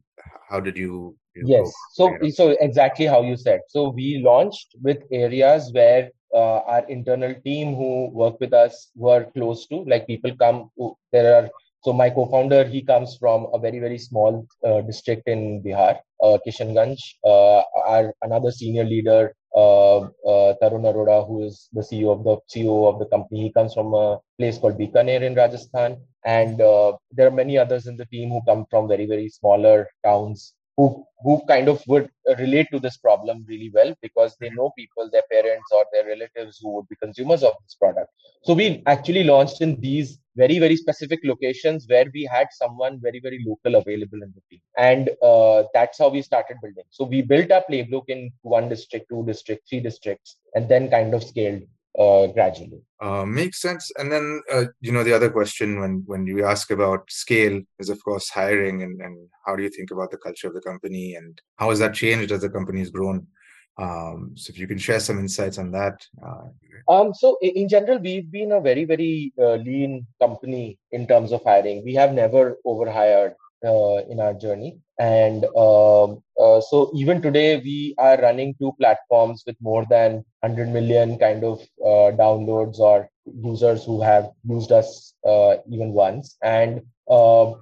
How 0.51 0.61
did 0.61 0.77
you? 0.77 1.17
you 1.35 1.45
yes. 1.47 1.73
So, 1.95 2.15
so 2.35 2.51
exactly 2.61 3.07
how 3.07 3.23
you 3.23 3.37
said. 3.37 3.61
So 3.69 3.89
we 3.89 4.21
launched 4.23 4.77
with 4.83 4.99
areas 5.11 5.71
where 5.73 6.11
uh, 6.35 6.59
our 6.73 6.85
internal 6.89 7.35
team 7.47 7.75
who 7.75 8.11
work 8.11 8.39
with 8.41 8.53
us 8.53 8.91
were 8.95 9.25
close 9.35 9.67
to. 9.69 9.83
Like 9.85 10.07
people 10.07 10.37
come. 10.37 10.71
there 11.13 11.35
are. 11.35 11.49
So 11.83 11.93
my 11.93 12.11
co-founder, 12.11 12.65
he 12.65 12.83
comes 12.83 13.17
from 13.17 13.47
a 13.55 13.59
very 13.59 13.79
very 13.79 13.99
small 13.99 14.47
uh, 14.67 14.83
district 14.83 15.29
in 15.29 15.63
Bihar, 15.63 15.99
uh, 16.23 16.37
Kishanganj. 16.47 16.99
Uh, 17.25 17.63
our 17.87 18.13
another 18.23 18.51
senior 18.51 18.85
leader 18.85 19.35
Tarun 19.57 20.85
Arora, 20.85 21.27
who 21.27 21.43
is 21.45 21.69
the 21.73 21.81
CEO 21.81 22.13
of 22.13 22.25
the 22.25 22.37
CEO 22.53 22.93
of 22.93 22.99
the 22.99 23.07
company. 23.07 23.43
He 23.43 23.53
comes 23.53 23.73
from 23.75 23.95
a 23.95 24.19
place 24.39 24.59
called 24.59 24.79
Bikaner 24.79 25.23
in 25.23 25.35
Rajasthan, 25.35 25.97
and 26.25 26.61
uh, 26.61 26.97
there 27.13 27.29
are 27.29 27.39
many 27.43 27.57
others 27.57 27.87
in 27.87 27.97
the 27.97 28.07
team 28.07 28.31
who 28.31 28.43
come 28.47 28.67
from 28.69 28.89
very 28.89 29.07
very 29.07 29.29
smaller 29.29 29.89
towns 30.05 30.56
who 30.77 31.07
who 31.23 31.43
kind 31.49 31.69
of 31.69 31.83
would 31.89 32.09
relate 32.39 32.69
to 32.71 32.79
this 32.79 32.99
problem 32.99 33.45
really 33.49 33.71
well 33.73 33.95
because 34.03 34.37
they 34.39 34.51
know 34.51 34.71
people, 34.77 35.09
their 35.11 35.25
parents 35.33 35.71
or 35.73 35.85
their 35.91 36.07
relatives 36.07 36.59
who 36.61 36.75
would 36.75 36.87
be 36.89 36.97
consumers 36.97 37.43
of 37.43 37.53
this 37.65 37.75
product. 37.75 38.11
So 38.45 38.53
we 38.53 38.83
actually 38.87 39.25
launched 39.25 39.63
in 39.63 39.81
these 39.81 40.19
very 40.37 40.59
very 40.59 40.77
specific 40.77 41.21
locations 41.25 41.87
where 41.89 42.05
we 42.13 42.29
had 42.31 42.49
someone 42.53 43.01
very 43.01 43.21
very 43.21 43.43
local 43.47 43.77
available 43.77 44.23
in 44.23 44.33
the 44.35 44.43
team, 44.51 44.61
and 44.77 45.11
uh, 45.23 45.65
that's 45.73 45.99
how 45.99 46.09
we 46.09 46.23
started 46.23 46.59
building. 46.63 46.85
So 46.91 47.05
we 47.05 47.23
built 47.23 47.51
our 47.51 47.65
playbook 47.71 48.05
in 48.09 48.31
one 48.43 48.69
district, 48.69 49.09
two 49.09 49.25
districts, 49.25 49.69
three 49.71 49.81
districts, 49.81 50.37
and 50.55 50.69
then 50.69 50.91
kind 50.91 51.15
of 51.15 51.25
scaled 51.25 51.63
uh, 51.99 52.27
gradually. 52.29 52.81
Uh, 53.01 53.25
makes 53.25 53.61
sense. 53.61 53.91
And 53.99 54.11
then, 54.11 54.43
uh, 54.53 54.67
you 54.81 54.93
know, 54.93 55.05
the 55.05 55.15
other 55.15 55.31
question 55.31 55.81
when 55.81 56.03
when 56.07 56.27
you 56.27 56.45
ask 56.45 56.71
about 56.71 57.11
scale 57.11 57.61
is, 57.79 57.89
of 57.89 58.03
course, 58.03 58.29
hiring 58.29 58.83
and, 58.83 59.01
and 59.01 59.29
how 59.45 59.57
do 59.57 59.63
you 59.63 59.71
think 59.71 59.91
about 59.91 60.11
the 60.11 60.19
culture 60.19 60.49
of 60.49 60.55
the 60.55 60.61
company 60.61 61.15
and 61.15 61.41
how 61.57 61.71
has 61.71 61.79
that 61.79 61.95
changed 61.95 62.33
as 62.33 62.41
the 62.41 62.51
company 62.51 62.81
has 62.81 62.91
grown? 62.91 63.27
Um, 63.79 64.33
so 64.35 64.51
if 64.51 64.59
you 64.59 64.67
can 64.67 64.79
share 64.79 65.01
some 65.01 65.19
insights 65.19 65.59
on 65.59 65.71
that. 65.73 66.07
Uh, 66.27 66.93
um, 66.93 67.13
so 67.13 67.37
in 67.43 67.69
general, 67.69 67.99
we've 67.99 68.31
been 68.31 68.53
a 68.53 68.61
very, 68.61 68.85
very 68.85 69.33
uh, 69.39 69.57
lean 69.57 70.07
company 70.21 70.79
in 70.93 71.07
terms 71.07 71.33
of 71.33 71.43
hiring. 71.45 71.85
We 71.85 71.95
have 71.95 72.15
never 72.15 72.57
overhired 72.65 73.35
uh, 73.65 74.05
in 74.09 74.21
our 74.21 74.35
journey. 74.35 74.79
And 74.99 75.45
um, 75.57 76.23
uh, 76.41 76.61
so 76.61 76.91
even 76.95 77.21
today, 77.21 77.59
we 77.59 77.95
are 77.99 78.21
running 78.21 78.55
two 78.59 78.73
platforms 78.79 79.45
with 79.47 79.57
more 79.61 79.85
than 79.91 80.25
100 80.41 80.69
million 80.69 81.19
kind 81.19 81.45
of 81.45 81.61
uh, 81.85 82.17
downloads 82.17 82.79
or 82.79 83.11
users 83.43 83.85
who 83.85 84.01
have 84.03 84.31
used 84.49 84.73
us 84.73 85.15
uh, 85.27 85.57
even 85.71 85.93
once. 85.93 86.37
And 86.43 86.83
uh, 87.11 87.53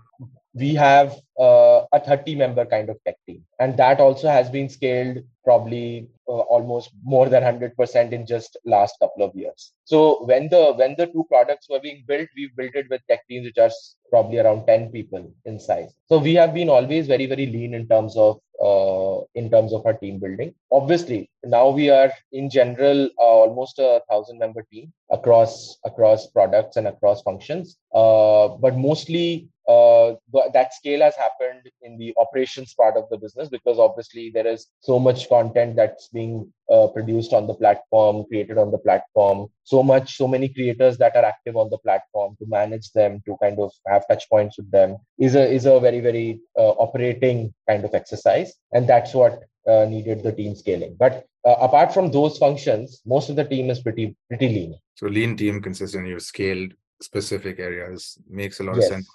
we 0.55 0.75
have 0.75 1.17
uh, 1.39 1.83
a 1.93 2.01
30 2.01 2.37
member 2.37 2.65
kind 2.65 2.89
of 2.89 3.03
tech 3.05 3.17
team. 3.27 3.45
And 3.59 3.77
that 3.77 4.01
also 4.01 4.29
has 4.29 4.49
been 4.49 4.69
scaled 4.69 5.19
probably 5.45 6.09
uh, 6.27 6.41
almost 6.55 6.91
more 7.03 7.29
than 7.29 7.43
100% 7.43 8.13
in 8.13 8.27
just 8.27 8.57
last 8.65 8.97
couple 9.01 9.25
of 9.25 9.35
years. 9.35 9.73
So 9.85 10.25
when 10.25 10.49
the 10.49 10.73
when 10.73 10.95
the 10.97 11.07
two 11.07 11.27
products 11.29 11.69
were 11.69 11.81
being 11.81 12.05
built, 12.09 12.29
we 12.37 12.51
built 12.57 12.75
it 12.75 12.87
with 12.91 13.03
tech 13.09 13.27
teams 13.29 13.45
which 13.47 13.59
are 13.59 13.71
probably 14.11 14.39
around 14.39 14.67
10 14.67 14.91
people 14.91 15.33
in 15.45 15.61
size. 15.61 15.93
So 16.09 16.19
we 16.19 16.35
have 16.35 16.55
been 16.55 16.71
always 16.71 17.07
very 17.07 17.27
very 17.27 17.47
lean 17.47 17.75
in 17.75 17.87
terms 17.89 18.17
of 18.17 18.41
uh, 18.63 19.21
in 19.35 19.51
terms 19.51 19.73
of 19.73 19.85
our 19.85 19.95
team 19.95 20.19
building. 20.19 20.55
Obviously, 20.73 21.29
now 21.45 21.69
we 21.69 21.91
are 21.91 22.13
in 22.33 22.49
general 22.49 23.11
uh, 23.19 23.35
almost 23.45 23.79
a 23.79 24.01
thousand 24.09 24.39
member 24.39 24.63
team 24.73 24.93
across 25.11 25.77
across 25.85 26.27
products 26.29 26.77
and 26.77 26.87
across 26.87 27.23
functions. 27.23 27.77
Uh, 27.95 28.49
but 28.49 28.77
mostly 28.77 29.49
uh, 29.69 30.15
that 30.53 30.75
scale 30.75 31.01
has 31.01 31.15
happened 31.17 31.71
in 31.83 31.97
the 31.99 32.15
operations 32.19 32.75
part 32.75 32.97
of 32.97 33.09
the 33.11 33.17
business 33.17 33.49
because 33.49 33.79
obviously 33.79 34.31
there 34.33 34.47
is 34.47 34.67
so 34.81 34.99
much 34.99 35.29
content 35.35 35.77
that's 35.77 36.09
being 36.09 36.35
uh, 36.73 36.87
produced 36.97 37.33
on 37.33 37.47
the 37.47 37.55
platform 37.63 38.25
created 38.29 38.59
on 38.59 38.71
the 38.71 38.83
platform. 38.87 39.39
So 39.65 39.83
much 39.83 40.17
so 40.17 40.27
many 40.35 40.49
creators 40.49 40.97
that 40.99 41.17
are 41.17 41.25
active 41.25 41.57
on 41.57 41.71
the 41.71 41.79
platform 41.79 42.37
to 42.39 42.47
manage 42.59 42.91
them 42.93 43.23
to 43.27 43.37
kind 43.43 43.59
of 43.59 43.71
have 43.87 44.07
touch 44.09 44.25
points 44.29 44.57
with 44.59 44.71
them 44.71 44.97
is 45.19 45.35
a 45.35 45.45
is 45.59 45.67
a 45.67 45.81
very 45.87 46.01
very 46.09 46.29
uh, 46.59 46.75
operating 46.87 47.53
kind 47.69 47.85
of 47.85 47.95
exercise. 47.95 48.55
And 48.73 48.89
that's 48.93 49.13
what 49.15 49.35
uh, 49.67 49.85
needed 49.95 50.23
the 50.23 50.33
team 50.33 50.55
scaling. 50.55 50.97
But 51.05 51.27
uh, 51.49 51.57
apart 51.69 51.93
from 51.93 52.11
those 52.11 52.39
functions 52.39 53.03
most 53.15 53.29
of 53.31 53.37
the 53.37 53.45
team 53.45 53.71
is 53.71 53.81
pretty 53.81 54.17
pretty 54.29 54.49
lean. 54.57 54.73
So 54.95 55.07
lean 55.07 55.37
team 55.37 55.61
consistently 55.61 56.11
you've 56.11 56.31
scaled 56.35 56.73
specific 57.03 57.59
areas. 57.59 58.19
Makes 58.29 58.61
a 58.61 58.65
lot 58.65 58.77
yes. 58.77 58.87
of 58.87 58.93
sense 58.95 59.09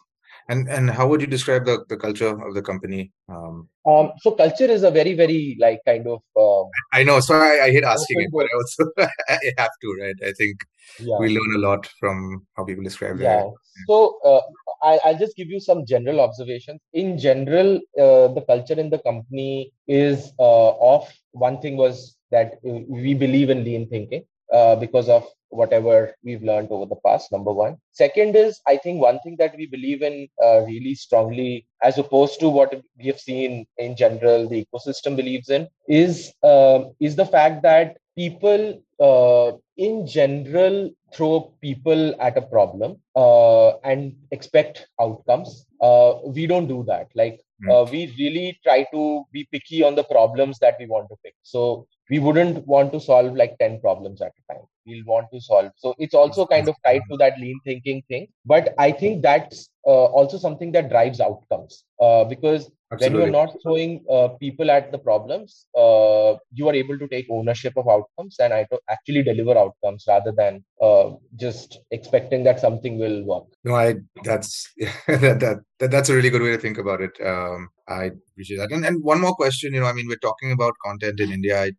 and 0.50 0.68
and 0.68 0.90
how 0.90 1.08
would 1.08 1.22
you 1.22 1.28
describe 1.28 1.66
the, 1.66 1.86
the 1.90 1.96
culture 1.96 2.30
of 2.46 2.54
the 2.56 2.62
company? 2.62 3.12
Um, 3.30 3.70
um, 3.86 4.12
so 4.20 4.32
culture 4.32 4.66
is 4.66 4.84
a 4.84 4.92
very 4.92 5.14
very 5.14 5.56
like 5.60 5.80
kind 5.86 6.08
of. 6.08 6.22
Um, 6.38 6.70
I 6.92 7.04
know, 7.04 7.20
so 7.20 7.36
I, 7.36 7.66
I 7.66 7.72
hate 7.72 7.84
asking 7.84 8.22
it, 8.22 8.32
but 8.34 8.46
I 8.46 8.56
also 8.58 8.92
I 9.30 9.52
have 9.58 9.72
to, 9.82 9.98
right? 10.02 10.16
I 10.26 10.32
think 10.34 10.60
yeah. 11.00 11.18
we 11.20 11.30
learn 11.38 11.56
a 11.56 11.60
lot 11.60 11.88
from 12.00 12.46
how 12.58 12.66
people 12.66 12.84
describe 12.84 13.20
yeah. 13.20 13.46
it. 13.46 13.54
So 13.88 14.18
uh, 14.26 14.42
I, 14.84 15.00
I'll 15.06 15.18
just 15.18 15.36
give 15.36 15.50
you 15.50 15.60
some 15.60 15.86
general 15.86 16.20
observations. 16.20 16.82
In 16.94 17.18
general, 17.18 17.76
uh, 17.98 18.34
the 18.34 18.44
culture 18.48 18.74
in 18.74 18.90
the 18.90 19.00
company 19.00 19.72
is 19.88 20.34
uh, 20.40 20.70
off. 20.94 21.14
One 21.32 21.62
thing 21.62 21.78
was 21.78 22.18
that 22.32 22.56
we 22.64 23.14
believe 23.14 23.50
in 23.50 23.64
lean 23.64 23.88
thinking 23.88 24.24
uh, 24.52 24.76
because 24.76 25.10
of 25.10 25.28
whatever 25.50 26.14
we've 26.24 26.44
learned 26.44 26.70
over 26.72 26.86
the 26.86 27.02
past 27.06 27.32
number 27.32 27.52
one. 27.52 27.78
Second 27.92 28.36
is 28.36 28.62
i 28.68 28.78
think 28.78 29.02
one 29.02 29.20
thing 29.20 29.36
that 29.38 29.56
we 29.58 29.66
believe 29.66 30.02
in 30.02 30.28
uh, 30.44 30.60
really 30.72 30.96
strongly 30.96 31.66
as 31.84 31.98
opposed 31.98 32.40
to 32.40 32.50
what 32.50 32.74
we 32.98 33.08
have 33.08 33.20
seen 33.20 33.66
in 33.78 33.96
general 33.96 34.48
the 34.48 34.66
ecosystem 34.66 35.16
believes 35.16 35.50
in 35.50 35.68
is 35.88 36.34
uh, 36.44 36.80
is 37.00 37.16
the 37.16 37.26
fact 37.26 37.62
that 37.64 37.98
people 38.16 38.82
uh, 39.00 39.52
in 39.78 40.06
general 40.06 40.92
throw 41.14 41.54
people 41.62 42.02
at 42.20 42.38
a 42.38 42.42
problem 42.42 42.98
uh, 43.16 43.70
and 43.92 44.16
expect 44.32 44.88
outcomes. 45.00 45.66
Uh, 45.82 46.16
we 46.26 46.46
don't 46.46 46.68
do 46.68 46.84
that. 46.86 47.08
Like 47.16 47.40
hmm. 47.62 47.72
uh, 47.72 47.84
we 47.86 48.14
really 48.20 48.60
try 48.64 48.86
to 48.92 49.24
be 49.32 49.48
picky 49.52 49.84
on 49.84 49.96
the 49.96 50.04
problems 50.04 50.60
that 50.60 50.76
we 50.80 50.86
want 50.86 51.08
to 51.10 51.16
pick. 51.24 51.36
So 51.44 51.88
we 52.10 52.20
wouldn't 52.20 52.68
want 52.68 52.92
to 52.94 53.00
solve 53.00 53.36
like 53.36 53.58
10 53.60 53.80
problems 53.80 54.22
at 54.22 54.34
a 54.40 54.54
time 54.54 54.66
we'll 54.90 55.06
want 55.06 55.28
to 55.34 55.40
solve. 55.40 55.72
So 55.78 55.96
it's 55.98 56.14
also 56.14 56.46
kind 56.46 56.68
of 56.68 56.76
tied 56.86 57.02
to 57.12 57.18
that 57.18 57.40
lean 57.40 57.60
thinking 57.64 58.04
thing. 58.08 58.28
But 58.46 58.74
i 58.78 58.92
think 58.92 59.22
that's 59.22 59.70
uh, 59.86 60.08
also 60.20 60.38
something 60.38 60.72
that 60.74 60.90
drives 60.90 61.20
outcomes. 61.20 61.84
Uh, 62.00 62.24
because 62.24 62.70
Absolutely. 62.92 63.20
when 63.20 63.34
you're 63.34 63.46
not 63.46 63.56
throwing 63.62 64.04
uh, 64.10 64.30
people 64.40 64.72
at 64.72 64.92
the 64.92 64.98
problems 64.98 65.68
uh, 65.78 66.34
you 66.52 66.68
are 66.68 66.74
able 66.74 66.98
to 66.98 67.08
take 67.08 67.28
ownership 67.30 67.74
of 67.78 67.88
outcomes 67.88 68.38
and 68.40 68.52
I 68.52 68.66
actually 68.90 69.22
deliver 69.24 69.58
outcomes 69.58 70.06
rather 70.08 70.32
than 70.32 70.64
uh, 70.82 71.12
just 71.36 71.80
expecting 71.92 72.44
that 72.46 72.60
something 72.60 72.98
will 72.98 73.24
work. 73.26 73.46
No 73.64 73.76
i 73.76 73.96
that's 74.24 74.72
that, 75.08 75.40
that, 75.40 75.58
that 75.80 75.92
that's 75.92 76.10
a 76.10 76.16
really 76.16 76.32
good 76.32 76.42
way 76.42 76.52
to 76.52 76.58
think 76.58 76.80
about 76.80 77.02
it. 77.02 77.12
Um, 77.24 77.70
i 77.88 78.12
appreciate 78.32 78.58
that. 78.58 78.72
And, 78.72 78.86
and 78.86 79.04
one 79.04 79.22
more 79.22 79.36
question 79.36 79.74
you 79.74 79.82
know 79.82 79.88
i 79.88 79.94
mean 79.94 80.08
we're 80.08 80.28
talking 80.28 80.52
about 80.52 80.74
content 80.84 81.20
in 81.20 81.32
india. 81.32 81.62
I 81.62 81.72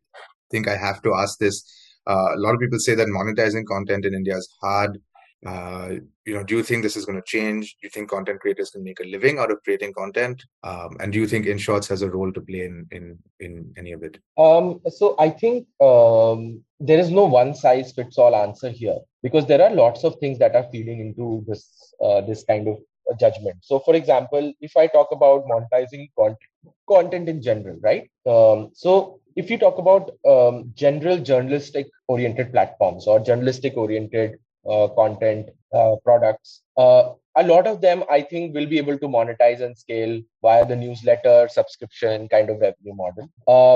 think 0.50 0.68
i 0.68 0.76
have 0.76 1.02
to 1.02 1.14
ask 1.14 1.38
this 1.38 1.64
uh, 2.10 2.30
a 2.36 2.40
lot 2.44 2.54
of 2.54 2.60
people 2.60 2.78
say 2.78 2.94
that 2.94 3.14
monetizing 3.18 3.66
content 3.74 4.04
in 4.04 4.14
india 4.14 4.36
is 4.36 4.50
hard. 4.60 5.00
Uh, 5.50 5.88
you 6.26 6.34
know 6.34 6.42
do 6.48 6.54
you 6.56 6.62
think 6.62 6.82
this 6.82 6.96
is 6.96 7.06
going 7.06 7.20
to 7.20 7.30
change? 7.34 7.76
Do 7.76 7.86
you 7.86 7.92
think 7.92 8.10
content 8.10 8.40
creators 8.40 8.70
can 8.72 8.82
make 8.88 9.00
a 9.00 9.10
living 9.12 9.38
out 9.38 9.50
of 9.52 9.62
creating 9.64 9.94
content? 9.94 10.42
Um, 10.70 10.96
and 11.00 11.12
do 11.12 11.18
you 11.18 11.26
think 11.26 11.46
InShorts 11.46 11.88
has 11.88 12.02
a 12.02 12.10
role 12.16 12.32
to 12.32 12.42
play 12.48 12.60
in 12.70 12.74
in 12.96 13.04
in 13.46 13.72
any 13.82 13.92
of 13.92 14.02
it? 14.08 14.18
Um, 14.46 14.66
so 14.98 15.14
i 15.26 15.30
think 15.42 15.66
um, 15.90 16.42
there 16.90 17.00
is 17.04 17.10
no 17.20 17.24
one 17.36 17.54
size 17.62 17.92
fits 18.00 18.18
all 18.18 18.36
answer 18.42 18.70
here 18.82 18.98
because 19.22 19.46
there 19.46 19.62
are 19.66 19.80
lots 19.80 20.04
of 20.04 20.18
things 20.20 20.38
that 20.44 20.54
are 20.60 20.68
feeding 20.74 21.00
into 21.06 21.30
this 21.48 21.64
uh, 22.04 22.20
this 22.28 22.44
kind 22.52 22.68
of 22.72 22.76
judgment. 23.24 23.56
So 23.70 23.80
for 23.86 23.94
example 24.00 24.52
if 24.68 24.76
i 24.82 24.86
talk 24.98 25.08
about 25.18 25.48
monetizing 25.52 26.04
content 26.18 26.76
content 26.92 27.32
in 27.34 27.40
general 27.48 27.78
right? 27.88 28.04
Um, 28.34 28.70
so 28.84 28.92
if 29.40 29.50
you 29.50 29.58
talk 29.58 29.78
about 29.78 30.10
um, 30.32 30.72
general 30.74 31.18
journalistic 31.30 31.86
oriented 32.08 32.52
platforms 32.52 33.06
or 33.06 33.18
journalistic 33.20 33.76
oriented 33.76 34.38
uh, 34.68 34.88
content 34.88 35.48
uh, 35.72 35.96
products. 36.04 36.62
Uh, 36.76 37.12
a 37.36 37.44
lot 37.44 37.66
of 37.66 37.80
them, 37.80 38.02
I 38.10 38.20
think, 38.20 38.54
will 38.54 38.66
be 38.66 38.76
able 38.76 38.98
to 38.98 39.08
monetize 39.08 39.60
and 39.62 39.78
scale 39.78 40.20
via 40.42 40.66
the 40.66 40.76
newsletter 40.76 41.48
subscription 41.50 42.28
kind 42.28 42.50
of 42.50 42.60
revenue 42.60 42.94
model. 42.94 43.30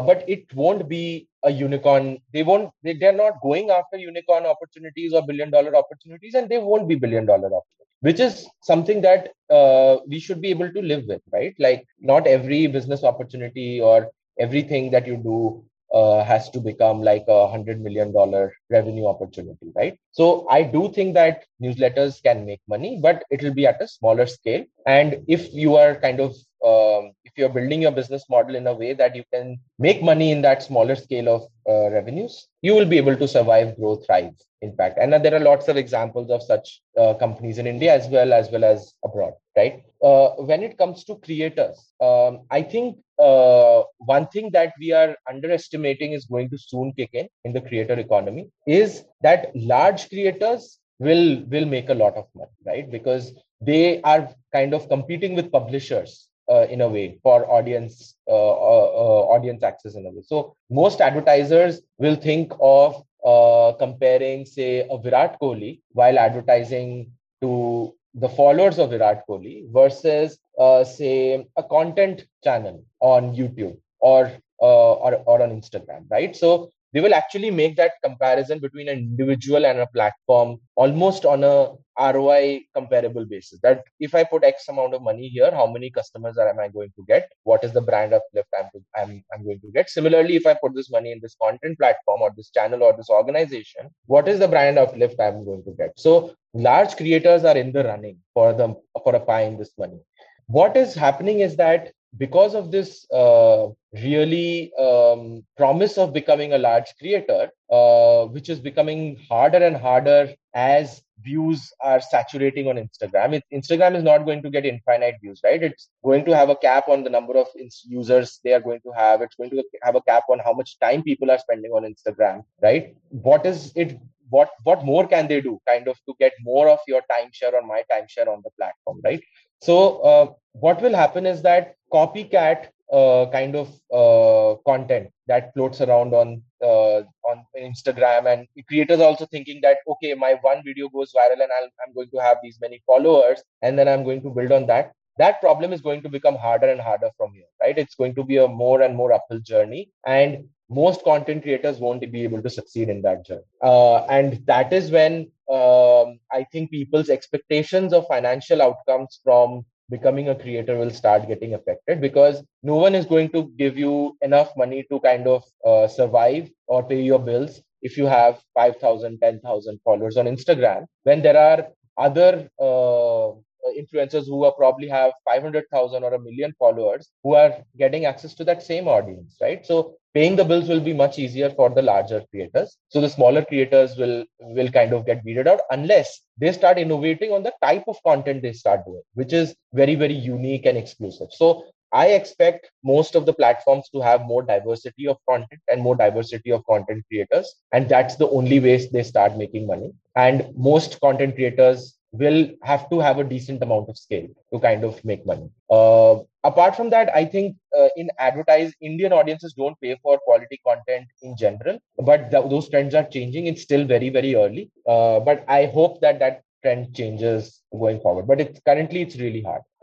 but 0.09 0.29
it 0.29 0.53
won't 0.55 0.89
be 0.89 1.29
a 1.45 1.51
unicorn. 1.51 2.19
They 2.33 2.43
won't. 2.43 2.71
They, 2.83 2.95
they're 2.95 3.21
not 3.25 3.41
going 3.43 3.71
after 3.71 3.97
unicorn 3.97 4.45
opportunities 4.45 5.15
or 5.15 5.25
billion 5.27 5.51
dollar 5.51 5.75
opportunities, 5.77 6.35
and 6.35 6.49
they 6.49 6.59
won't 6.59 6.89
be 6.89 6.97
billion 6.97 7.27
dollar 7.27 7.47
opportunities 7.47 7.71
which 8.01 8.21
is 8.21 8.47
something 8.61 9.01
that 9.01 9.31
uh, 9.59 9.97
we 10.07 10.19
should 10.21 10.41
be 10.43 10.51
able 10.51 10.71
to 10.71 10.83
live 10.83 11.05
with 11.07 11.23
right 11.33 11.55
like 11.59 11.87
not 12.11 12.27
every 12.27 12.67
business 12.67 13.03
opportunity 13.03 13.81
or 13.81 14.11
everything 14.39 14.91
that 14.91 15.07
you 15.07 15.17
do 15.17 15.65
uh, 15.95 16.25
has 16.25 16.51
to 16.51 16.61
become 16.61 17.03
like 17.03 17.25
a 17.29 17.49
hundred 17.49 17.81
million 17.81 18.13
dollar 18.13 18.53
revenue 18.71 19.07
opportunity, 19.07 19.71
right? 19.77 19.99
So 20.11 20.47
I 20.51 20.63
do 20.63 20.91
think 20.93 21.15
that 21.15 21.45
newsletters 21.63 22.23
can 22.23 22.45
make 22.45 22.61
money, 22.69 22.99
but 23.01 23.25
it 23.31 23.43
will 23.43 23.55
be 23.55 23.67
at 23.67 23.81
a 23.81 23.89
smaller 23.89 24.27
scale. 24.27 24.65
And 24.87 25.23
if 25.29 25.53
you 25.55 25.77
are 25.77 25.95
kind 25.97 26.21
of 26.21 26.35
um, 26.65 27.13
if 27.25 27.33
you're 27.37 27.49
building 27.49 27.83
your 27.83 27.93
business 27.93 28.25
model 28.31 28.55
in 28.55 28.67
a 28.67 28.73
way 28.73 28.95
that 28.95 29.15
you 29.15 29.25
can 29.33 29.59
make 29.79 30.03
money 30.03 30.31
in 30.31 30.41
that 30.43 30.63
smaller 30.63 30.95
scale 30.95 31.29
of 31.29 31.43
uh, 31.69 31.91
revenues, 31.91 32.49
you 32.63 32.75
will 32.75 32.87
be 32.87 32.97
able 32.97 33.17
to 33.17 33.29
survive, 33.29 33.77
grow, 33.77 33.97
thrive. 33.97 34.33
In 34.63 34.75
fact, 34.75 34.99
and 34.99 35.13
there 35.13 35.35
are 35.35 35.41
lots 35.41 35.69
of 35.69 35.77
examples 35.77 36.31
of 36.31 36.43
such 36.43 36.81
uh, 36.99 37.13
companies 37.15 37.59
in 37.59 37.67
India 37.67 37.95
as 37.95 38.09
well 38.09 38.33
as 38.33 38.51
well 38.51 38.65
as 38.65 38.95
abroad. 39.05 39.35
Right? 39.55 39.85
Uh, 40.03 40.31
when 40.51 40.63
it 40.63 40.79
comes 40.79 41.05
to 41.05 41.17
creators, 41.17 41.93
um, 42.01 42.41
I 42.51 42.63
think 42.63 42.97
uh, 43.19 43.83
one 43.99 44.27
thing 44.29 44.51
that 44.53 44.73
we 44.81 44.93
are 44.93 45.17
underestimating 45.29 46.13
is 46.13 46.25
going 46.25 46.49
to 46.51 46.59
soon 46.59 46.93
kick 46.95 47.11
in 47.13 47.29
in 47.45 47.53
the 47.53 47.61
creator 47.61 47.95
economy 47.95 48.51
is 48.67 49.05
that 49.23 49.55
large 49.55 50.09
creators 50.09 50.81
will 50.99 51.45
will 51.49 51.67
make 51.67 51.91
a 51.91 51.95
lot 51.95 52.17
of 52.17 52.27
money 52.35 52.51
right 52.67 52.91
because 52.91 53.33
they 53.61 54.01
are 54.03 54.29
kind 54.53 54.75
of 54.75 54.89
competing 54.89 55.35
with 55.35 55.53
publishers 55.53 56.29
uh, 56.51 56.67
in 56.71 56.81
a 56.81 56.89
way 56.89 57.19
for 57.23 57.51
audience 57.51 58.15
uh, 58.29 58.55
uh, 58.71 58.89
uh 59.05 59.23
audience 59.35 59.63
access 59.63 59.95
in 59.95 60.07
a 60.07 60.11
way 60.11 60.23
so 60.27 60.55
most 60.71 61.01
advertisers 61.01 61.81
will 61.99 62.17
think 62.17 62.53
of 62.61 63.03
uh, 63.25 63.73
comparing 63.79 64.45
say 64.45 64.87
a 64.91 64.99
virat 64.99 65.39
kohli 65.41 65.81
while 65.93 66.19
advertising 66.19 67.11
to 67.41 67.95
the 68.15 68.29
followers 68.29 68.79
of 68.79 68.91
Virat 68.91 69.25
Kohli 69.29 69.71
versus, 69.73 70.39
uh, 70.59 70.85
say, 70.85 71.47
a 71.57 71.63
content 71.63 72.25
channel 72.43 72.85
on 73.01 73.35
YouTube 73.35 73.77
or, 73.99 74.33
or 74.59 75.17
or 75.27 75.43
on 75.43 75.51
Instagram, 75.51 76.07
right? 76.11 76.35
So 76.35 76.71
they 76.95 77.01
will 77.01 77.13
actually 77.13 77.51
make 77.51 77.75
that 77.77 77.95
comparison 78.05 78.61
between 78.61 78.89
an 78.89 78.99
individual 78.99 79.67
and 79.67 79.81
a 79.81 79.87
platform 79.89 80.59
almost 80.77 81.25
on 81.25 81.43
a 81.43 81.73
ROI 81.99 82.61
comparable 82.73 83.25
basis. 83.25 83.59
That 83.63 83.83
if 83.99 84.15
I 84.15 84.23
put 84.23 84.45
X 84.45 84.69
amount 84.69 84.95
of 84.95 85.03
money 85.03 85.29
here, 85.29 85.51
how 85.51 85.67
many 85.67 85.91
customers 85.91 86.39
am 86.39 86.61
I 86.61 86.69
going 86.69 86.93
to 86.97 87.05
get? 87.09 87.29
What 87.43 87.65
is 87.65 87.73
the 87.73 87.81
brand 87.81 88.15
uplift 88.15 88.49
I'm, 88.57 88.69
I'm, 88.97 89.25
I'm 89.35 89.45
going 89.45 89.61
to 89.61 89.73
get? 89.73 89.91
Similarly, 89.91 90.37
if 90.37 90.47
I 90.47 90.55
put 90.55 90.75
this 90.75 90.91
money 90.91 91.11
in 91.11 91.19
this 91.21 91.37
content 91.43 91.79
platform 91.79 92.23
or 92.23 92.31
this 92.37 92.51
channel 92.51 92.85
or 92.85 92.97
this 92.97 93.11
organization, 93.11 93.91
what 94.07 94.29
is 94.29 94.39
the 94.39 94.49
brand 94.49 94.79
uplift 94.79 95.21
I'm 95.21 95.45
going 95.45 95.65
to 95.65 95.73
get? 95.73 95.99
So 95.99 96.35
large 96.55 96.97
creators 96.97 97.45
are 97.45 97.57
in 97.57 97.73
the 97.73 97.83
running 97.83 98.19
for 98.35 98.53
them 98.53 98.77
for 99.03 99.17
a 99.17 99.21
pie 99.21 99.43
in 99.43 99.59
this 99.59 99.73
money. 99.77 99.99
What 100.47 100.77
is 100.77 100.95
happening 100.95 101.41
is 101.41 101.57
that 101.57 101.93
because 102.17 102.55
of 102.55 102.71
this 102.71 103.07
uh, 103.13 103.69
really 103.93 104.73
um, 104.79 105.45
promise 105.57 105.99
of 105.99 106.13
becoming 106.13 106.53
a 106.53 106.59
large 106.59 106.95
creator, 106.99 107.51
uh, 107.71 108.25
which 108.27 108.49
is 108.49 108.61
becoming 108.61 109.19
harder 109.29 109.59
and 109.59 109.77
harder 109.77 110.35
as 110.55 111.03
views 111.23 111.73
are 111.81 112.01
saturating 112.01 112.69
on 112.69 112.77
Instagram. 112.77 113.35
It, 113.35 113.45
Instagram 113.53 113.97
is 113.97 114.03
not 114.03 114.25
going 114.25 114.43
to 114.43 114.51
get 114.51 114.67
infinite 114.67 115.17
views, 115.21 115.41
right? 115.43 115.63
It's 115.63 115.89
going 116.05 116.25
to 116.27 116.37
have 116.37 116.51
a 116.51 116.57
cap 116.57 116.89
on 116.89 117.03
the 117.03 117.11
number 117.11 117.37
of 117.37 117.47
users 117.85 118.41
they 118.45 118.53
are 118.53 118.61
going 118.61 118.81
to 118.81 118.93
have. 118.93 119.23
It's 119.23 119.35
going 119.35 119.51
to 119.51 119.63
have 119.83 119.97
a 119.97 120.03
cap 120.03 120.25
on 120.29 120.39
how 120.41 120.53
much 120.53 120.79
time 120.81 121.03
people 121.03 121.31
are 121.31 121.39
spending 121.39 121.73
on 121.73 121.83
Instagram, 121.83 122.45
right? 122.63 122.95
What 123.09 123.47
is 123.47 123.73
it? 123.75 123.99
What 124.31 124.51
what 124.65 124.85
more 124.85 125.07
can 125.07 125.29
they 125.29 125.41
do, 125.41 125.61
kind 125.69 125.87
of, 125.87 125.97
to 126.09 126.15
get 126.19 126.33
more 126.43 126.69
of 126.69 126.79
your 126.89 127.03
timeshare 127.11 127.53
or 127.53 127.63
my 127.63 127.85
timeshare 127.93 128.27
on 128.27 128.43
the 128.43 128.51
platform, 128.59 129.01
right? 129.05 129.23
So 129.67 129.99
uh, 130.11 130.27
what 130.53 130.83
will 130.83 130.95
happen 130.95 131.25
is 131.25 131.41
that 131.43 131.77
copycat 131.91 132.67
uh, 132.93 133.27
kind 133.33 133.57
of 133.57 133.69
uh, 134.01 134.61
content 134.71 135.09
that 135.27 135.55
floats 135.55 135.81
around 135.81 136.13
on 136.13 136.43
uh, 136.63 136.99
on 137.31 137.37
Instagram, 137.59 138.31
and 138.33 138.47
creators 138.69 139.01
also 139.01 139.25
thinking 139.25 139.61
that 139.63 139.79
okay, 139.89 140.13
my 140.13 140.35
one 140.43 140.63
video 140.65 140.91
goes 140.91 141.15
viral 141.19 141.43
and 141.45 141.55
i 141.59 141.63
am 141.87 141.95
going 141.95 142.11
to 142.11 142.21
have 142.27 142.37
these 142.43 142.59
many 142.61 142.83
followers, 142.87 143.43
and 143.63 143.79
then 143.79 143.89
I'm 143.89 144.05
going 144.05 144.21
to 144.27 144.31
build 144.31 144.53
on 144.53 144.67
that. 144.67 144.93
That 145.17 145.41
problem 145.41 145.73
is 145.73 145.81
going 145.81 146.03
to 146.03 146.11
become 146.11 146.37
harder 146.37 146.69
and 146.69 146.81
harder 146.81 147.11
from 147.17 147.33
here, 147.33 147.51
right? 147.63 147.79
It's 147.79 147.95
going 147.95 148.15
to 148.17 148.25
be 148.25 148.37
a 148.37 148.49
more 148.49 148.83
and 148.83 148.95
more 148.95 149.13
uphill 149.15 149.41
journey, 149.41 149.89
and 150.07 150.45
most 150.69 151.05
content 151.05 151.43
creators 151.43 151.79
won't 151.79 152.13
be 152.13 152.25
able 152.25 152.43
to 152.43 152.51
succeed 152.51 152.91
in 152.91 153.01
that 153.03 153.25
journey. 153.25 153.49
Uh, 153.63 154.05
and 154.19 154.45
that 154.47 154.75
is 154.75 154.91
when 154.91 155.31
um, 155.51 156.19
I 156.33 156.45
think 156.53 156.71
people's 156.71 157.11
expectations 157.11 157.93
of 157.93 158.07
financial 158.07 158.63
outcomes 158.63 159.21
from 159.23 159.65
becoming 159.91 160.29
a 160.29 160.35
creator 160.35 160.79
will 160.79 160.91
start 160.91 161.29
getting 161.29 161.55
affected 161.55 162.01
because 162.01 162.43
no 162.63 162.77
one 162.77 162.95
is 162.95 163.07
going 163.07 163.29
to 163.31 163.53
give 163.59 163.77
you 163.77 164.17
enough 164.23 164.51
money 164.57 164.87
to 164.91 165.01
kind 165.01 165.27
of 165.27 165.45
uh, 165.67 165.87
survive 165.87 166.51
or 166.67 166.83
pay 166.83 167.03
your 167.03 167.19
bills 167.19 167.61
if 167.83 167.99
you 167.99 168.07
have 168.07 168.41
5000 168.55 169.19
10000 169.21 169.81
followers 169.85 170.17
on 170.17 170.27
instagram. 170.27 170.87
When 171.03 171.23
there 171.23 171.37
are 171.37 171.69
other 171.99 172.49
uh, 172.59 173.33
Uh, 173.67 173.71
influencers 173.81 174.27
who 174.27 174.45
are 174.45 174.53
probably 174.53 174.89
have 174.89 175.13
500000 175.25 176.05
or 176.05 176.15
a 176.15 176.19
million 176.21 176.53
followers 176.59 177.09
who 177.23 177.35
are 177.35 177.55
getting 177.79 178.05
access 178.05 178.35
to 178.35 178.45
that 178.45 178.63
same 178.63 178.87
audience 178.89 179.37
right? 179.41 179.65
So 179.65 179.97
paying 180.15 180.37
the 180.37 180.45
bills 180.45 180.69
will 180.69 180.81
be 180.81 180.93
much 180.93 181.19
easier 181.19 181.51
for 181.51 181.71
the 181.71 181.83
larger 181.83 182.23
creators. 182.31 182.77
So 182.89 183.01
the 183.01 183.09
smaller 183.09 183.45
creators 183.45 183.97
will 183.97 184.25
will 184.41 184.71
kind 184.71 184.93
of 184.93 185.07
get 185.07 185.25
weeded 185.25 185.49
out 185.49 185.61
unless 185.71 186.21
they 186.39 186.53
start 186.53 186.79
innovating 186.79 187.33
on 187.33 187.43
the 187.43 187.53
type 187.63 187.85
of 187.89 187.97
content 188.07 188.43
they 188.43 188.53
start 188.53 188.85
doing 188.85 189.03
which 189.15 189.33
is 189.33 189.55
very 189.73 189.95
very 189.95 190.15
unique 190.15 190.67
and 190.67 190.77
exclusive. 190.77 191.29
So 191.31 191.65
i 191.93 192.09
expect 192.09 192.71
most 192.83 193.15
of 193.15 193.25
the 193.27 193.33
platforms 193.33 193.89
to 193.95 194.01
have 194.01 194.27
more 194.31 194.43
diversity 194.43 195.07
of 195.07 195.17
content 195.31 195.61
and 195.69 195.81
more 195.83 195.95
diversity 195.97 196.51
of 196.53 196.65
content 196.67 197.05
creators 197.09 197.55
and 197.73 197.89
that's 197.89 198.17
the 198.17 198.29
only 198.29 198.59
way 198.61 198.77
they 198.93 199.03
start 199.03 199.37
making 199.37 199.67
money. 199.67 199.93
And 200.17 200.47
most 200.57 201.01
content 201.01 201.35
creators 201.37 201.97
will 202.19 202.49
have 202.63 202.89
to 202.91 203.01
have 203.01 203.19
a 203.19 203.25
decent 203.25 203.63
amount 203.63 203.89
of 203.89 203.99
scale 203.99 204.29
to 204.53 204.61
kind 204.61 204.85
of 204.85 205.05
make 205.05 205.27
money. 205.27 205.51
Uh, 205.71 206.17
apart 206.45 206.77
from 206.77 206.91
that, 206.91 207.11
I 207.15 207.25
think 207.25 207.57
uh, 207.77 207.89
in 207.97 208.09
advertise, 208.19 208.73
Indian 208.81 209.13
audiences 209.13 209.53
don't 209.55 209.81
pay 209.81 209.97
for 210.03 210.19
quality 210.19 210.61
content 210.67 211.07
in 211.23 211.37
general, 211.37 211.79
but 211.99 212.31
th- 212.31 212.49
those 212.49 212.69
trends 212.69 212.95
are 212.95 213.05
changing. 213.05 213.47
It's 213.47 213.63
still 213.63 213.85
very, 213.85 214.11
very 214.11 214.35
early, 214.37 214.71
uh, 214.89 215.21
but 215.21 215.45
I 215.49 215.67
hope 215.67 216.01
that 216.03 216.19
that 216.21 216.43
trend 216.63 216.95
changes 216.95 217.61
going 217.73 218.01
forward. 218.01 218.27
But 218.27 218.41
it's 218.41 218.61
currently 218.65 219.03
it's 219.03 219.17
really 219.17 219.43
hard. 219.43 219.63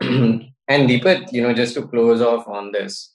and 0.68 0.88
Deepit, 0.88 1.32
you 1.32 1.42
know, 1.42 1.52
just 1.52 1.74
to 1.74 1.86
close 1.86 2.22
off 2.22 2.48
on 2.48 2.72
this, 2.72 3.14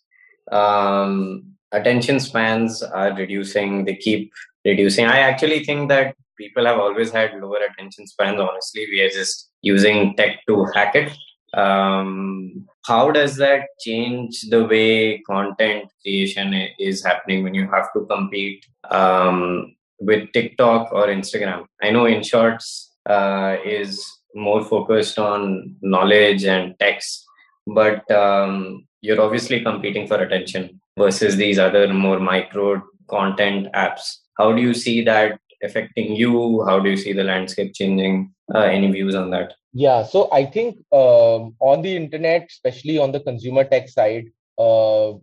um, 0.51 1.53
attention 1.71 2.19
spans 2.19 2.83
are 2.83 3.13
reducing. 3.13 3.85
They 3.85 3.95
keep 3.95 4.31
reducing. 4.63 5.05
I 5.05 5.19
actually 5.19 5.63
think 5.63 5.89
that 5.89 6.15
people 6.37 6.65
have 6.65 6.79
always 6.79 7.11
had 7.11 7.39
lower 7.41 7.59
attention 7.69 8.07
spans. 8.07 8.39
Honestly, 8.39 8.85
we 8.91 9.01
are 9.01 9.09
just 9.09 9.51
using 9.61 10.15
tech 10.15 10.39
to 10.47 10.65
hack 10.73 10.95
it. 10.95 11.11
Um, 11.53 12.65
how 12.85 13.11
does 13.11 13.37
that 13.37 13.67
change 13.79 14.41
the 14.49 14.65
way 14.65 15.19
content 15.19 15.91
creation 16.01 16.53
is 16.79 17.03
happening 17.03 17.43
when 17.43 17.53
you 17.53 17.69
have 17.71 17.91
to 17.93 18.05
compete 18.05 18.65
um, 18.91 19.75
with 19.99 20.31
TikTok 20.33 20.91
or 20.91 21.07
Instagram? 21.07 21.65
I 21.81 21.91
know 21.91 22.03
InShorts 22.03 22.89
uh, 23.09 23.57
is 23.65 24.05
more 24.35 24.63
focused 24.63 25.17
on 25.17 25.75
knowledge 25.81 26.43
and 26.45 26.75
text, 26.79 27.25
but 27.65 28.09
um, 28.11 28.85
you're 29.01 29.21
obviously 29.21 29.61
competing 29.61 30.07
for 30.07 30.21
attention 30.21 30.79
versus 30.97 31.35
these 31.37 31.59
other 31.59 31.93
more 31.93 32.19
micro 32.19 32.81
content 33.09 33.67
apps. 33.73 34.17
How 34.37 34.51
do 34.51 34.61
you 34.61 34.73
see 34.73 35.03
that 35.05 35.39
affecting 35.63 36.15
you? 36.15 36.63
How 36.65 36.79
do 36.79 36.89
you 36.89 36.97
see 36.97 37.13
the 37.13 37.23
landscape 37.23 37.73
changing? 37.73 38.33
Uh, 38.53 38.59
any 38.59 38.89
views 38.91 39.15
on 39.15 39.29
that? 39.31 39.53
Yeah, 39.73 40.03
so 40.03 40.29
I 40.31 40.45
think 40.45 40.77
um, 40.91 41.55
on 41.59 41.81
the 41.81 41.95
internet, 41.95 42.47
especially 42.49 42.97
on 42.97 43.11
the 43.11 43.19
consumer 43.19 43.63
tech 43.63 43.89
side, 43.89 44.27
uh, 44.57 45.13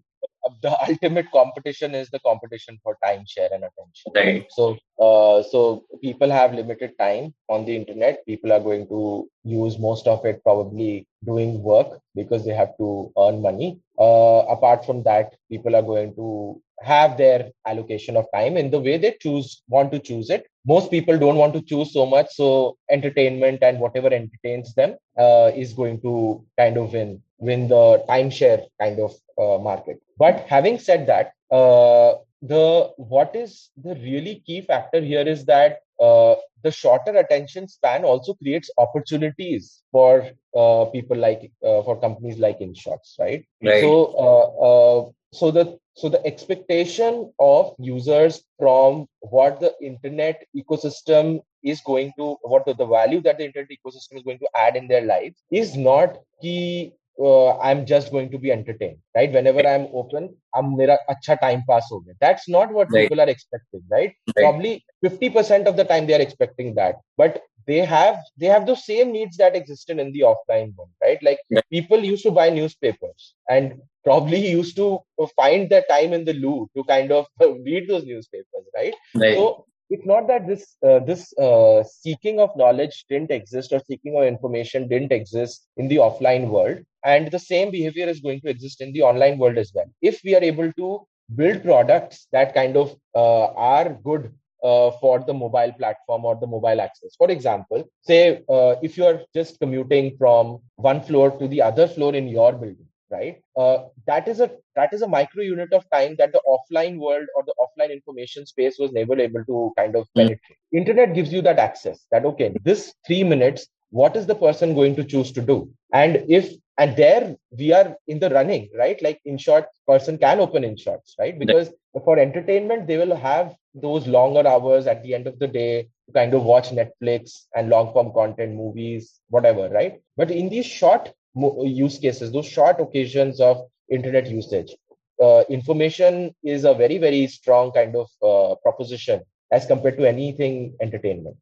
the 0.62 0.76
ultimate 0.88 1.30
competition 1.32 1.94
is 1.94 2.08
the 2.10 2.20
competition 2.20 2.78
for 2.82 2.96
time 3.04 3.24
share 3.26 3.48
and 3.52 3.64
attention 3.64 4.12
right 4.14 4.46
so 4.50 4.76
uh, 4.98 5.42
so 5.42 5.84
people 6.02 6.30
have 6.30 6.54
limited 6.54 6.92
time 6.98 7.34
on 7.48 7.64
the 7.64 7.74
internet 7.74 8.24
people 8.26 8.52
are 8.52 8.60
going 8.60 8.86
to 8.88 9.28
use 9.44 9.78
most 9.78 10.06
of 10.06 10.24
it 10.24 10.42
probably 10.42 11.06
doing 11.24 11.62
work 11.62 11.98
because 12.14 12.44
they 12.44 12.54
have 12.54 12.76
to 12.76 13.12
earn 13.18 13.40
money 13.40 13.80
uh, 13.98 14.40
apart 14.56 14.84
from 14.84 15.02
that 15.02 15.34
people 15.50 15.74
are 15.74 15.82
going 15.82 16.14
to 16.14 16.60
have 16.82 17.16
their 17.16 17.50
allocation 17.66 18.16
of 18.16 18.26
time 18.34 18.56
in 18.56 18.70
the 18.70 18.80
way 18.80 18.96
they 18.98 19.16
choose 19.20 19.62
want 19.68 19.90
to 19.92 19.98
choose 19.98 20.30
it 20.30 20.46
most 20.66 20.90
people 20.90 21.18
don't 21.18 21.36
want 21.36 21.52
to 21.54 21.62
choose 21.62 21.92
so 21.92 22.04
much 22.04 22.26
so 22.32 22.76
entertainment 22.90 23.62
and 23.62 23.78
whatever 23.78 24.08
entertains 24.08 24.74
them 24.74 24.94
uh, 25.18 25.50
is 25.54 25.72
going 25.72 26.00
to 26.00 26.44
kind 26.58 26.76
of 26.76 26.92
win 26.92 27.20
win 27.38 27.68
the 27.68 28.02
timeshare 28.08 28.62
kind 28.80 28.98
of 28.98 29.12
uh, 29.38 29.58
market 29.62 30.00
but 30.18 30.44
having 30.48 30.78
said 30.78 31.06
that 31.06 31.32
uh, 31.50 32.14
the 32.42 32.90
what 32.96 33.34
is 33.34 33.70
the 33.82 33.94
really 33.96 34.42
key 34.46 34.60
factor 34.60 35.00
here 35.00 35.26
is 35.26 35.44
that 35.44 35.78
uh, 36.00 36.34
the 36.62 36.70
shorter 36.70 37.16
attention 37.16 37.68
span 37.68 38.04
also 38.04 38.34
creates 38.34 38.70
opportunities 38.78 39.82
for 39.92 40.24
uh, 40.56 40.84
people 40.86 41.16
like 41.16 41.50
uh, 41.64 41.82
for 41.82 42.00
companies 42.00 42.38
like 42.38 42.58
InShorts, 42.58 43.18
right? 43.18 43.44
right. 43.62 43.80
So, 43.80 43.90
uh, 44.26 44.46
uh, 44.68 45.10
so 45.34 45.50
the 45.50 45.78
so 45.94 46.08
the 46.08 46.24
expectation 46.26 47.32
of 47.38 47.74
users 47.78 48.42
from 48.58 49.06
what 49.20 49.60
the 49.60 49.72
internet 49.82 50.44
ecosystem 50.56 51.40
is 51.62 51.80
going 51.80 52.12
to 52.18 52.36
what 52.42 52.64
the, 52.66 52.74
the 52.74 52.86
value 52.86 53.20
that 53.22 53.38
the 53.38 53.44
internet 53.44 53.68
ecosystem 53.70 54.16
is 54.16 54.22
going 54.22 54.38
to 54.38 54.48
add 54.56 54.76
in 54.76 54.86
their 54.88 55.02
lives 55.02 55.42
is 55.50 55.76
not 55.76 56.18
key 56.40 56.92
uh, 57.22 57.58
I'm 57.58 57.86
just 57.86 58.10
going 58.10 58.30
to 58.30 58.38
be 58.38 58.50
entertained, 58.50 58.98
right? 59.14 59.32
Whenever 59.32 59.66
I'm 59.66 59.88
open, 59.92 60.36
I'm 60.54 60.76
mera 60.76 60.98
acha 61.08 61.38
time 61.40 61.62
pass 61.68 61.88
ho 61.90 62.02
That's 62.20 62.48
not 62.48 62.72
what 62.72 62.88
right. 62.90 63.08
people 63.08 63.20
are 63.20 63.28
expecting, 63.28 63.82
right? 63.90 64.12
right? 64.36 64.42
Probably 64.42 64.84
50% 65.04 65.66
of 65.66 65.76
the 65.76 65.84
time 65.84 66.06
they 66.06 66.14
are 66.14 66.20
expecting 66.20 66.74
that. 66.74 66.96
But 67.16 67.42
they 67.66 67.78
have 67.78 68.18
they 68.36 68.46
have 68.46 68.66
those 68.66 68.84
same 68.84 69.12
needs 69.12 69.36
that 69.38 69.56
existed 69.56 69.98
in 69.98 70.12
the 70.12 70.20
offline 70.20 70.74
world, 70.76 70.90
right? 71.02 71.22
Like 71.22 71.38
people 71.70 71.98
used 72.04 72.22
to 72.24 72.30
buy 72.30 72.50
newspapers 72.50 73.34
and 73.48 73.80
probably 74.04 74.46
used 74.46 74.76
to 74.76 75.00
find 75.36 75.70
their 75.70 75.84
time 75.88 76.12
in 76.12 76.24
the 76.24 76.34
loo 76.34 76.68
to 76.76 76.84
kind 76.84 77.10
of 77.10 77.26
read 77.40 77.88
those 77.88 78.04
newspapers, 78.04 78.64
right? 78.74 78.94
right. 79.14 79.34
So 79.34 79.66
it's 79.90 80.06
not 80.06 80.26
that 80.28 80.46
this 80.46 80.76
uh, 80.86 80.98
this 81.00 81.32
uh, 81.38 81.82
seeking 81.84 82.40
of 82.40 82.56
knowledge 82.56 83.04
didn't 83.08 83.30
exist 83.30 83.72
or 83.72 83.80
seeking 83.86 84.16
of 84.16 84.24
information 84.24 84.88
didn't 84.88 85.12
exist 85.12 85.66
in 85.76 85.88
the 85.88 85.96
offline 85.96 86.48
world 86.48 86.78
and 87.04 87.30
the 87.30 87.38
same 87.38 87.70
behavior 87.70 88.06
is 88.06 88.20
going 88.20 88.40
to 88.40 88.48
exist 88.48 88.80
in 88.80 88.92
the 88.92 89.02
online 89.02 89.38
world 89.38 89.58
as 89.58 89.72
well 89.74 89.86
if 90.00 90.20
we 90.24 90.34
are 90.34 90.42
able 90.42 90.72
to 90.72 91.06
build 91.34 91.62
products 91.62 92.26
that 92.32 92.54
kind 92.54 92.76
of 92.76 92.96
uh, 93.14 93.46
are 93.74 93.90
good 94.04 94.32
uh, 94.62 94.90
for 95.00 95.20
the 95.26 95.34
mobile 95.34 95.72
platform 95.78 96.24
or 96.24 96.36
the 96.36 96.46
mobile 96.46 96.80
access. 96.80 97.14
For 97.16 97.30
example, 97.30 97.84
say 98.00 98.42
uh, 98.48 98.76
if 98.82 98.96
you 98.96 99.04
are 99.04 99.20
just 99.34 99.60
commuting 99.60 100.16
from 100.16 100.60
one 100.76 101.02
floor 101.02 101.38
to 101.38 101.46
the 101.48 101.62
other 101.62 101.86
floor 101.86 102.14
in 102.14 102.28
your 102.28 102.52
building, 102.52 102.86
right? 103.10 103.40
Uh, 103.56 103.84
that 104.06 104.28
is 104.28 104.40
a 104.40 104.50
that 104.76 104.92
is 104.92 105.02
a 105.02 105.08
micro 105.08 105.42
unit 105.42 105.72
of 105.72 105.88
time 105.90 106.16
that 106.18 106.32
the 106.32 106.40
offline 106.48 106.98
world 106.98 107.26
or 107.36 107.44
the 107.44 107.54
offline 107.60 107.92
information 107.92 108.46
space 108.46 108.76
was 108.78 108.92
never 108.92 109.18
able 109.18 109.44
to 109.44 109.72
kind 109.76 109.94
of 109.96 110.06
hmm. 110.14 110.20
penetrate. 110.20 110.58
Mm. 110.74 110.78
internet 110.78 111.14
gives 111.14 111.32
you 111.32 111.42
that 111.42 111.58
access 111.58 112.06
that 112.10 112.24
okay 112.24 112.54
this 112.64 112.94
3 113.06 113.24
minutes 113.24 113.68
what 113.94 114.16
is 114.16 114.26
the 114.26 114.34
person 114.34 114.74
going 114.74 114.96
to 114.96 115.04
choose 115.04 115.30
to 115.30 115.40
do? 115.40 115.70
And 115.92 116.24
if 116.28 116.52
and 116.78 116.96
there 116.96 117.36
we 117.56 117.72
are 117.72 117.96
in 118.08 118.18
the 118.18 118.28
running 118.30 118.68
right? 118.76 119.00
Like 119.00 119.20
in 119.24 119.38
short, 119.38 119.66
person 119.86 120.18
can 120.18 120.40
open 120.40 120.64
InShorts, 120.64 121.12
right. 121.20 121.38
Because 121.38 121.70
for 122.04 122.18
entertainment 122.18 122.88
they 122.88 122.96
will 122.96 123.14
have 123.14 123.54
those 123.72 124.08
longer 124.08 124.46
hours 124.48 124.88
at 124.88 125.04
the 125.04 125.14
end 125.14 125.28
of 125.28 125.38
the 125.38 125.46
day 125.46 125.88
to 126.06 126.12
kind 126.12 126.34
of 126.34 126.42
watch 126.42 126.70
netflix 126.70 127.44
and 127.54 127.68
long 127.68 127.92
form 127.92 128.12
content 128.12 128.54
movies 128.54 129.20
whatever 129.28 129.68
right? 129.68 130.00
But 130.16 130.32
in 130.32 130.48
these 130.48 130.66
short 130.66 131.12
use 131.34 131.98
cases, 131.98 132.32
those 132.32 132.46
short 132.46 132.80
occasions 132.80 133.40
of 133.40 133.62
internet 133.90 134.26
usage. 134.28 134.74
Uh, 135.22 135.44
information 135.48 136.34
is 136.42 136.64
a 136.64 136.74
very, 136.74 136.98
very 136.98 137.26
strong 137.26 137.70
kind 137.72 137.94
of 137.96 138.08
uh, 138.22 138.54
proposition 138.62 139.22
as 139.52 139.66
compared 139.66 139.96
to 139.96 140.08
anything 140.08 140.74
entertainment. 140.80 141.36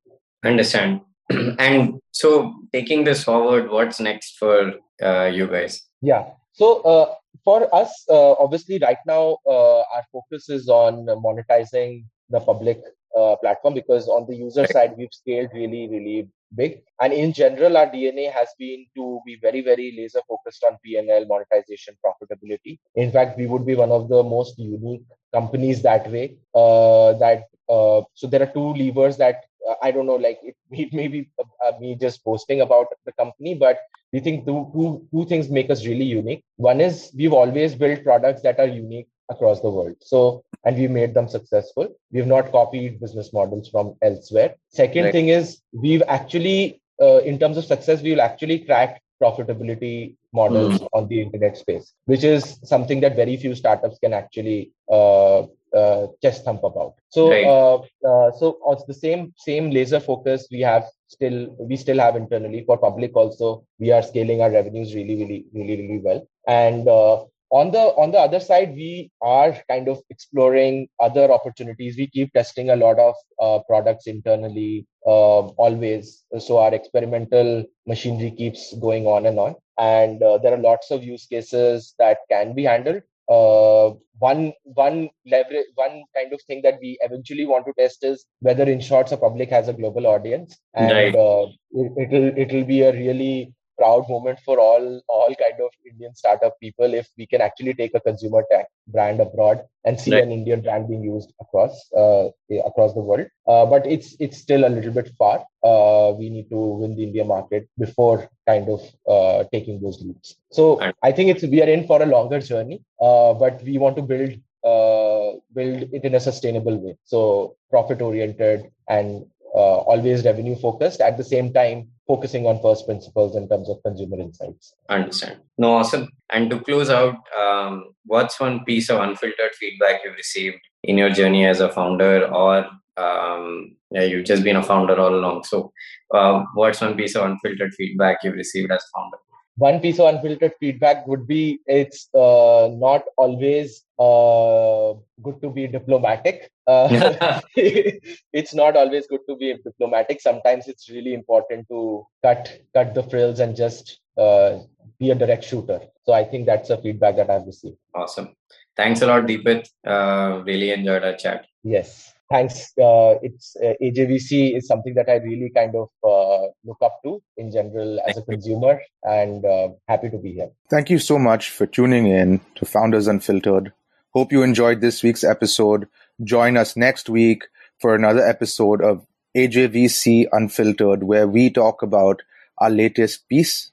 Understand. 0.44 1.00
and 1.58 2.00
so 2.10 2.54
taking 2.72 3.04
this 3.04 3.24
forward, 3.24 3.70
what's 3.70 4.00
next 4.00 4.36
for 4.36 4.74
uh, 5.02 5.24
you 5.24 5.46
guys? 5.46 5.82
Yeah. 6.02 6.24
So 6.52 6.82
uh, 6.82 7.14
for 7.44 7.74
us, 7.74 8.04
uh, 8.10 8.32
obviously, 8.32 8.78
right 8.78 8.98
now 9.06 9.38
uh, 9.46 9.78
our 9.80 10.04
focus 10.12 10.50
is 10.50 10.68
on 10.68 11.06
monetizing 11.06 12.04
the 12.28 12.40
public 12.40 12.82
uh, 13.18 13.36
platform 13.36 13.74
because 13.74 14.08
on 14.08 14.26
the 14.28 14.34
user 14.34 14.66
side 14.66 14.94
we've 14.96 15.12
scaled 15.12 15.50
really, 15.54 15.88
really 15.88 16.28
big. 16.54 16.82
And 17.00 17.12
in 17.12 17.32
general, 17.32 17.76
our 17.76 17.86
DNA 17.86 18.30
has 18.32 18.48
been 18.58 18.86
to 18.96 19.20
be 19.26 19.38
very, 19.40 19.62
very 19.62 19.94
laser 19.96 20.20
focused 20.28 20.64
on 20.64 20.78
PNL, 20.86 21.26
monetization, 21.28 21.94
profitability. 22.04 22.78
In 22.94 23.10
fact, 23.10 23.38
we 23.38 23.46
would 23.46 23.66
be 23.66 23.74
one 23.74 23.90
of 23.90 24.08
the 24.08 24.22
most 24.22 24.58
unique 24.58 25.02
companies 25.32 25.82
that 25.82 26.10
way. 26.10 26.36
Uh, 26.54 27.14
that 27.14 27.44
uh, 27.68 28.02
so 28.14 28.26
there 28.26 28.42
are 28.42 28.52
two 28.52 28.74
levers 28.74 29.16
that 29.16 29.44
uh, 29.68 29.74
I 29.82 29.90
don't 29.90 30.06
know, 30.06 30.16
like 30.16 30.40
it, 30.42 30.56
it 30.70 30.92
may 30.92 31.08
be 31.08 31.30
uh, 31.38 31.72
me 31.80 31.96
just 31.96 32.24
boasting 32.24 32.60
about 32.60 32.86
the 33.06 33.12
company, 33.12 33.54
but 33.54 33.78
we 34.12 34.20
think 34.20 34.44
two, 34.44 34.70
two, 34.74 35.06
two 35.10 35.26
things 35.26 35.48
make 35.48 35.70
us 35.70 35.86
really 35.86 36.04
unique. 36.04 36.44
One 36.56 36.80
is 36.80 37.10
we've 37.16 37.32
always 37.32 37.74
built 37.74 38.04
products 38.04 38.42
that 38.42 38.60
are 38.60 38.66
unique 38.66 39.08
across 39.30 39.60
the 39.60 39.70
world. 39.70 39.96
So, 40.00 40.44
and 40.64 40.76
we 40.76 40.88
made 40.88 41.14
them 41.14 41.28
successful. 41.28 41.88
We've 42.10 42.26
not 42.26 42.52
copied 42.52 43.00
business 43.00 43.32
models 43.32 43.68
from 43.68 43.96
elsewhere. 44.02 44.54
Second 44.68 45.04
right. 45.04 45.12
thing 45.12 45.28
is 45.28 45.60
we've 45.72 46.02
actually, 46.08 46.80
uh, 47.00 47.18
in 47.18 47.38
terms 47.38 47.56
of 47.56 47.64
success, 47.64 48.02
we'll 48.02 48.20
actually 48.20 48.60
crack 48.60 49.02
profitability 49.22 50.16
models 50.32 50.80
mm. 50.80 50.88
on 50.92 51.08
the 51.08 51.20
internet 51.20 51.56
space, 51.56 51.94
which 52.06 52.24
is 52.24 52.58
something 52.64 53.00
that 53.00 53.16
very 53.16 53.36
few 53.36 53.54
startups 53.54 53.98
can 53.98 54.12
actually 54.12 54.72
uh, 54.90 55.42
uh, 55.74 56.06
chest 56.22 56.44
thump 56.44 56.64
about. 56.64 56.94
So, 57.10 57.30
right. 57.30 57.46
uh, 57.46 57.76
uh, 58.08 58.32
so 58.32 58.58
it's 58.68 58.84
the 58.84 58.94
same 58.94 59.32
same 59.36 59.70
laser 59.70 60.00
focus 60.00 60.46
we 60.50 60.60
have 60.60 60.84
still 61.08 61.54
we 61.58 61.76
still 61.76 61.98
have 61.98 62.16
internally 62.16 62.64
for 62.66 62.78
public. 62.78 63.14
Also, 63.14 63.64
we 63.78 63.92
are 63.92 64.02
scaling 64.02 64.42
our 64.42 64.50
revenues 64.50 64.94
really, 64.94 65.16
really, 65.16 65.46
really, 65.54 65.76
really 65.82 65.98
well. 65.98 66.26
And 66.46 66.88
uh, 66.88 67.24
on 67.52 67.70
the 67.70 67.84
on 68.02 68.10
the 68.10 68.18
other 68.18 68.40
side, 68.40 68.74
we 68.74 69.10
are 69.20 69.56
kind 69.68 69.88
of 69.88 70.00
exploring 70.10 70.88
other 70.98 71.30
opportunities. 71.30 71.96
We 71.96 72.06
keep 72.08 72.32
testing 72.32 72.70
a 72.70 72.76
lot 72.76 72.98
of 72.98 73.14
uh, 73.38 73.58
products 73.68 74.06
internally, 74.06 74.86
uh, 75.06 75.52
always. 75.64 76.24
So 76.38 76.58
our 76.58 76.74
experimental 76.74 77.64
machinery 77.86 78.30
keeps 78.30 78.74
going 78.78 79.06
on 79.06 79.26
and 79.26 79.38
on. 79.38 79.54
And 79.78 80.20
there 80.20 80.54
are 80.54 80.58
lots 80.58 80.90
of 80.90 81.04
use 81.04 81.26
cases 81.26 81.94
that 81.98 82.18
can 82.30 82.54
be 82.54 82.64
handled 82.64 83.02
uh, 83.28 83.92
one 84.18 84.52
one 84.64 85.10
leverage 85.26 85.66
one 85.74 86.02
kind 86.14 86.32
of 86.32 86.40
thing 86.46 86.60
that 86.62 86.78
we 86.80 86.98
eventually 87.00 87.46
want 87.46 87.64
to 87.66 87.72
test 87.78 88.04
is 88.04 88.24
whether 88.40 88.66
InShorts 88.66 89.12
a 89.12 89.16
public 89.16 89.50
has 89.50 89.68
a 89.68 89.72
global 89.72 90.06
audience 90.06 90.58
and 90.74 90.92
right. 90.92 91.14
uh, 91.14 91.46
it, 91.72 91.92
it'll 92.02 92.38
it'll 92.38 92.64
be 92.64 92.82
a 92.82 92.92
really 92.92 93.52
proud 93.78 94.08
moment 94.08 94.38
for 94.44 94.58
all 94.58 95.00
all 95.08 95.34
kind 95.34 95.60
of 95.60 95.70
Indian 95.90 96.14
startup 96.14 96.58
people 96.60 96.94
if 96.94 97.08
we 97.16 97.26
can 97.26 97.40
actually 97.40 97.74
take 97.74 97.94
a 97.94 98.00
consumer 98.00 98.44
tech 98.50 98.66
brand 98.88 99.20
abroad 99.20 99.62
and 99.84 99.98
see 99.98 100.12
right. 100.12 100.22
an 100.22 100.30
Indian 100.30 100.60
brand 100.60 100.88
being 100.88 101.02
used 101.02 101.32
across 101.40 101.90
uh, 101.92 102.28
across 102.66 102.94
the 102.94 103.00
world. 103.00 103.26
Uh, 103.46 103.66
but 103.66 103.86
it's 103.86 104.14
it's 104.20 104.38
still 104.38 104.64
a 104.64 104.72
little 104.76 104.92
bit 104.92 105.10
far. 105.18 105.44
Uh, 105.62 106.12
we 106.18 106.28
need 106.30 106.48
to 106.50 106.56
win 106.56 106.96
the 106.96 107.02
India 107.02 107.24
market 107.24 107.68
before 107.78 108.28
kind 108.46 108.68
of 108.68 108.80
uh, 109.08 109.44
taking 109.52 109.80
those 109.80 110.00
leaps. 110.02 110.36
So 110.50 110.78
right. 110.78 110.94
I 111.02 111.12
think 111.12 111.30
it's 111.30 111.42
we 111.42 111.62
are 111.62 111.68
in 111.68 111.86
for 111.86 112.02
a 112.02 112.06
longer 112.06 112.40
journey, 112.40 112.82
uh, 113.00 113.34
but 113.34 113.62
we 113.62 113.78
want 113.78 113.96
to 113.96 114.02
build 114.02 114.32
uh, 114.64 115.38
build 115.54 115.88
it 115.92 116.04
in 116.04 116.14
a 116.14 116.20
sustainable 116.20 116.76
way. 116.78 116.96
So 117.04 117.56
profit 117.70 118.00
oriented 118.00 118.70
and 118.88 119.26
always 119.60 120.24
revenue 120.24 120.56
focused. 120.56 121.00
At 121.00 121.16
the 121.16 121.24
same 121.24 121.52
time, 121.52 121.88
focusing 122.06 122.46
on 122.46 122.60
first 122.60 122.86
principles 122.86 123.36
in 123.36 123.48
terms 123.48 123.68
of 123.68 123.82
consumer 123.84 124.18
insights. 124.18 124.74
Understand. 124.88 125.40
No, 125.58 125.74
awesome. 125.74 126.08
And 126.30 126.50
to 126.50 126.60
close 126.60 126.90
out, 126.90 127.16
um, 127.38 127.92
what's 128.06 128.40
one 128.40 128.64
piece 128.64 128.90
of 128.90 129.00
unfiltered 129.00 129.54
feedback 129.58 130.00
you've 130.04 130.16
received 130.16 130.58
in 130.82 130.98
your 130.98 131.10
journey 131.10 131.46
as 131.46 131.60
a 131.60 131.68
founder, 131.68 132.26
or 132.32 132.66
um, 132.96 133.76
yeah, 133.90 134.02
you've 134.02 134.24
just 134.24 134.42
been 134.42 134.56
a 134.56 134.62
founder 134.62 134.98
all 134.98 135.14
along? 135.14 135.44
So, 135.44 135.72
uh, 136.14 136.44
what's 136.54 136.80
one 136.80 136.96
piece 136.96 137.14
of 137.14 137.24
unfiltered 137.24 137.74
feedback 137.74 138.18
you've 138.22 138.34
received 138.34 138.72
as 138.72 138.84
founder? 138.94 139.18
One 139.56 139.80
piece 139.80 139.98
of 139.98 140.14
unfiltered 140.14 140.54
feedback 140.58 141.06
would 141.06 141.26
be 141.26 141.60
it's 141.66 142.08
uh, 142.14 142.70
not 142.72 143.02
always 143.18 143.84
uh, 143.98 144.98
good 145.22 145.42
to 145.42 145.50
be 145.50 145.66
diplomatic. 145.66 146.50
Uh, 146.66 147.40
it's 147.56 148.54
not 148.54 148.76
always 148.76 149.06
good 149.06 149.20
to 149.28 149.36
be 149.36 149.54
diplomatic. 149.62 150.20
Sometimes 150.20 150.68
it's 150.68 150.88
really 150.88 151.12
important 151.12 151.68
to 151.68 152.06
cut 152.22 152.60
cut 152.74 152.94
the 152.94 153.02
frills 153.02 153.40
and 153.40 153.54
just 153.54 154.00
uh, 154.16 154.58
be 154.98 155.10
a 155.10 155.14
direct 155.14 155.44
shooter. 155.44 155.80
So 156.04 156.12
I 156.14 156.24
think 156.24 156.46
that's 156.46 156.70
a 156.70 156.80
feedback 156.80 157.16
that 157.16 157.28
I've 157.28 157.46
received. 157.46 157.76
Awesome. 157.94 158.34
Thanks 158.74 159.02
a 159.02 159.06
lot, 159.06 159.26
Deepit. 159.26 159.68
Uh, 159.86 160.42
really 160.46 160.70
enjoyed 160.70 161.04
our 161.04 161.14
chat. 161.14 161.46
Yes 161.62 162.12
thanks. 162.32 162.72
Uh, 162.78 163.14
it's 163.22 163.56
uh, 163.62 163.74
AJVC 163.82 164.56
is 164.56 164.66
something 164.66 164.94
that 164.94 165.08
I 165.08 165.16
really 165.16 165.50
kind 165.54 165.74
of 165.74 165.88
uh, 166.02 166.48
look 166.64 166.78
up 166.82 166.98
to 167.04 167.22
in 167.36 167.52
general 167.52 168.00
as 168.06 168.16
a 168.16 168.22
consumer, 168.22 168.80
and 169.02 169.44
uh, 169.44 169.68
happy 169.88 170.08
to 170.10 170.18
be 170.18 170.32
here. 170.32 170.50
Thank 170.70 170.90
you 170.90 170.98
so 170.98 171.18
much 171.18 171.50
for 171.50 171.66
tuning 171.66 172.06
in 172.06 172.40
to 172.56 172.64
Founders 172.64 173.06
Unfiltered. 173.06 173.72
Hope 174.10 174.32
you 174.32 174.42
enjoyed 174.42 174.80
this 174.80 175.02
week's 175.02 175.24
episode. 175.24 175.88
Join 176.22 176.56
us 176.56 176.76
next 176.76 177.08
week 177.08 177.44
for 177.80 177.94
another 177.94 178.26
episode 178.26 178.82
of 178.82 179.06
AJVC 179.36 180.26
Unfiltered, 180.32 181.02
where 181.02 181.26
we 181.26 181.50
talk 181.50 181.82
about 181.82 182.22
our 182.58 182.70
latest 182.70 183.28
piece 183.28 183.72